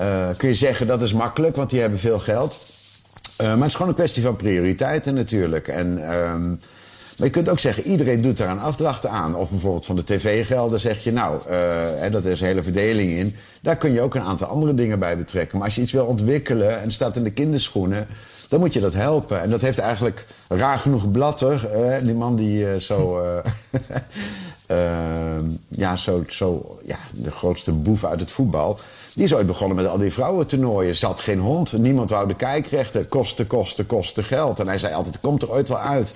Uh, 0.00 0.28
kun 0.36 0.48
je 0.48 0.54
zeggen 0.54 0.86
dat 0.86 1.02
is 1.02 1.12
makkelijk, 1.12 1.56
want 1.56 1.70
die 1.70 1.80
hebben 1.80 1.98
veel 1.98 2.18
geld. 2.18 2.66
Uh, 3.40 3.46
maar 3.46 3.56
het 3.56 3.66
is 3.66 3.74
gewoon 3.74 3.88
een 3.88 3.94
kwestie 3.94 4.22
van 4.22 4.36
prioriteiten 4.36 5.14
natuurlijk. 5.14 5.68
En, 5.68 6.14
um, 6.16 6.48
maar 7.18 7.26
je 7.26 7.30
kunt 7.30 7.48
ook 7.48 7.58
zeggen, 7.58 7.82
iedereen 7.82 8.22
doet 8.22 8.38
daar 8.38 8.50
een 8.50 8.60
afdrachten 8.60 9.10
aan. 9.10 9.36
Of 9.36 9.50
bijvoorbeeld 9.50 9.86
van 9.86 9.96
de 9.96 10.04
tv-gelden 10.04 10.80
zeg 10.80 11.04
je, 11.04 11.12
nou, 11.12 11.40
hè, 11.96 12.10
dat 12.10 12.24
is 12.24 12.40
een 12.40 12.46
hele 12.46 12.62
verdeling 12.62 13.10
in. 13.10 13.36
Daar 13.62 13.76
kun 13.76 13.92
je 13.92 14.00
ook 14.00 14.14
een 14.14 14.22
aantal 14.22 14.48
andere 14.48 14.74
dingen 14.74 14.98
bij 14.98 15.16
betrekken. 15.16 15.58
Maar 15.58 15.66
als 15.66 15.76
je 15.76 15.82
iets 15.82 15.92
wil 15.92 16.06
ontwikkelen 16.06 16.82
en 16.82 16.92
staat 16.92 17.16
in 17.16 17.24
de 17.24 17.30
kinderschoenen 17.30 18.06
dan 18.48 18.60
moet 18.60 18.72
je 18.72 18.80
dat 18.80 18.92
helpen. 18.92 19.40
En 19.40 19.50
dat 19.50 19.60
heeft 19.60 19.78
eigenlijk 19.78 20.26
raar 20.48 20.78
genoeg 20.78 21.10
Blatter, 21.10 21.70
uh, 21.74 21.96
die 22.02 22.14
man 22.14 22.36
die 22.36 22.74
uh, 22.74 22.76
zo, 22.76 23.22
uh, 23.22 24.78
ja, 25.68 25.96
zo, 25.96 26.24
zo, 26.28 26.78
ja, 26.84 26.98
de 27.12 27.30
grootste 27.30 27.72
boef 27.72 28.04
uit 28.04 28.20
het 28.20 28.30
voetbal. 28.30 28.78
Die 29.14 29.24
is 29.24 29.34
ooit 29.34 29.46
begonnen 29.46 29.76
met 29.76 29.86
al 29.86 29.98
die 29.98 30.12
vrouwentoernooien. 30.12 30.96
Zat 30.96 31.20
geen 31.20 31.38
hond, 31.38 31.78
niemand 31.78 32.10
wou 32.10 32.28
de 32.28 32.34
kijkrechten. 32.34 33.08
Kosten, 33.08 33.46
kosten, 33.46 33.86
kosten 33.86 34.24
geld. 34.24 34.60
En 34.60 34.68
hij 34.68 34.78
zei 34.78 34.94
altijd, 34.94 35.20
komt 35.20 35.42
er 35.42 35.50
ooit 35.50 35.68
wel 35.68 35.78
uit. 35.78 36.14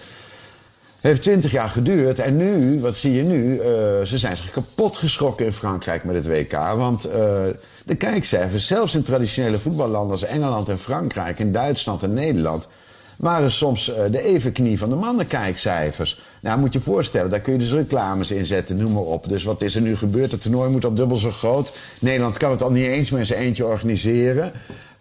Heeft 1.01 1.23
twintig 1.23 1.51
jaar 1.51 1.69
geduurd. 1.69 2.19
En 2.19 2.37
nu, 2.37 2.81
wat 2.81 2.97
zie 2.97 3.13
je 3.13 3.23
nu? 3.23 3.55
Uh, 3.55 3.63
ze 4.05 4.19
zijn 4.19 4.37
zich 4.37 4.51
kapot 4.51 4.97
geschrokken 4.97 5.47
in 5.47 5.53
Frankrijk 5.53 6.05
met 6.05 6.15
het 6.15 6.27
WK. 6.27 6.53
Want 6.77 7.07
uh, 7.07 7.15
de 7.87 7.95
kijkcijfers, 7.95 8.67
zelfs 8.67 8.95
in 8.95 9.03
traditionele 9.03 9.59
voetballanden 9.59 10.11
als 10.11 10.25
Engeland 10.25 10.69
en 10.69 10.79
Frankrijk, 10.79 11.39
in 11.39 11.53
Duitsland 11.53 12.03
en 12.03 12.13
Nederland, 12.13 12.69
waren 13.17 13.51
soms 13.51 13.89
uh, 13.89 13.97
de 14.11 14.23
evenknie 14.23 14.79
van 14.79 14.89
de 14.89 14.97
mannen 14.97 15.27
kijkcijfers. 15.27 16.23
Nou, 16.41 16.59
moet 16.59 16.73
je 16.73 16.81
voorstellen, 16.81 17.31
daar 17.31 17.41
kun 17.41 17.53
je 17.53 17.59
dus 17.59 17.73
reclames 17.73 18.31
in 18.31 18.47
zetten, 18.47 18.77
noem 18.77 18.93
maar 18.93 19.03
op. 19.03 19.29
Dus 19.29 19.45
wat 19.45 19.63
is 19.63 19.75
er 19.75 19.83
nu 19.83 19.97
gebeurd? 19.97 20.31
Het 20.31 20.43
toernooi 20.43 20.71
moet 20.71 20.85
al 20.85 20.95
dubbel 20.95 21.17
zo 21.17 21.31
groot. 21.31 21.77
Nederland 22.01 22.37
kan 22.37 22.51
het 22.51 22.63
al 22.63 22.71
niet 22.71 22.87
eens 22.87 23.11
in 23.11 23.27
zijn 23.27 23.41
eentje 23.41 23.67
organiseren. 23.67 24.53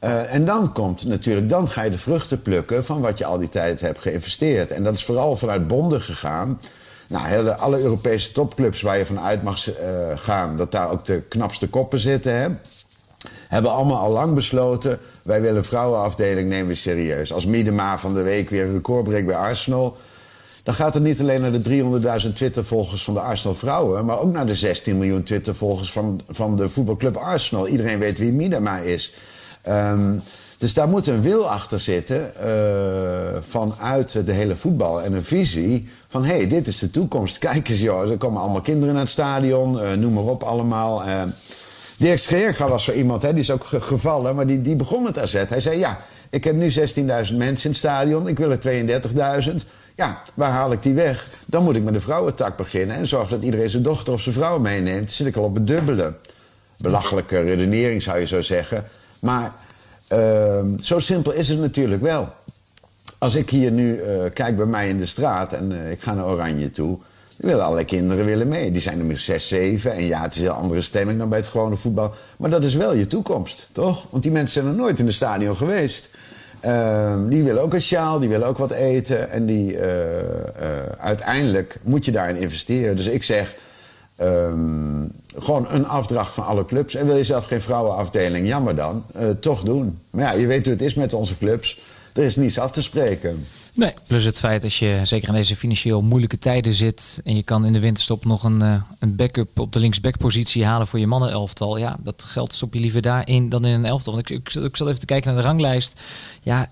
Uh, 0.03 0.33
en 0.33 0.45
dan 0.45 0.73
komt 0.73 1.05
natuurlijk, 1.05 1.49
dan 1.49 1.69
ga 1.69 1.81
je 1.81 1.89
de 1.89 1.97
vruchten 1.97 2.41
plukken 2.41 2.85
van 2.85 3.01
wat 3.01 3.17
je 3.17 3.25
al 3.25 3.37
die 3.37 3.49
tijd 3.49 3.81
hebt 3.81 4.01
geïnvesteerd. 4.01 4.71
En 4.71 4.83
dat 4.83 4.93
is 4.93 5.03
vooral 5.03 5.37
vanuit 5.37 5.67
bonden 5.67 6.01
gegaan. 6.01 6.59
Nou, 7.09 7.49
alle 7.49 7.81
Europese 7.81 8.31
topclubs 8.31 8.81
waar 8.81 8.97
je 8.97 9.05
vanuit 9.05 9.43
mag 9.43 9.69
uh, 9.69 9.75
gaan, 10.15 10.57
dat 10.57 10.71
daar 10.71 10.91
ook 10.91 11.05
de 11.05 11.21
knapste 11.21 11.69
koppen 11.69 11.99
zitten, 11.99 12.33
hè, 12.33 12.47
hebben 13.47 13.71
allemaal 13.71 13.97
al 13.97 14.11
lang 14.11 14.33
besloten: 14.33 14.99
wij 15.23 15.41
willen 15.41 15.65
vrouwenafdeling 15.65 16.49
nemen 16.49 16.67
we 16.67 16.75
serieus. 16.75 17.33
Als 17.33 17.45
Miedema 17.45 17.97
van 17.97 18.13
de 18.13 18.21
week 18.21 18.49
weer 18.49 18.65
een 18.65 18.73
record 18.73 19.03
breekt 19.03 19.25
bij 19.25 19.35
Arsenal. 19.35 19.97
Dan 20.63 20.73
gaat 20.73 20.93
het 20.93 21.03
niet 21.03 21.19
alleen 21.19 21.41
naar 21.41 21.51
de 21.51 22.21
300.000 22.27 22.33
Twitter-volgers 22.33 23.03
van 23.03 23.13
de 23.13 23.19
Arsenal 23.19 23.55
vrouwen, 23.55 24.05
maar 24.05 24.19
ook 24.19 24.31
naar 24.33 24.45
de 24.45 24.55
16 24.55 24.97
miljoen 24.97 25.23
Twitter-volgers 25.23 25.91
van, 25.91 26.21
van 26.29 26.55
de 26.55 26.69
voetbalclub 26.69 27.15
Arsenal. 27.15 27.67
Iedereen 27.67 27.99
weet 27.99 28.17
wie 28.17 28.31
Miedema 28.31 28.77
is. 28.77 29.13
Um, 29.67 30.21
dus 30.59 30.73
daar 30.73 30.87
moet 30.87 31.07
een 31.07 31.21
wil 31.21 31.49
achter 31.49 31.79
zitten 31.79 32.31
uh, 32.45 33.41
vanuit 33.49 34.25
de 34.25 34.31
hele 34.31 34.55
voetbal 34.55 35.01
en 35.01 35.13
een 35.13 35.23
visie 35.23 35.89
van 36.07 36.23
hé, 36.23 36.35
hey, 36.35 36.47
dit 36.47 36.67
is 36.67 36.79
de 36.79 36.91
toekomst. 36.91 37.37
Kijk 37.47 37.69
eens 37.69 37.79
joh, 37.79 38.11
er 38.11 38.17
komen 38.17 38.41
allemaal 38.41 38.61
kinderen 38.61 38.93
naar 38.93 39.03
het 39.03 39.11
stadion, 39.11 39.75
uh, 39.75 39.93
noem 39.93 40.13
maar 40.13 40.23
op 40.23 40.43
allemaal. 40.43 41.05
Uh, 41.05 41.21
Dirk 41.97 42.19
Scheerga 42.19 42.67
was 42.67 42.83
zo 42.83 42.91
iemand, 42.91 43.21
hè, 43.21 43.31
die 43.31 43.41
is 43.41 43.51
ook 43.51 43.65
gevallen, 43.69 44.35
maar 44.35 44.47
die, 44.47 44.61
die 44.61 44.75
begon 44.75 45.03
met 45.03 45.17
AZ. 45.17 45.43
Hij 45.47 45.61
zei 45.61 45.79
ja, 45.79 45.99
ik 46.29 46.43
heb 46.43 46.55
nu 46.55 46.71
16.000 46.71 46.75
mensen 47.05 47.37
in 47.37 47.57
het 47.61 47.75
stadion, 47.75 48.27
ik 48.27 48.37
wil 48.37 48.51
er 48.51 48.59
32.000. 49.43 49.55
Ja, 49.95 50.21
waar 50.33 50.51
haal 50.51 50.71
ik 50.71 50.83
die 50.83 50.93
weg? 50.93 51.27
Dan 51.45 51.63
moet 51.63 51.75
ik 51.75 51.83
met 51.83 51.93
de 51.93 52.01
vrouwentak 52.01 52.57
beginnen 52.57 52.95
en 52.95 53.07
zorgen 53.07 53.29
dat 53.29 53.43
iedereen 53.43 53.69
zijn 53.69 53.83
dochter 53.83 54.13
of 54.13 54.21
zijn 54.21 54.35
vrouw 54.35 54.59
meeneemt. 54.59 55.05
Dan 55.05 55.09
zit 55.09 55.27
ik 55.27 55.35
al 55.35 55.43
op 55.43 55.53
het 55.53 55.67
dubbele. 55.67 56.13
Belachelijke 56.77 57.41
redenering 57.41 58.03
zou 58.03 58.19
je 58.19 58.27
zo 58.27 58.41
zeggen. 58.41 58.83
Maar 59.21 59.53
uh, 60.13 60.79
zo 60.79 60.99
simpel 60.99 61.31
is 61.31 61.47
het 61.47 61.59
natuurlijk 61.59 62.01
wel. 62.01 62.29
Als 63.17 63.35
ik 63.35 63.49
hier 63.49 63.71
nu 63.71 64.01
uh, 64.01 64.23
kijk 64.33 64.55
bij 64.55 64.65
mij 64.65 64.89
in 64.89 64.97
de 64.97 65.05
straat 65.05 65.53
en 65.53 65.71
uh, 65.71 65.91
ik 65.91 66.01
ga 66.01 66.13
naar 66.13 66.25
Oranje 66.25 66.71
toe. 66.71 66.97
Dan 67.37 67.49
willen 67.49 67.65
alle 67.65 67.83
kinderen 67.83 68.25
willen 68.25 68.47
mee. 68.47 68.71
Die 68.71 68.81
zijn 68.81 69.09
er 69.09 69.17
6, 69.17 69.47
7. 69.47 69.93
En 69.93 70.03
ja, 70.03 70.21
het 70.21 70.35
is 70.35 70.41
een 70.41 70.49
andere 70.49 70.81
stemming 70.81 71.19
dan 71.19 71.29
bij 71.29 71.39
het 71.39 71.47
gewone 71.47 71.75
voetbal. 71.75 72.13
Maar 72.37 72.49
dat 72.49 72.63
is 72.63 72.75
wel 72.75 72.93
je 72.93 73.07
toekomst, 73.07 73.69
toch? 73.71 74.07
Want 74.09 74.23
die 74.23 74.31
mensen 74.31 74.53
zijn 74.53 74.65
nog 74.65 74.85
nooit 74.85 74.99
in 74.99 75.05
de 75.05 75.11
stadion 75.11 75.55
geweest. 75.55 76.09
Uh, 76.65 77.15
die 77.29 77.43
willen 77.43 77.61
ook 77.61 77.73
een 77.73 77.81
sjaal, 77.81 78.19
die 78.19 78.29
willen 78.29 78.47
ook 78.47 78.57
wat 78.57 78.71
eten. 78.71 79.31
En 79.31 79.45
die, 79.45 79.73
uh, 79.73 79.81
uiteindelijk 80.97 81.79
moet 81.81 82.05
je 82.05 82.11
daarin 82.11 82.35
investeren. 82.35 82.95
Dus 82.95 83.07
ik 83.07 83.23
zeg, 83.23 83.55
Um, 84.21 85.11
gewoon 85.37 85.67
een 85.69 85.87
afdracht 85.87 86.33
van 86.33 86.45
alle 86.45 86.65
clubs. 86.65 86.95
En 86.95 87.05
wil 87.05 87.17
je 87.17 87.23
zelf 87.23 87.45
geen 87.45 87.61
vrouwenafdeling, 87.61 88.47
jammer 88.47 88.75
dan. 88.75 89.03
Uh, 89.15 89.29
toch 89.29 89.63
doen. 89.63 89.99
Maar 90.09 90.23
ja, 90.23 90.31
je 90.39 90.47
weet 90.47 90.65
hoe 90.65 90.73
het 90.73 90.83
is 90.83 90.93
met 90.93 91.13
onze 91.13 91.37
clubs. 91.37 91.79
Er 92.13 92.23
is 92.23 92.35
niets 92.35 92.59
af 92.59 92.71
te 92.71 92.81
spreken. 92.81 93.43
Nee, 93.73 93.93
plus 94.07 94.23
het 94.23 94.39
feit 94.39 94.63
als 94.63 94.79
je 94.79 94.99
zeker 95.03 95.27
in 95.27 95.33
deze 95.33 95.55
financieel 95.55 96.01
moeilijke 96.01 96.39
tijden 96.39 96.73
zit... 96.73 97.21
en 97.23 97.35
je 97.35 97.43
kan 97.43 97.65
in 97.65 97.73
de 97.73 97.79
winterstop 97.79 98.25
nog 98.25 98.43
een, 98.43 98.63
uh, 98.63 98.81
een 98.99 99.15
backup 99.15 99.59
op 99.59 99.73
de 99.73 99.79
linksbackpositie 99.79 100.65
halen 100.65 100.87
voor 100.87 100.99
je 100.99 101.07
mannenelftal. 101.07 101.77
Ja, 101.77 101.97
dat 102.03 102.23
geld 102.23 102.53
stop 102.53 102.73
je 102.73 102.79
liever 102.79 103.01
daarin 103.01 103.49
dan 103.49 103.65
in 103.65 103.73
een 103.73 103.85
elftal. 103.85 104.13
Want 104.13 104.29
ik, 104.29 104.37
ik, 104.37 104.53
ik 104.53 104.77
zat 104.77 104.87
even 104.87 104.99
te 104.99 105.05
kijken 105.05 105.33
naar 105.33 105.41
de 105.41 105.47
ranglijst. 105.47 105.99
Ja, 106.41 106.69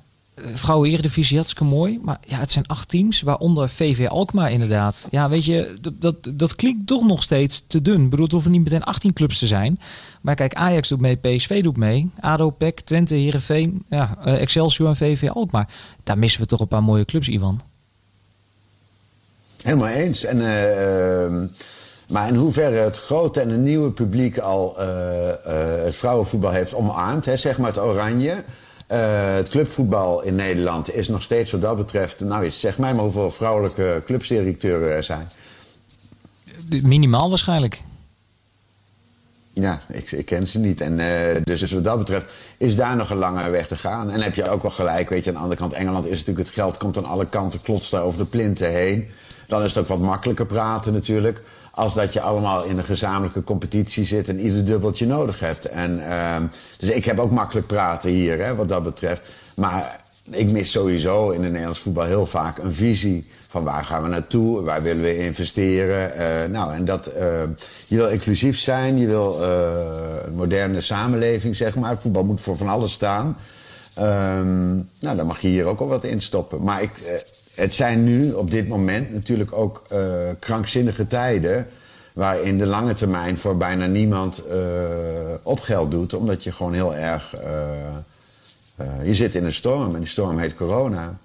vrouwen 0.54 0.89
eredivisie 0.89 1.36
hartstikke 1.36 1.63
mooi. 1.63 2.00
Maar 2.04 2.19
ja, 2.28 2.39
het 2.39 2.52
zijn 2.52 2.67
acht 2.67 2.89
teams, 2.89 3.21
waaronder 3.21 3.69
VV 3.69 4.08
Alkmaar 4.08 4.52
inderdaad. 4.52 5.08
Ja, 5.12 5.30
weet 5.30 5.45
je, 5.45 5.78
dat, 5.82 5.93
dat, 6.02 6.15
dat 6.34 6.56
klinkt 6.56 6.88
toch 6.88 7.08
nog 7.08 7.23
steeds 7.23 7.63
te 7.67 7.82
dun. 7.82 8.04
Ik 8.04 8.10
bedoel, 8.10 8.26
het 8.26 8.34
hoeven 8.34 8.52
niet 8.52 8.63
meteen 8.63 8.84
18 8.84 9.13
clubs 9.13 9.39
te 9.39 9.47
zijn. 9.47 9.80
Maar 10.21 10.36
kijk, 10.36 10.54
Ajax 10.54 10.89
doet 10.89 11.00
mee, 11.00 11.15
PSV 11.15 11.63
doet 11.63 11.78
mee. 11.78 12.10
ADO, 12.19 12.50
PEC, 12.50 12.80
Twente, 12.80 13.15
Heerenveen, 13.15 13.84
ja, 13.89 14.17
uh, 14.26 14.41
Excelsior 14.41 14.88
en 14.88 14.95
VV 14.95 15.30
Alkmaar. 15.30 15.69
Daar 16.04 16.17
missen 16.17 16.41
we 16.41 16.47
toch 16.47 16.60
een 16.60 16.67
paar 16.67 16.84
mooie 16.84 17.06
clubs, 17.06 17.28
Ivan. 17.28 17.62
Helemaal 19.62 19.88
eens. 19.88 20.23
En... 20.23 20.38
Uh, 20.38 21.50
maar 22.08 22.28
in 22.28 22.36
hoeverre 22.36 22.76
het 22.76 23.00
grote 23.00 23.41
en 23.41 23.50
het 23.50 23.60
nieuwe 23.60 23.91
publiek 23.91 24.38
al 24.38 24.78
het 25.84 25.95
vrouwenvoetbal 25.95 26.52
heeft 26.52 26.76
omarmd, 26.76 27.26
hè, 27.26 27.38
zeg 27.38 27.58
maar 27.58 27.69
het 27.69 27.80
oranje. 27.80 28.43
Uh, 28.91 29.34
het 29.36 29.50
clubvoetbal 29.50 30.21
in 30.21 30.36
Nederland 30.36 30.93
is 30.93 31.08
nog 31.08 31.21
steeds 31.21 31.52
wat 31.52 31.62
dat 31.62 31.78
betreft... 31.78 32.19
Nou, 32.19 32.50
zeg 32.52 32.78
mij 32.78 32.93
maar 32.93 33.04
hoeveel 33.04 33.32
vrouwelijke 33.32 34.02
clubsdirecteuren 34.06 34.89
er 34.89 35.04
zijn. 35.04 35.30
Minimaal 36.69 37.30
waarschijnlijk. 37.30 37.82
Ja, 39.54 39.82
ik, 39.88 40.12
ik 40.12 40.26
ken 40.26 40.47
ze 40.47 40.60
niet. 40.60 40.82
En, 40.82 41.00
uh, 41.00 41.08
dus, 41.43 41.60
dus 41.60 41.71
wat 41.71 41.84
dat 41.84 41.97
betreft 41.97 42.32
is 42.58 42.76
daar 42.76 42.95
nog 42.95 43.10
een 43.10 43.17
lange 43.17 43.50
weg 43.50 43.67
te 43.67 43.78
gaan. 43.78 44.12
En 44.12 44.21
heb 44.21 44.36
je 44.36 44.50
ook 44.50 44.62
wel 44.62 44.71
gelijk, 44.71 45.10
weet 45.10 45.23
je, 45.23 45.30
aan 45.30 45.36
de 45.36 45.41
andere 45.41 45.60
kant... 45.60 45.73
Engeland 45.73 46.06
is 46.06 46.17
natuurlijk 46.19 46.47
het 46.47 46.56
geld, 46.56 46.78
komt 46.78 46.97
aan 46.97 47.06
alle 47.06 47.26
kanten, 47.26 47.62
klotst 47.62 47.91
daar 47.91 48.04
over 48.04 48.19
de 48.19 48.26
plinten 48.26 48.71
heen. 48.71 49.08
Dan 49.47 49.63
is 49.63 49.69
het 49.69 49.78
ook 49.78 49.88
wat 49.88 50.00
makkelijker 50.00 50.45
praten 50.45 50.93
natuurlijk 50.93 51.43
als 51.77 51.93
dat 51.93 52.13
je 52.13 52.21
allemaal 52.21 52.63
in 52.63 52.77
een 52.77 52.83
gezamenlijke 52.83 53.43
competitie 53.43 54.05
zit 54.05 54.27
en 54.27 54.39
ieder 54.39 54.65
dubbeltje 54.65 55.05
nodig 55.05 55.39
hebt. 55.39 55.65
En, 55.65 55.99
uh, 55.99 56.35
dus 56.77 56.89
ik 56.89 57.05
heb 57.05 57.19
ook 57.19 57.31
makkelijk 57.31 57.67
praten 57.67 58.09
hier, 58.09 58.39
hè, 58.39 58.55
wat 58.55 58.69
dat 58.69 58.83
betreft. 58.83 59.21
Maar 59.55 60.01
ik 60.31 60.51
mis 60.51 60.71
sowieso 60.71 61.29
in 61.29 61.41
het 61.41 61.51
Nederlands 61.51 61.79
voetbal 61.79 62.05
heel 62.05 62.25
vaak 62.25 62.57
een 62.57 62.73
visie 62.73 63.31
van 63.49 63.63
waar 63.63 63.85
gaan 63.85 64.03
we 64.03 64.09
naartoe, 64.09 64.61
waar 64.61 64.81
willen 64.81 65.03
we 65.03 65.25
investeren. 65.25 66.11
Uh, 66.17 66.51
nou, 66.51 66.73
en 66.73 66.85
dat, 66.85 67.07
uh, 67.07 67.23
je 67.87 67.95
wil 67.95 68.09
inclusief 68.09 68.59
zijn, 68.59 68.97
je 68.97 69.07
wil 69.07 69.41
uh, 69.41 69.47
een 70.25 70.35
moderne 70.35 70.81
samenleving, 70.81 71.55
zeg 71.55 71.75
maar. 71.75 71.97
Voetbal 72.01 72.23
moet 72.23 72.41
voor 72.41 72.57
van 72.57 72.67
alles 72.67 72.91
staan. 72.91 73.37
Um, 73.99 74.89
nou, 74.99 75.15
dan 75.15 75.25
mag 75.25 75.39
je 75.39 75.47
hier 75.47 75.65
ook 75.65 75.79
al 75.79 75.88
wat 75.88 76.03
in 76.03 76.21
stoppen. 76.21 76.63
Maar 76.63 76.81
ik, 76.81 76.91
het 77.55 77.73
zijn 77.73 78.03
nu 78.03 78.31
op 78.31 78.51
dit 78.51 78.67
moment 78.67 79.13
natuurlijk 79.13 79.53
ook 79.53 79.83
uh, 79.93 79.99
krankzinnige 80.39 81.07
tijden. 81.07 81.67
Waarin 82.13 82.57
de 82.57 82.65
lange 82.65 82.93
termijn 82.93 83.38
voor 83.38 83.57
bijna 83.57 83.86
niemand 83.86 84.41
uh, 84.51 84.55
op 85.43 85.60
geld 85.60 85.91
doet. 85.91 86.13
Omdat 86.13 86.43
je 86.43 86.51
gewoon 86.51 86.73
heel 86.73 86.95
erg. 86.95 87.33
Je 89.03 89.15
zit 89.15 89.36
in 89.36 89.45
een 89.45 89.53
storm 89.53 89.93
en 89.93 89.99
die 89.99 90.10
storm 90.10 90.38
heet 90.38 90.55
corona. 90.55 91.17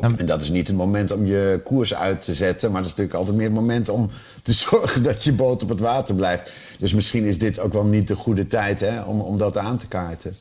En 0.00 0.26
dat 0.26 0.42
is 0.42 0.48
niet 0.48 0.66
het 0.66 0.76
moment 0.76 1.12
om 1.12 1.26
je 1.26 1.60
koers 1.64 1.94
uit 1.94 2.24
te 2.24 2.34
zetten. 2.34 2.72
Maar 2.72 2.82
dat 2.82 2.90
is 2.90 2.96
natuurlijk 2.96 3.18
altijd 3.18 3.36
meer 3.36 3.46
het 3.46 3.54
moment 3.54 3.88
om 3.88 4.10
te 4.42 4.52
zorgen 4.68 5.02
dat 5.02 5.24
je 5.24 5.32
boot 5.32 5.62
op 5.62 5.68
het 5.68 5.80
water 5.80 6.14
blijft. 6.14 6.50
Dus 6.78 6.94
misschien 6.94 7.24
is 7.24 7.38
dit 7.38 7.58
ook 7.58 7.72
wel 7.72 7.84
niet 7.84 8.08
de 8.08 8.16
goede 8.16 8.46
tijd 8.46 8.80
hè, 8.80 9.00
om, 9.02 9.20
om 9.20 9.38
dat 9.38 9.56
aan 9.56 9.78
te 9.78 9.86
kaarten. 9.86 10.32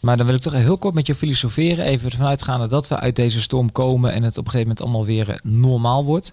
Maar 0.00 0.16
dan 0.16 0.26
wil 0.26 0.34
ik 0.34 0.40
toch 0.40 0.52
heel 0.52 0.78
kort 0.78 0.94
met 0.94 1.06
je 1.06 1.14
filosoferen. 1.14 1.84
Even 1.84 2.10
ervan 2.10 2.26
uitgaande 2.26 2.66
dat 2.66 2.88
we 2.88 2.98
uit 2.98 3.16
deze 3.16 3.40
storm 3.40 3.72
komen 3.72 4.12
en 4.12 4.22
het 4.22 4.38
op 4.38 4.44
een 4.44 4.50
gegeven 4.50 4.68
moment 4.68 4.82
allemaal 4.82 5.04
weer 5.04 5.40
normaal 5.42 6.04
wordt. 6.04 6.32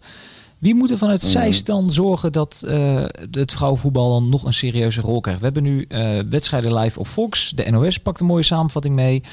Wie 0.58 0.76
moet 0.76 0.92
er 0.92 0.98
vanuit 0.98 1.36
mm. 1.36 1.64
dan 1.64 1.92
zorgen 1.92 2.32
dat 2.32 2.64
uh, 2.66 3.04
het 3.32 3.52
vrouwenvoetbal 3.52 4.10
dan 4.10 4.30
nog 4.30 4.44
een 4.44 4.54
serieuze 4.54 5.02
rol 5.02 5.20
krijgt? 5.20 5.40
We 5.40 5.46
hebben 5.46 5.64
nu 5.64 5.86
uh, 5.90 6.20
wedstrijden 6.30 6.74
live 6.74 7.00
op 7.00 7.08
Fox. 7.08 7.50
De 7.50 7.72
NOS 7.72 7.98
pakt 7.98 8.20
een 8.20 8.26
mooie 8.26 8.44
samenvatting 8.44 8.96
mee. 8.96 9.24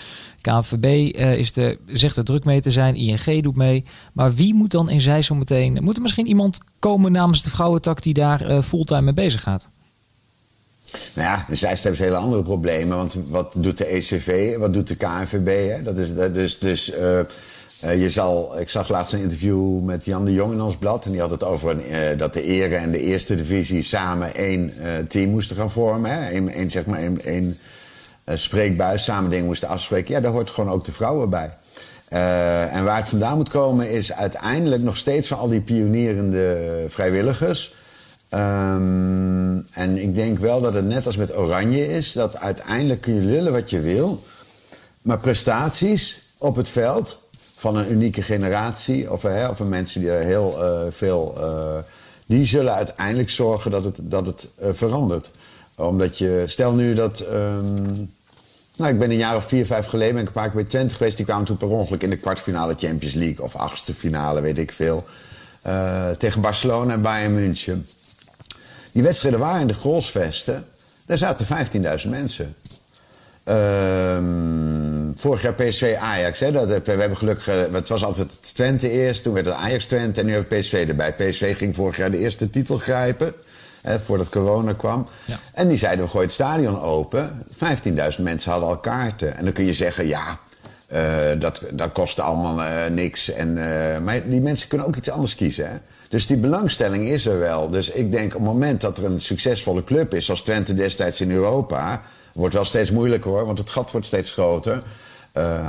KNVB 0.40 0.84
uh, 0.84 1.36
is 1.36 1.52
de, 1.52 1.78
zegt 1.86 2.16
er 2.16 2.24
druk 2.24 2.44
mee 2.44 2.60
te 2.60 2.70
zijn. 2.70 2.94
ING 2.94 3.42
doet 3.42 3.56
mee. 3.56 3.84
Maar 4.12 4.34
wie 4.34 4.54
moet 4.54 4.70
dan 4.70 4.90
in 4.90 5.00
zij 5.00 5.22
zo 5.22 5.34
meteen... 5.34 5.78
Moet 5.82 5.96
er 5.96 6.02
misschien 6.02 6.26
iemand 6.26 6.58
komen 6.78 7.12
namens 7.12 7.42
de 7.42 7.50
vrouwentak 7.50 8.02
die 8.02 8.14
daar 8.14 8.62
fulltime 8.62 9.02
mee 9.02 9.12
bezig 9.12 9.42
gaat? 9.42 9.68
Nou 11.14 11.28
ja, 11.28 11.54
Zeist 11.54 11.82
ze 11.82 12.02
hele 12.02 12.16
andere 12.16 12.42
problemen. 12.42 12.96
Want 12.96 13.16
wat 13.26 13.52
doet 13.56 13.78
de 13.78 13.84
ECV? 13.86 14.56
Wat 14.56 14.72
doet 14.72 14.88
de 14.88 14.96
KNVB? 14.96 15.70
Hè? 15.70 15.82
Dat 15.82 15.98
is, 15.98 16.14
dus 16.32 16.58
dus 16.58 16.92
je 17.80 18.10
zal, 18.10 18.60
ik 18.60 18.68
zag 18.68 18.88
laatst 18.88 19.12
een 19.12 19.20
interview 19.20 19.80
met 19.80 20.04
Jan 20.04 20.24
de 20.24 20.32
Jong 20.32 20.52
in 20.52 20.60
ons 20.60 20.76
blad. 20.76 21.04
En 21.04 21.10
die 21.10 21.20
had 21.20 21.30
het 21.30 21.42
over 21.42 21.70
een, 21.70 21.90
uh, 21.90 22.18
dat 22.18 22.34
de 22.34 22.42
Ere 22.42 22.74
en 22.74 22.90
de 22.90 23.00
Eerste 23.00 23.34
Divisie 23.34 23.82
samen 23.82 24.34
één 24.34 24.72
team 25.08 25.30
moesten 25.30 25.56
gaan 25.56 25.70
vormen. 25.70 26.34
Eén, 26.34 26.70
zeg 26.70 26.86
maar, 26.86 27.00
één 27.24 27.56
spreekbuis, 28.34 29.04
samen 29.04 29.30
dingen 29.30 29.46
moesten 29.46 29.68
afspreken. 29.68 30.14
Ja, 30.14 30.20
daar 30.20 30.32
hoort 30.32 30.50
gewoon 30.50 30.70
ook 30.70 30.84
de 30.84 30.92
vrouwen 30.92 31.30
bij. 31.30 31.50
en 32.70 32.84
waar 32.84 32.96
het 32.96 33.08
vandaan 33.08 33.36
moet 33.36 33.48
komen 33.48 33.90
is 33.90 34.12
uiteindelijk 34.12 34.82
nog 34.82 34.96
steeds 34.96 35.28
van 35.28 35.38
al 35.38 35.48
die 35.48 35.60
pionierende 35.60 36.84
vrijwilligers 36.88 37.74
Um, 38.34 39.66
en 39.70 39.96
ik 39.96 40.14
denk 40.14 40.38
wel 40.38 40.60
dat 40.60 40.74
het 40.74 40.84
net 40.84 41.06
als 41.06 41.16
met 41.16 41.36
Oranje 41.36 41.88
is, 41.88 42.12
dat 42.12 42.36
uiteindelijk 42.36 43.00
kun 43.00 43.14
je 43.14 43.20
lullen 43.20 43.52
wat 43.52 43.70
je 43.70 43.80
wil. 43.80 44.22
Maar 45.02 45.18
prestaties 45.18 46.22
op 46.38 46.56
het 46.56 46.68
veld 46.68 47.18
van 47.54 47.76
een 47.76 47.92
unieke 47.92 48.22
generatie, 48.22 49.12
of, 49.12 49.22
hè, 49.22 49.48
of 49.48 49.58
mensen 49.58 50.00
die 50.00 50.10
er 50.10 50.22
heel 50.22 50.58
uh, 50.58 50.80
veel. 50.90 51.34
Uh, 51.38 51.78
die 52.26 52.44
zullen 52.44 52.74
uiteindelijk 52.74 53.30
zorgen 53.30 53.70
dat 53.70 53.84
het, 53.84 53.98
dat 54.02 54.26
het 54.26 54.48
uh, 54.62 54.68
verandert. 54.72 55.30
Omdat 55.76 56.18
je, 56.18 56.42
stel 56.46 56.72
nu 56.72 56.94
dat. 56.94 57.24
Um, 57.32 58.14
nou, 58.76 58.92
ik 58.92 58.98
ben 58.98 59.10
een 59.10 59.16
jaar 59.16 59.36
of 59.36 59.44
vier, 59.44 59.66
vijf 59.66 59.86
geleden 59.86 60.12
ben 60.12 60.22
ik 60.22 60.28
een 60.28 60.34
paar 60.34 60.50
keer 60.50 60.60
bij 60.60 60.64
Twente 60.64 60.94
geweest. 60.94 61.16
Die 61.16 61.26
kwamen 61.26 61.44
toen 61.44 61.56
per 61.56 61.68
ongeluk 61.68 62.02
in 62.02 62.10
de 62.10 62.16
kwartfinale 62.16 62.74
Champions 62.78 63.14
League 63.14 63.44
of 63.44 63.56
achtste 63.56 63.94
finale, 63.94 64.40
weet 64.40 64.58
ik 64.58 64.72
veel. 64.72 65.04
tegen 66.18 66.40
Barcelona 66.40 66.92
en 66.92 67.02
Bayern 67.02 67.34
München. 67.34 67.86
Die 68.94 69.02
wedstrijden 69.02 69.40
waren 69.40 69.60
in 69.60 69.66
de 69.66 69.74
Grolsvesten. 69.74 70.64
Daar 71.06 71.18
zaten 71.18 71.46
15.000 72.02 72.08
mensen. 72.08 72.54
Um, 73.44 75.12
vorig 75.16 75.42
jaar 75.42 75.54
PSV 75.54 75.96
Ajax. 76.00 76.40
Hè, 76.40 76.52
dat, 76.52 76.68
we 76.68 76.90
hebben 76.90 77.16
gelukkig. 77.16 77.48
Eh, 77.48 77.72
het 77.72 77.88
was 77.88 78.04
altijd 78.04 78.54
Twente 78.54 78.90
eerst. 78.90 79.22
Toen 79.22 79.34
werd 79.34 79.46
het 79.46 79.54
Ajax 79.54 79.86
Twente. 79.86 80.20
En 80.20 80.26
nu 80.26 80.32
hebben 80.32 80.50
we 80.50 80.58
PSV 80.58 80.84
erbij. 80.88 81.12
PSV 81.12 81.56
ging 81.56 81.74
vorig 81.74 81.96
jaar 81.96 82.10
de 82.10 82.18
eerste 82.18 82.50
titel 82.50 82.78
grijpen. 82.78 83.34
Hè, 83.82 84.00
voordat 84.00 84.28
corona 84.28 84.72
kwam. 84.72 85.08
Ja. 85.24 85.38
En 85.54 85.68
die 85.68 85.78
zeiden: 85.78 86.04
we 86.04 86.10
gooien 86.10 86.26
het 86.26 86.34
stadion 86.34 86.80
open. 86.80 87.42
15.000 87.52 88.20
mensen 88.20 88.50
hadden 88.50 88.68
al 88.68 88.78
kaarten. 88.78 89.36
En 89.36 89.44
dan 89.44 89.52
kun 89.52 89.64
je 89.64 89.74
zeggen: 89.74 90.06
ja. 90.06 90.38
Uh, 90.94 91.00
dat, 91.38 91.62
dat 91.70 91.92
kost 91.92 92.20
allemaal 92.20 92.60
uh, 92.60 92.86
niks. 92.90 93.30
En, 93.30 93.48
uh, 93.56 93.98
maar 93.98 94.28
die 94.28 94.40
mensen 94.40 94.68
kunnen 94.68 94.86
ook 94.86 94.96
iets 94.96 95.10
anders 95.10 95.34
kiezen. 95.34 95.70
Hè? 95.70 95.76
Dus 96.08 96.26
die 96.26 96.36
belangstelling 96.36 97.08
is 97.08 97.26
er 97.26 97.38
wel. 97.38 97.70
Dus 97.70 97.90
ik 97.90 98.10
denk 98.10 98.34
op 98.34 98.40
het 98.40 98.50
moment 98.50 98.80
dat 98.80 98.98
er 98.98 99.04
een 99.04 99.20
succesvolle 99.20 99.84
club 99.84 100.14
is, 100.14 100.24
zoals 100.24 100.42
Twente 100.42 100.74
destijds 100.74 101.20
in 101.20 101.30
Europa, 101.30 102.02
wordt 102.32 102.54
wel 102.54 102.64
steeds 102.64 102.90
moeilijker 102.90 103.30
hoor, 103.30 103.46
want 103.46 103.58
het 103.58 103.70
gat 103.70 103.90
wordt 103.90 104.06
steeds 104.06 104.32
groter. 104.32 104.82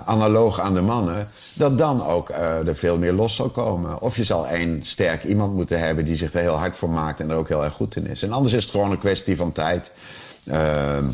analoog 0.06 0.60
aan 0.60 0.74
de 0.74 0.82
mannen, 0.82 1.28
dat 1.56 1.78
dan 1.78 2.06
ook 2.06 2.30
er 2.30 2.76
veel 2.76 2.98
meer 2.98 3.14
los 3.14 3.36
zal 3.36 3.50
komen. 3.50 4.02
Of 4.02 4.16
je 4.16 4.24
zal 4.24 4.48
één 4.48 4.80
sterk 4.84 5.24
iemand 5.24 5.54
moeten 5.54 5.80
hebben 5.80 6.06
die 6.06 6.18
zich 6.18 6.34
er 6.34 6.40
heel 6.40 6.58
hard 6.58 6.76
voor 6.76 6.90
maakt 6.90 7.20
en 7.20 7.30
er 7.30 7.38
ook 7.38 7.48
heel 7.48 7.64
erg 7.64 7.74
goed 7.74 7.96
in 7.96 8.08
is. 8.08 8.24
En 8.24 8.32
anders 8.32 8.54
is 8.54 8.64
het 8.64 8.72
gewoon 8.72 8.92
een 8.92 9.00
kwestie 9.00 9.36
van 9.36 9.52
tijd. 9.52 9.92
Ehm, 10.46 11.06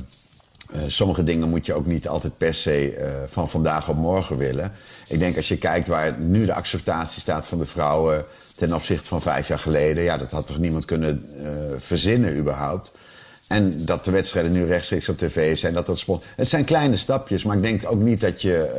uh, 0.76 0.82
sommige 0.88 1.24
dingen 1.24 1.50
moet 1.50 1.66
je 1.66 1.74
ook 1.74 1.86
niet 1.86 2.08
altijd 2.08 2.38
per 2.38 2.54
se 2.54 2.98
uh, 2.98 3.06
van 3.30 3.50
vandaag 3.50 3.90
op 3.90 3.96
morgen 3.96 4.38
willen. 4.38 4.72
Ik 5.08 5.20
denk 5.20 5.36
als 5.36 5.48
je 5.48 5.58
kijkt 5.58 5.88
waar 5.88 6.20
nu 6.20 6.46
de 6.46 6.54
acceptatie 6.54 7.22
staat 7.22 7.48
van 7.48 7.58
de 7.58 7.66
vrouwen 7.66 8.26
ten 8.56 8.74
opzichte 8.74 9.06
van 9.06 9.22
vijf 9.22 9.48
jaar 9.48 9.60
geleden, 9.60 10.04
ja, 10.04 10.18
dat 10.18 10.32
had 10.32 10.48
toch 10.48 10.58
niemand 10.58 10.86
kunnen 10.86 11.26
uh, 11.36 11.48
verzinnen 11.78 12.38
überhaupt. 12.38 12.92
En 13.48 13.86
dat 13.86 14.06
de 14.06 14.12
wedstrijden 14.12 14.52
nu 14.52 14.66
rechtstreeks 14.66 15.10
op 15.10 15.18
tv 15.18 15.58
zijn, 15.58 15.74
dat 15.74 15.86
dat 15.86 16.00
sport. 16.00 16.24
Het 16.36 16.50
zijn 16.50 16.64
kleine 16.64 16.98
stapjes, 16.98 17.44
maar 17.44 17.56
ik 17.56 17.62
denk 17.62 17.92
ook 17.92 18.00
niet 18.00 18.22
dat 18.22 18.42
je 18.42 18.70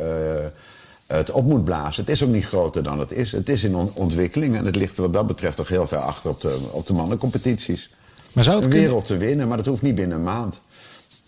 het 1.07 1.31
op 1.31 1.45
moet 1.45 1.63
blazen. 1.63 2.03
Het 2.03 2.13
is 2.13 2.23
ook 2.23 2.29
niet 2.29 2.45
groter 2.45 2.83
dan 2.83 2.99
het 2.99 3.11
is. 3.11 3.31
Het 3.31 3.49
is 3.49 3.63
in 3.63 3.75
ontwikkeling 3.75 4.55
en 4.55 4.65
het 4.65 4.75
ligt 4.75 4.97
wat 4.97 5.13
dat 5.13 5.27
betreft 5.27 5.57
toch 5.57 5.67
heel 5.67 5.87
ver 5.87 5.97
achter 5.97 6.29
op 6.29 6.41
de, 6.41 6.69
op 6.71 6.87
de 6.87 6.93
mannencompetities. 6.93 7.89
Maar 8.33 8.43
zou 8.43 8.55
het 8.55 8.65
een 8.65 8.71
wereld 8.71 9.05
te 9.05 9.17
winnen, 9.17 9.47
maar 9.47 9.57
dat 9.57 9.65
hoeft 9.65 9.81
niet 9.81 9.95
binnen 9.95 10.17
een 10.17 10.23
maand. 10.23 10.59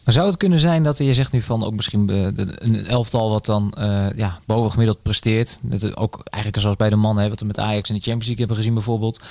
Maar 0.06 0.14
zou 0.14 0.28
het 0.28 0.38
kunnen 0.38 0.60
zijn 0.60 0.84
dat 0.84 0.98
je 0.98 1.14
zegt 1.14 1.32
nu 1.32 1.42
van 1.42 1.64
ook 1.64 1.74
misschien 1.74 2.10
een 2.10 2.88
elftal 2.88 3.30
wat 3.30 3.46
dan 3.46 3.74
uh, 3.80 4.08
ja, 4.16 4.40
bovengemiddeld 4.46 5.02
presteert. 5.02 5.60
Dat 5.62 5.98
ook 5.98 6.20
eigenlijk 6.24 6.64
zoals 6.64 6.78
bij 6.78 6.90
de 6.90 6.96
mannen, 6.96 7.30
wat 7.30 7.40
we 7.40 7.46
met 7.46 7.60
Ajax 7.60 7.90
in 7.90 7.96
de 7.96 8.02
Champions 8.02 8.26
League 8.26 8.46
hebben 8.46 8.56
gezien 8.56 8.74
bijvoorbeeld. 8.74 9.22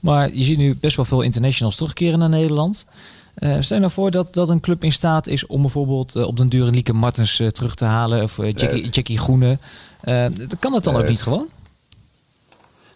Maar 0.00 0.34
je 0.34 0.44
ziet 0.44 0.58
nu 0.58 0.76
best 0.80 0.96
wel 0.96 1.04
veel 1.04 1.20
internationals 1.22 1.76
terugkeren 1.76 2.18
naar 2.18 2.28
Nederland. 2.28 2.86
Uh, 3.38 3.56
stel 3.60 3.76
je 3.76 3.82
nou 3.82 3.92
voor 3.92 4.10
dat, 4.10 4.34
dat 4.34 4.48
een 4.48 4.60
club 4.60 4.84
in 4.84 4.92
staat 4.92 5.26
is 5.26 5.46
om 5.46 5.60
bijvoorbeeld 5.60 6.16
uh, 6.16 6.26
op 6.26 6.36
den 6.36 6.46
duur 6.46 6.64
Lieke 6.64 6.92
Martens 6.92 7.36
terug 7.48 7.74
te 7.74 7.84
halen. 7.84 8.22
Of 8.22 8.36
Jackie, 8.36 8.88
Jackie 8.88 9.18
Groene. 9.18 9.58
kan 10.58 10.72
dat 10.72 10.84
dan 10.84 10.96
ook 10.96 11.08
niet 11.08 11.22
gewoon? 11.22 11.48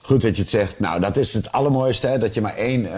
Goed 0.03 0.23
dat 0.23 0.37
je 0.37 0.43
het 0.43 0.51
zegt. 0.51 0.81
Nou, 0.81 1.01
dat 1.01 1.17
is 1.17 1.35
het 1.35 1.53
allermooiste. 1.53 2.07
Hè, 2.07 2.19
dat 2.19 2.35
je 2.35 2.41
maar 2.41 2.55
één 2.55 2.89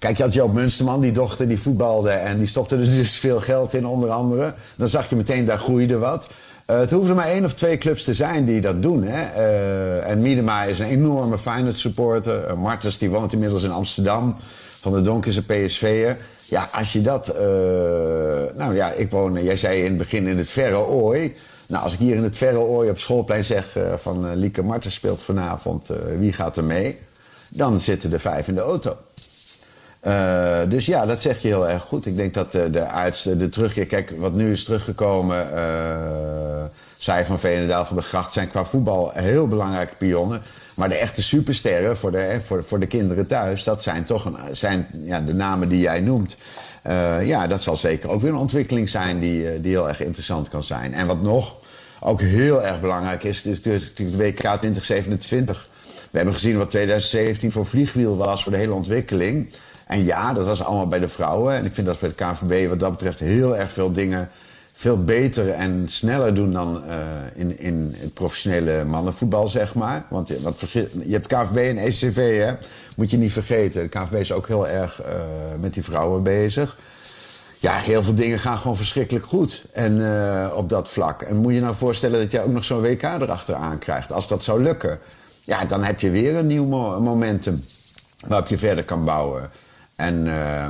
Kijk, 0.00 0.16
je 0.16 0.22
had 0.22 0.32
Joop 0.32 0.52
Munsterman, 0.52 1.00
die 1.00 1.12
dochter, 1.12 1.48
die 1.48 1.60
voetbalde 1.60 2.10
en 2.10 2.38
die 2.38 2.46
stopte 2.46 2.76
dus, 2.76 2.94
dus 2.94 3.18
veel 3.18 3.40
geld 3.40 3.74
in, 3.74 3.86
onder 3.86 4.10
andere. 4.10 4.52
Dan 4.76 4.88
zag 4.88 5.08
je 5.08 5.16
meteen, 5.16 5.44
daar 5.44 5.58
groeide 5.58 5.98
wat. 5.98 6.28
Uh, 6.70 6.78
het 6.78 6.90
hoeven 6.90 7.14
maar 7.14 7.26
één 7.26 7.44
of 7.44 7.54
twee 7.54 7.78
clubs 7.78 8.04
te 8.04 8.14
zijn 8.14 8.44
die 8.44 8.60
dat 8.60 8.82
doen. 8.82 9.02
Hè? 9.02 9.20
Uh, 9.36 10.10
en 10.10 10.20
Miedema 10.20 10.62
is 10.62 10.78
een 10.78 10.86
enorme 10.86 11.38
Feyenoord 11.38 11.78
supporter. 11.78 12.48
Uh, 12.48 12.54
Martens 12.54 12.98
die 12.98 13.10
woont 13.10 13.32
inmiddels 13.32 13.62
in 13.62 13.70
Amsterdam. 13.70 14.36
Van 14.80 14.92
de 14.92 15.02
Donk 15.02 15.26
is 15.26 15.36
een 15.36 15.46
PSV'er. 15.46 16.16
Ja, 16.48 16.68
als 16.72 16.92
je 16.92 17.02
dat... 17.02 17.34
nou 18.56 18.74
ja, 18.74 18.90
ik 18.90 19.10
woon, 19.10 19.44
jij 19.44 19.56
zei 19.56 19.78
in 19.78 19.84
het 19.84 19.96
begin 19.96 20.26
in 20.26 20.38
het 20.38 20.48
verre 20.48 20.86
Ooi. 20.86 21.34
Nou, 21.66 21.84
als 21.84 21.92
ik 21.92 21.98
hier 21.98 22.16
in 22.16 22.22
het 22.22 22.36
verre 22.36 22.58
Ooi 22.58 22.90
op 22.90 22.98
schoolplein 22.98 23.44
zeg 23.44 23.76
van 23.96 24.34
Lieke 24.34 24.62
Martens 24.62 24.94
speelt 24.94 25.22
vanavond, 25.22 25.88
wie 26.18 26.32
gaat 26.32 26.56
er 26.56 26.64
mee? 26.64 26.98
Dan 27.50 27.80
zitten 27.80 28.12
er 28.12 28.20
vijf 28.20 28.48
in 28.48 28.54
de 28.54 28.60
auto. 28.60 28.96
Uh, 30.06 30.58
dus 30.68 30.86
ja, 30.86 31.06
dat 31.06 31.20
zeg 31.20 31.42
je 31.42 31.48
heel 31.48 31.68
erg 31.68 31.82
goed. 31.82 32.06
Ik 32.06 32.16
denk 32.16 32.34
dat 32.34 32.52
de, 32.52 32.70
de, 32.70 32.84
uit, 32.84 33.38
de 33.38 33.48
terugkeer... 33.48 33.86
Kijk, 33.86 34.12
wat 34.16 34.34
nu 34.34 34.52
is 34.52 34.64
teruggekomen... 34.64 35.48
Uh, 35.54 36.64
zij 36.98 37.24
van 37.24 37.38
Veenendaal 37.38 37.84
van 37.84 37.96
de 37.96 38.02
Gracht 38.02 38.32
zijn 38.32 38.48
qua 38.48 38.64
voetbal 38.64 39.10
heel 39.14 39.48
belangrijke 39.48 39.96
pionnen. 39.96 40.42
Maar 40.76 40.88
de 40.88 40.94
echte 40.94 41.22
supersterren 41.22 41.96
voor 41.96 42.10
de, 42.10 42.40
voor, 42.44 42.64
voor 42.64 42.80
de 42.80 42.86
kinderen 42.86 43.26
thuis... 43.26 43.64
dat 43.64 43.82
zijn 43.82 44.04
toch 44.04 44.24
een, 44.24 44.36
zijn, 44.56 44.86
ja, 45.04 45.20
de 45.20 45.34
namen 45.34 45.68
die 45.68 45.80
jij 45.80 46.00
noemt. 46.00 46.36
Ja, 47.22 47.46
dat 47.46 47.62
zal 47.62 47.76
zeker 47.76 48.10
ook 48.10 48.20
weer 48.20 48.30
een 48.30 48.36
ontwikkeling 48.36 48.88
zijn 48.88 49.20
die, 49.20 49.60
die 49.60 49.70
heel 49.70 49.88
erg 49.88 50.00
interessant 50.02 50.48
kan 50.48 50.64
zijn. 50.64 50.94
En 50.94 51.06
wat 51.06 51.22
nog 51.22 51.56
ook 52.00 52.20
heel 52.20 52.62
erg 52.62 52.80
belangrijk 52.80 53.24
is... 53.24 53.42
is 53.42 53.62
de, 53.62 53.92
de 53.94 54.16
WK 54.16 54.40
2027. 54.40 55.68
We 56.10 56.16
hebben 56.16 56.34
gezien 56.34 56.56
wat 56.56 56.70
2017 56.70 57.52
voor 57.52 57.66
vliegwiel 57.66 58.16
was... 58.16 58.42
voor 58.42 58.52
de 58.52 58.58
hele 58.58 58.72
ontwikkeling... 58.72 59.52
En 59.90 60.04
ja, 60.04 60.32
dat 60.32 60.44
was 60.44 60.62
allemaal 60.62 60.88
bij 60.88 60.98
de 60.98 61.08
vrouwen. 61.08 61.54
En 61.54 61.64
ik 61.64 61.74
vind 61.74 61.86
dat 61.86 62.00
bij 62.00 62.08
de 62.08 62.14
KNVB 62.14 62.68
wat 62.68 62.78
dat 62.78 62.90
betreft 62.90 63.18
heel 63.18 63.56
erg 63.56 63.70
veel 63.70 63.92
dingen 63.92 64.28
veel 64.72 65.04
beter 65.04 65.50
en 65.50 65.84
sneller 65.88 66.34
doen 66.34 66.52
dan 66.52 66.82
uh, 66.86 66.94
in, 67.34 67.58
in 67.58 67.94
het 67.96 68.14
professionele 68.14 68.84
mannenvoetbal, 68.84 69.48
zeg 69.48 69.74
maar. 69.74 70.04
Want 70.08 70.40
wat, 70.40 70.70
je 70.70 70.88
hebt 71.08 71.26
KVB 71.26 71.56
en 71.56 71.78
ECV, 71.78 72.38
hè? 72.38 72.52
moet 72.96 73.10
je 73.10 73.16
niet 73.16 73.32
vergeten. 73.32 73.82
De 73.82 73.88
KVB 73.88 74.14
is 74.14 74.32
ook 74.32 74.46
heel 74.46 74.68
erg 74.68 75.02
uh, 75.02 75.06
met 75.60 75.74
die 75.74 75.84
vrouwen 75.84 76.22
bezig. 76.22 76.76
Ja, 77.58 77.76
heel 77.76 78.02
veel 78.02 78.14
dingen 78.14 78.38
gaan 78.38 78.58
gewoon 78.58 78.76
verschrikkelijk 78.76 79.26
goed. 79.26 79.64
En 79.72 79.96
uh, 79.96 80.52
op 80.54 80.68
dat 80.68 80.88
vlak. 80.88 81.22
En 81.22 81.36
moet 81.36 81.54
je 81.54 81.60
nou 81.60 81.74
voorstellen 81.74 82.20
dat 82.20 82.32
je 82.32 82.42
ook 82.42 82.52
nog 82.52 82.64
zo'n 82.64 82.80
WK 82.80 83.02
erachteraan 83.02 83.78
krijgt. 83.78 84.12
Als 84.12 84.28
dat 84.28 84.42
zou 84.42 84.62
lukken. 84.62 84.98
Ja, 85.44 85.64
dan 85.64 85.84
heb 85.84 86.00
je 86.00 86.10
weer 86.10 86.36
een 86.36 86.46
nieuw 86.46 86.66
mo 86.66 87.00
momentum 87.00 87.64
waarop 88.26 88.48
je 88.48 88.58
verder 88.58 88.84
kan 88.84 89.04
bouwen. 89.04 89.50
En, 90.00 90.26
uh, 90.26 90.66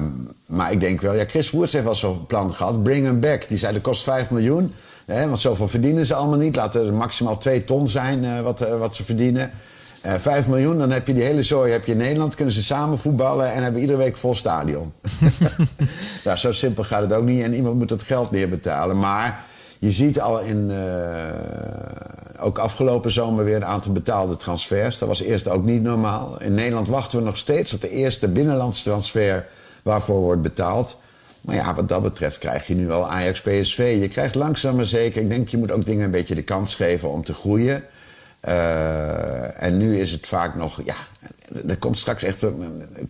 maar 0.46 0.72
ik 0.72 0.80
denk 0.80 1.00
wel, 1.00 1.14
ja, 1.14 1.24
Chris 1.24 1.50
Woerts 1.50 1.72
heeft 1.72 1.84
wel 1.84 1.94
zo'n 1.94 2.26
plan 2.26 2.54
gehad. 2.54 2.82
Bring 2.82 3.06
hem 3.06 3.20
back. 3.20 3.48
Die 3.48 3.58
zei, 3.58 3.72
dat 3.72 3.82
kost 3.82 4.02
5 4.02 4.30
miljoen. 4.30 4.74
Hè, 5.06 5.26
want 5.26 5.38
zoveel 5.38 5.68
verdienen 5.68 6.06
ze 6.06 6.14
allemaal 6.14 6.38
niet. 6.38 6.56
Laten 6.56 6.86
er 6.86 6.92
maximaal 6.92 7.38
2 7.38 7.64
ton 7.64 7.88
zijn 7.88 8.24
uh, 8.24 8.40
wat, 8.40 8.62
uh, 8.62 8.78
wat 8.78 8.94
ze 8.94 9.04
verdienen. 9.04 9.50
Uh, 10.06 10.14
eh, 10.14 10.20
5 10.20 10.46
miljoen, 10.46 10.78
dan 10.78 10.90
heb 10.90 11.06
je 11.06 11.14
die 11.14 11.22
hele 11.22 11.42
zooi 11.42 11.72
heb 11.72 11.84
je 11.84 11.92
in 11.92 11.98
Nederland. 11.98 12.34
Kunnen 12.34 12.54
ze 12.54 12.62
samen 12.62 12.98
voetballen 12.98 13.52
en 13.52 13.62
hebben 13.62 13.80
iedere 13.80 13.98
week 13.98 14.16
vol 14.16 14.34
stadion. 14.34 14.92
nou, 16.24 16.36
zo 16.36 16.52
simpel 16.52 16.84
gaat 16.84 17.02
het 17.02 17.12
ook 17.12 17.24
niet. 17.24 17.42
En 17.42 17.54
iemand 17.54 17.78
moet 17.78 17.90
het 17.90 18.02
geld 18.02 18.30
neerbetalen. 18.30 18.98
Maar 18.98 19.44
je 19.80 19.90
ziet 19.90 20.20
al 20.20 20.40
in 20.40 20.70
ook 22.40 22.58
afgelopen 22.58 23.12
zomer 23.12 23.44
weer 23.44 23.56
een 23.56 23.64
aantal 23.64 23.92
betaalde 23.92 24.36
transfers. 24.36 24.98
Dat 24.98 25.08
was 25.08 25.20
eerst 25.20 25.48
ook 25.48 25.64
niet 25.64 25.82
normaal. 25.82 26.40
In 26.40 26.54
Nederland 26.54 26.88
wachten 26.88 27.18
we 27.18 27.24
nog 27.24 27.38
steeds 27.38 27.72
op 27.72 27.80
de 27.80 27.90
eerste 27.90 28.28
binnenlandse 28.28 28.82
transfer 28.82 29.46
waarvoor 29.82 30.20
wordt 30.20 30.42
betaald. 30.42 30.98
Maar 31.40 31.54
ja, 31.54 31.74
wat 31.74 31.88
dat 31.88 32.02
betreft 32.02 32.38
krijg 32.38 32.66
je 32.66 32.74
nu 32.74 32.90
al 32.90 33.10
Ajax 33.10 33.40
PSV. 33.40 33.96
Je 34.00 34.08
krijgt 34.08 34.34
langzaam 34.34 34.76
maar 34.76 34.84
zeker. 34.84 35.22
Ik 35.22 35.28
denk 35.28 35.48
je 35.48 35.58
moet 35.58 35.70
ook 35.70 35.84
dingen 35.84 36.04
een 36.04 36.10
beetje 36.10 36.34
de 36.34 36.42
kans 36.42 36.74
geven 36.74 37.10
om 37.10 37.24
te 37.24 37.34
groeien. 37.34 37.84
Uh, 38.48 39.62
en 39.62 39.76
nu 39.76 39.96
is 39.96 40.12
het 40.12 40.26
vaak 40.26 40.54
nog. 40.54 40.80
Ja, 40.84 40.96
er 41.68 41.76
komt 41.76 41.98
straks 41.98 42.22
echt 42.22 42.46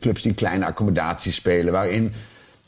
clubs 0.00 0.22
die 0.22 0.34
kleine 0.34 0.66
accommodaties 0.66 1.34
spelen. 1.34 1.72
Waarin 1.72 2.12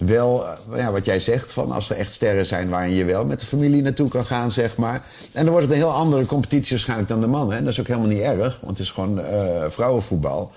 wel, 0.07 0.45
ja, 0.75 0.91
wat 0.91 1.05
jij 1.05 1.21
zegt, 1.21 1.53
van 1.53 1.73
als 1.73 1.91
er 1.91 1.97
echt 1.97 2.12
sterren 2.12 2.47
zijn 2.47 2.69
waarin 2.69 2.95
je 2.95 3.05
wel 3.05 3.25
met 3.25 3.41
de 3.41 3.47
familie 3.47 3.83
naartoe 3.83 4.09
kan 4.09 4.25
gaan, 4.25 4.51
zeg 4.51 4.77
maar. 4.77 5.03
En 5.33 5.43
dan 5.43 5.51
wordt 5.53 5.67
het 5.67 5.71
een 5.71 5.83
heel 5.83 5.93
andere 5.93 6.27
competitie 6.27 6.71
waarschijnlijk 6.71 7.09
dan 7.09 7.21
de 7.21 7.27
mannen. 7.27 7.57
En 7.57 7.65
dat 7.65 7.73
is 7.73 7.81
ook 7.81 7.87
helemaal 7.87 8.09
niet 8.09 8.21
erg, 8.21 8.59
want 8.61 8.79
het 8.79 8.87
is 8.87 8.91
gewoon 8.91 9.19
uh, 9.19 9.25
vrouwenvoetbal. 9.69 10.53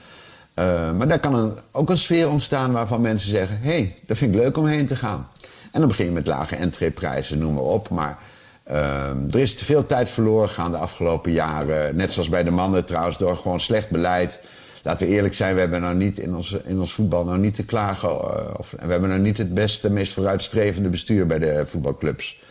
Uh, 0.55 0.91
maar 0.91 1.07
daar 1.07 1.19
kan 1.19 1.35
een, 1.35 1.53
ook 1.71 1.89
een 1.89 1.97
sfeer 1.97 2.29
ontstaan 2.29 2.71
waarvan 2.71 3.01
mensen 3.01 3.29
zeggen: 3.29 3.59
hé, 3.61 3.69
hey, 3.69 3.95
dat 4.05 4.17
vind 4.17 4.35
ik 4.35 4.41
leuk 4.41 4.57
om 4.57 4.65
heen 4.65 4.85
te 4.85 4.95
gaan. 4.95 5.27
En 5.71 5.79
dan 5.79 5.87
begin 5.89 6.05
je 6.05 6.11
met 6.11 6.27
lage 6.27 6.55
entreeprijzen, 6.55 7.37
noem 7.37 7.53
maar 7.53 7.63
op. 7.63 7.89
Maar 7.89 8.17
uh, 8.71 9.09
er 9.09 9.39
is 9.39 9.55
te 9.55 9.65
veel 9.65 9.85
tijd 9.85 10.09
verloren 10.09 10.47
gegaan 10.47 10.71
de 10.71 10.77
afgelopen 10.77 11.31
jaren. 11.31 11.95
Net 11.95 12.11
zoals 12.11 12.29
bij 12.29 12.43
de 12.43 12.51
mannen 12.51 12.85
trouwens, 12.85 13.17
door 13.17 13.37
gewoon 13.37 13.59
slecht 13.59 13.89
beleid. 13.89 14.39
Laten 14.85 15.07
we 15.07 15.13
eerlijk 15.13 15.33
zijn, 15.33 15.53
we 15.53 15.59
hebben 15.59 15.81
nou 15.81 15.95
niet 15.95 16.19
in 16.19 16.35
ons, 16.35 16.57
in 16.63 16.79
ons 16.79 16.93
voetbal 16.93 17.25
nou 17.25 17.37
niet 17.37 17.55
te 17.55 17.63
klagen. 17.63 18.09
Uh, 18.09 18.17
of, 18.57 18.71
we 18.79 18.91
hebben 18.91 19.09
nou 19.09 19.21
niet 19.21 19.37
het 19.37 19.53
beste, 19.53 19.89
meest 19.89 20.13
vooruitstrevende 20.13 20.89
bestuur 20.89 21.25
bij 21.27 21.39
de 21.39 21.63
voetbalclubs. 21.65 22.41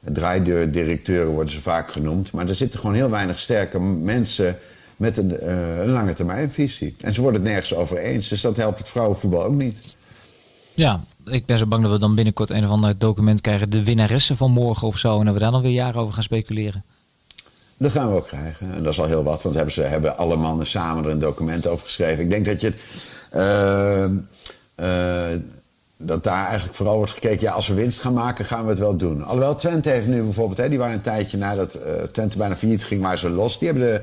Draaideurdirecteuren 0.00 1.32
worden 1.32 1.52
ze 1.52 1.60
vaak 1.60 1.92
genoemd. 1.92 2.32
Maar 2.32 2.48
er 2.48 2.54
zitten 2.54 2.80
gewoon 2.80 2.94
heel 2.94 3.10
weinig 3.10 3.38
sterke 3.38 3.80
mensen 3.80 4.58
met 4.96 5.18
een, 5.18 5.32
uh, 5.42 5.78
een 5.78 5.90
lange 5.90 6.12
termijnvisie. 6.12 6.94
En 7.00 7.14
ze 7.14 7.20
worden 7.20 7.40
het 7.40 7.50
nergens 7.50 7.74
over 7.74 7.98
eens. 7.98 8.28
Dus 8.28 8.40
dat 8.40 8.56
helpt 8.56 8.78
het 8.78 8.88
vrouwenvoetbal 8.88 9.44
ook 9.44 9.62
niet. 9.62 9.96
Ja, 10.74 11.00
ik 11.24 11.46
ben 11.46 11.58
zo 11.58 11.66
bang 11.66 11.82
dat 11.82 11.92
we 11.92 11.98
dan 11.98 12.14
binnenkort 12.14 12.50
een 12.50 12.64
of 12.64 12.70
ander 12.70 12.98
document 12.98 13.40
krijgen. 13.40 13.70
De 13.70 13.82
winnaressen 13.82 14.36
van 14.36 14.50
morgen 14.50 14.86
of 14.86 14.98
zo. 14.98 15.18
En 15.18 15.24
dat 15.24 15.34
we 15.34 15.40
daar 15.40 15.50
dan 15.50 15.62
weer 15.62 15.72
jaren 15.72 16.00
over 16.00 16.14
gaan 16.14 16.22
speculeren. 16.22 16.84
Dat 17.78 17.90
gaan 17.90 18.10
we 18.10 18.16
ook 18.16 18.26
krijgen. 18.26 18.74
En 18.74 18.82
dat 18.82 18.92
is 18.92 19.00
al 19.00 19.06
heel 19.06 19.22
wat, 19.22 19.42
want 19.42 19.54
hebben 19.54 19.74
ze 19.74 19.82
hebben 19.82 20.18
alle 20.18 20.36
mannen 20.36 20.66
samen 20.66 21.04
er 21.04 21.10
een 21.10 21.18
document 21.18 21.66
over 21.66 21.86
geschreven. 21.86 22.24
Ik 22.24 22.30
denk 22.30 22.44
dat 22.44 22.60
je 22.60 22.66
het. 22.66 22.78
Uh, 23.34 24.04
uh, 24.86 25.40
dat 26.00 26.24
daar 26.24 26.46
eigenlijk 26.46 26.76
vooral 26.76 26.96
wordt 26.96 27.12
gekeken, 27.12 27.40
ja, 27.40 27.52
als 27.52 27.68
we 27.68 27.74
winst 27.74 28.00
gaan 28.00 28.12
maken, 28.12 28.44
gaan 28.44 28.64
we 28.64 28.70
het 28.70 28.78
wel 28.78 28.96
doen. 28.96 29.22
Alhoewel 29.24 29.56
Twente 29.56 29.90
heeft 29.90 30.06
nu 30.06 30.22
bijvoorbeeld, 30.22 30.58
hè, 30.58 30.68
die 30.68 30.78
waren 30.78 30.94
een 30.94 31.00
tijdje 31.00 31.38
nadat 31.38 31.76
uh, 31.76 32.02
Twente 32.12 32.38
bijna 32.38 32.56
failliet 32.56 32.84
ging, 32.84 33.00
maar 33.00 33.18
ze 33.18 33.30
los. 33.30 33.58
Die 33.58 33.68
hebben 33.68 34.02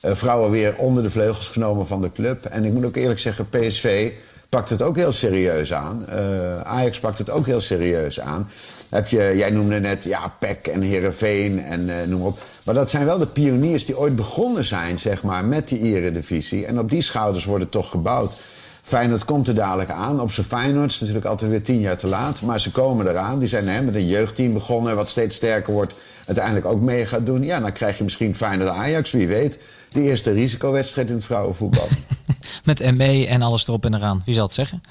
de 0.00 0.16
vrouwen 0.16 0.50
weer 0.50 0.76
onder 0.76 1.02
de 1.02 1.10
vleugels 1.10 1.48
genomen 1.48 1.86
van 1.86 2.00
de 2.00 2.12
club. 2.12 2.44
En 2.44 2.64
ik 2.64 2.72
moet 2.72 2.84
ook 2.84 2.96
eerlijk 2.96 3.20
zeggen, 3.20 3.48
PSV 3.48 4.12
pakt 4.52 4.70
het 4.70 4.82
ook 4.82 4.96
heel 4.96 5.12
serieus 5.12 5.72
aan. 5.72 6.04
Uh, 6.08 6.60
Ajax 6.60 7.00
pakt 7.00 7.18
het 7.18 7.30
ook 7.30 7.46
heel 7.46 7.60
serieus 7.60 8.20
aan. 8.20 8.48
Heb 8.90 9.08
je, 9.08 9.32
jij 9.36 9.50
noemde 9.50 9.80
net 9.80 10.04
ja, 10.04 10.34
PEC 10.38 10.66
en 10.66 10.80
Herenveen 10.80 11.64
en 11.64 11.80
uh, 11.88 11.94
noem 12.06 12.22
op. 12.22 12.38
Maar 12.64 12.74
dat 12.74 12.90
zijn 12.90 13.04
wel 13.04 13.18
de 13.18 13.26
pioniers 13.26 13.84
die 13.84 13.98
ooit 13.98 14.16
begonnen 14.16 14.64
zijn, 14.64 14.98
zeg 14.98 15.22
maar, 15.22 15.44
met 15.44 15.68
die 15.68 15.80
eredivisie. 15.80 16.66
En 16.66 16.78
op 16.78 16.90
die 16.90 17.02
schouders 17.02 17.44
wordt 17.44 17.62
het 17.62 17.72
toch 17.72 17.90
gebouwd. 17.90 18.40
Feyenoord 18.82 19.24
komt 19.24 19.48
er 19.48 19.54
dadelijk 19.54 19.90
aan. 19.90 20.20
Op 20.20 20.32
zijn 20.32 20.46
Feyenoord 20.46 20.90
is 20.90 20.98
natuurlijk 21.00 21.26
altijd 21.26 21.50
weer 21.50 21.62
tien 21.62 21.80
jaar 21.80 21.96
te 21.96 22.06
laat. 22.06 22.42
Maar 22.42 22.60
ze 22.60 22.70
komen 22.70 23.08
eraan. 23.08 23.38
Die 23.38 23.48
zijn 23.48 23.68
hè, 23.68 23.82
met 23.82 23.94
een 23.94 24.06
jeugdteam 24.06 24.52
begonnen, 24.52 24.96
wat 24.96 25.08
steeds 25.08 25.36
sterker 25.36 25.72
wordt. 25.72 25.94
Uiteindelijk 26.26 26.66
ook 26.66 26.80
mee 26.80 27.06
gaat 27.06 27.26
doen. 27.26 27.42
Ja, 27.44 27.60
dan 27.60 27.72
krijg 27.72 27.98
je 27.98 28.04
misschien 28.04 28.36
Feyenoord 28.36 28.70
Ajax, 28.70 29.10
wie 29.10 29.28
weet. 29.28 29.58
De 29.88 30.02
eerste 30.02 30.32
risicowedstrijd 30.32 31.08
in 31.08 31.14
het 31.14 31.24
vrouwenvoetbal. 31.24 31.88
Met 32.64 32.96
ME 32.96 33.26
en 33.26 33.42
alles 33.42 33.68
erop 33.68 33.84
en 33.84 33.94
eraan. 33.94 34.22
Wie 34.24 34.34
zal 34.34 34.44
het 34.44 34.54
zeggen? 34.54 34.82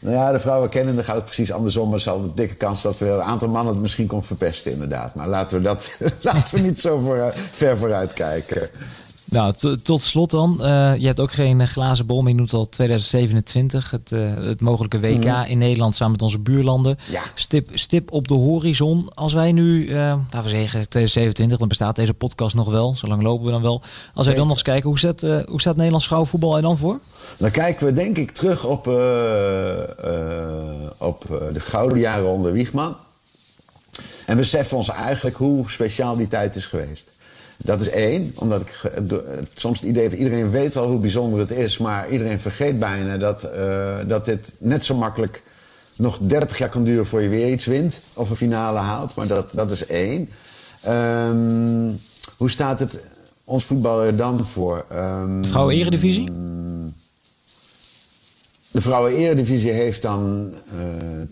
Nou 0.00 0.14
ja, 0.14 0.32
de 0.32 0.40
vrouwen 0.40 0.68
kennen, 0.68 0.94
dan 0.94 1.04
gaat 1.04 1.16
het 1.16 1.24
precies 1.24 1.52
andersom. 1.52 1.90
Maar 1.90 2.02
altijd 2.06 2.28
een 2.28 2.34
dikke 2.34 2.54
kans 2.54 2.82
dat 2.82 2.98
we 2.98 3.10
een 3.10 3.22
aantal 3.22 3.48
mannen 3.48 3.72
het 3.72 3.82
misschien 3.82 4.06
komt 4.06 4.26
verpesten, 4.26 4.72
inderdaad. 4.72 5.14
Maar 5.14 5.28
laten 5.28 5.56
we, 5.56 5.62
dat, 5.62 5.98
laten 6.20 6.54
we 6.54 6.60
niet 6.60 6.80
zo 6.80 6.98
voor, 6.98 7.32
ver 7.34 7.78
vooruit 7.78 8.12
kijken. 8.12 8.70
Nou, 9.30 9.54
tot 9.82 10.02
slot 10.02 10.30
dan. 10.30 10.56
Uh, 10.60 10.96
je 10.96 11.06
hebt 11.06 11.20
ook 11.20 11.32
geen 11.32 11.68
glazen 11.68 12.06
bol, 12.06 12.20
maar 12.20 12.30
je 12.30 12.36
noemt 12.36 12.52
al 12.52 12.68
2027. 12.68 13.90
Het, 13.90 14.10
uh, 14.10 14.34
het 14.34 14.60
mogelijke 14.60 15.00
WK 15.00 15.24
mm. 15.24 15.44
in 15.44 15.58
Nederland 15.58 15.94
samen 15.94 16.12
met 16.12 16.22
onze 16.22 16.38
buurlanden. 16.38 16.98
Ja. 17.10 17.22
Stip, 17.34 17.68
stip 17.72 18.12
op 18.12 18.28
de 18.28 18.34
horizon. 18.34 19.10
Als 19.14 19.32
wij 19.32 19.52
nu, 19.52 19.86
uh, 19.86 19.96
laten 19.96 20.42
we 20.42 20.48
zeggen 20.48 20.88
2027, 20.88 21.58
dan 21.58 21.68
bestaat 21.68 21.96
deze 21.96 22.14
podcast 22.14 22.54
nog 22.54 22.70
wel. 22.70 22.94
Zo 22.94 23.06
lang 23.06 23.22
lopen 23.22 23.44
we 23.44 23.50
dan 23.50 23.62
wel. 23.62 23.82
Als 24.14 24.26
wij 24.26 24.34
dan 24.34 24.46
nog 24.46 24.54
eens 24.54 24.64
kijken, 24.64 24.88
hoe 24.88 24.98
staat, 24.98 25.20
hoe 25.20 25.60
staat 25.60 25.76
Nederlands 25.76 26.06
vrouwenvoetbal 26.06 26.56
er 26.56 26.62
dan 26.62 26.76
voor? 26.76 26.98
Dan 27.36 27.50
kijken 27.50 27.86
we 27.86 27.92
denk 27.92 28.18
ik 28.18 28.30
terug 28.30 28.64
op, 28.64 28.86
op 30.98 31.24
de 31.52 31.60
gouden 31.60 31.98
jaren 31.98 32.26
onder 32.28 32.52
Wiegman. 32.52 32.96
En 34.26 34.36
beseffen 34.36 34.76
ons 34.76 34.88
eigenlijk 34.88 35.36
hoe 35.36 35.70
speciaal 35.70 36.16
die 36.16 36.28
tijd 36.28 36.56
is 36.56 36.66
geweest. 36.66 37.16
Dat 37.64 37.80
is 37.80 37.88
één, 37.88 38.32
omdat 38.38 38.60
ik 38.60 38.90
soms 39.54 39.80
het 39.80 39.88
idee 39.88 40.02
heb, 40.02 40.12
iedereen 40.12 40.50
weet 40.50 40.74
wel 40.74 40.88
hoe 40.88 41.00
bijzonder 41.00 41.40
het 41.40 41.50
is, 41.50 41.78
maar 41.78 42.10
iedereen 42.10 42.40
vergeet 42.40 42.78
bijna 42.78 43.16
dat, 43.16 43.44
uh, 43.44 43.96
dat 44.06 44.24
dit 44.24 44.52
net 44.58 44.84
zo 44.84 44.94
makkelijk 44.94 45.42
nog 45.96 46.18
30 46.18 46.58
jaar 46.58 46.68
kan 46.68 46.84
duren 46.84 47.06
voor 47.06 47.22
je 47.22 47.28
weer 47.28 47.52
iets 47.52 47.64
wint 47.64 47.98
of 48.16 48.30
een 48.30 48.36
finale 48.36 48.78
haalt. 48.78 49.14
Maar 49.14 49.26
dat, 49.26 49.48
dat 49.52 49.70
is 49.70 49.86
één. 49.86 50.28
Um, 50.88 51.98
hoe 52.36 52.50
staat 52.50 52.78
het 52.78 53.00
ons 53.44 53.64
voetbal 53.64 54.02
er 54.02 54.16
dan 54.16 54.44
voor? 54.44 54.84
Um, 54.92 55.42
de 55.42 55.48
vrouwen 55.48 55.74
eredivisie? 55.74 56.30
De 58.78 58.84
vrouwen-eredivisie 58.84 59.70
heeft 59.70 60.02
dan 60.02 60.52
uh, 60.52 60.80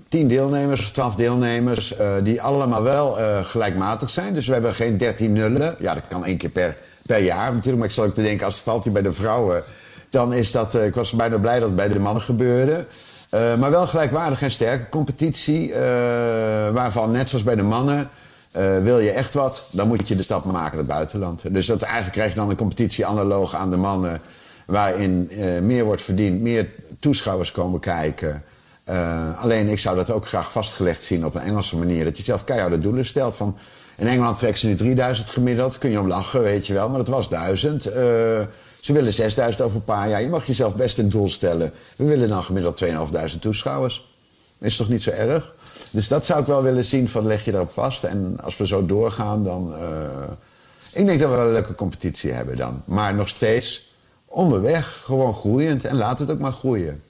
tien 0.09 0.29
deelnemers 0.29 0.81
of 0.81 0.91
twaalf 0.91 1.15
deelnemers... 1.15 1.95
Uh, 2.01 2.09
die 2.23 2.43
allemaal 2.43 2.83
wel 2.83 3.21
uh, 3.21 3.45
gelijkmatig 3.45 4.11
zijn. 4.11 4.35
Dus 4.35 4.47
we 4.47 4.53
hebben 4.53 4.75
geen 4.75 4.97
dertien 4.97 5.33
nullen. 5.33 5.77
Ja, 5.79 5.95
dat 5.95 6.03
kan 6.09 6.25
één 6.25 6.37
keer 6.37 6.51
per, 6.51 6.77
per 7.03 7.19
jaar 7.19 7.53
natuurlijk. 7.53 7.77
Maar 7.77 7.87
ik 7.87 7.93
zal 7.93 8.05
ook 8.05 8.15
te 8.15 8.23
denken, 8.23 8.47
als 8.47 8.55
het 8.55 8.65
valt 8.65 8.85
hier 8.85 8.93
bij 8.93 9.03
de 9.03 9.13
vrouwen... 9.13 9.63
dan 10.11 10.33
is 10.33 10.53
dat... 10.53 10.75
ik 10.75 10.95
was 10.95 11.13
bijna 11.13 11.39
blij 11.39 11.59
dat 11.59 11.69
het 11.69 11.77
bij 11.77 11.89
de 11.89 11.99
mannen 11.99 12.23
gebeurde. 12.23 12.85
maar 13.31 13.71
wel 13.71 13.87
gelijkwaardig 13.87 14.43
en 14.43 14.51
sterke 14.51 14.89
competitie. 14.89 15.73
waarvan, 16.73 17.11
net 17.11 17.29
zoals 17.29 17.45
bij 17.45 17.57
de 17.57 17.63
mannen... 17.63 18.09
wil 18.83 18.99
je 18.99 19.11
echt 19.11 19.35
wat, 19.35 19.69
dan 19.73 19.89
moet 19.89 20.09
je 20.09 20.17
de 20.17 20.23
stap 20.23 20.45
maken 20.45 20.55
naar 20.55 20.73
het 20.77 20.87
buitenland. 20.87 21.55
Dus 21.55 21.67
dat 21.67 21.83
eigenlijk 21.83 22.13
krijg 22.13 22.31
je 22.31 22.37
dan 22.37 22.51
een 22.51 22.57
competitie 22.57 23.07
analoog 23.07 23.55
aan 23.55 23.71
de 23.71 23.77
mannen 23.77 24.21
waarin 24.67 25.31
meer 25.63 25.85
wordt 25.85 26.03
verdiend, 26.03 26.41
meer 26.41 26.67
toeschouwers 27.07 27.53
komen 27.53 27.81
kijken. 27.81 28.42
Uh, 28.88 29.42
alleen 29.42 29.69
ik 29.69 29.79
zou 29.79 29.97
dat 29.97 30.11
ook 30.11 30.27
graag 30.27 30.53
vastgelegd 30.53 31.05
zien 31.05 31.27
op 31.27 31.35
een 31.35 31.40
Engelse 31.40 31.77
manier. 31.77 32.05
Dat 32.05 32.16
je 32.16 32.25
zelf 32.25 32.45
keiharde 32.45 32.79
doelen 32.79 33.05
stelt. 33.05 33.37
Van, 33.37 33.57
in 33.97 34.07
Engeland 34.07 34.38
trekken 34.38 34.61
ze 34.61 34.66
nu 34.66 34.75
3000 34.75 35.31
gemiddeld. 35.31 35.79
Kun 35.79 35.90
je 35.90 36.01
om 36.01 36.09
lachen, 36.09 36.42
weet 36.42 36.66
je 36.66 36.73
wel. 36.73 36.88
Maar 36.88 36.99
dat 36.99 37.09
was 37.09 37.29
1000. 37.29 37.87
Uh, 37.87 37.92
ze 38.81 38.92
willen 38.92 39.12
6000 39.12 39.64
over 39.64 39.77
een 39.77 39.85
paar 39.85 40.09
jaar. 40.09 40.23
Je 40.23 40.29
mag 40.29 40.47
jezelf 40.47 40.77
best 40.77 40.99
een 40.99 41.09
doel 41.09 41.29
stellen. 41.29 41.73
We 41.97 42.05
willen 42.05 42.29
dan 42.29 42.42
gemiddeld 42.42 42.77
2500 42.77 43.42
toeschouwers. 43.42 44.14
Is 44.59 44.77
toch 44.77 44.88
niet 44.88 45.03
zo 45.03 45.11
erg? 45.11 45.55
Dus 45.90 46.09
dat 46.09 46.27
zou 46.27 46.40
ik 46.40 46.47
wel 46.47 46.62
willen 46.62 46.85
zien 46.85 47.09
van 47.09 47.27
leg 47.27 47.45
je 47.45 47.51
daarop 47.51 47.73
vast. 47.73 48.05
En 48.05 48.38
als 48.42 48.57
we 48.57 48.66
zo 48.66 48.87
doorgaan 48.87 49.45
dan... 49.45 49.75
Uh, 49.81 49.88
ik 50.92 51.07
denk 51.07 51.21
dat 51.21 51.31
we 51.31 51.37
wel 51.37 51.47
een 51.47 51.53
leuke 51.53 51.75
competitie 51.75 52.33
hebben 52.33 52.57
dan. 52.57 52.83
Maar 52.85 53.14
nog 53.14 53.29
steeds 53.29 53.87
onderweg, 54.27 55.01
gewoon 55.05 55.35
groeiend. 55.35 55.85
En 55.85 55.97
laat 55.97 56.19
het 56.19 56.31
ook 56.31 56.39
maar 56.39 56.53
groeien. 56.53 57.03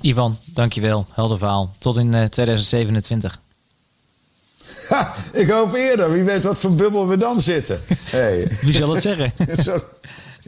Ivan, 0.00 0.38
dankjewel. 0.44 1.06
Helder 1.12 1.38
verhaal. 1.38 1.74
Tot 1.78 1.96
in 1.96 2.14
uh, 2.14 2.24
2027. 2.24 3.40
Ha, 4.88 5.14
ik 5.32 5.50
hoop 5.50 5.74
eerder. 5.74 6.12
Wie 6.12 6.22
weet 6.22 6.42
wat 6.42 6.58
voor 6.58 6.74
bubbel 6.74 7.08
we 7.08 7.16
dan 7.16 7.40
zitten. 7.40 7.80
Hey. 8.10 8.48
Wie 8.60 8.74
zal 8.74 8.90
het 8.90 9.02
zeggen? 9.02 9.32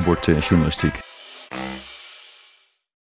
scorebordjournalistiek. 0.00 1.09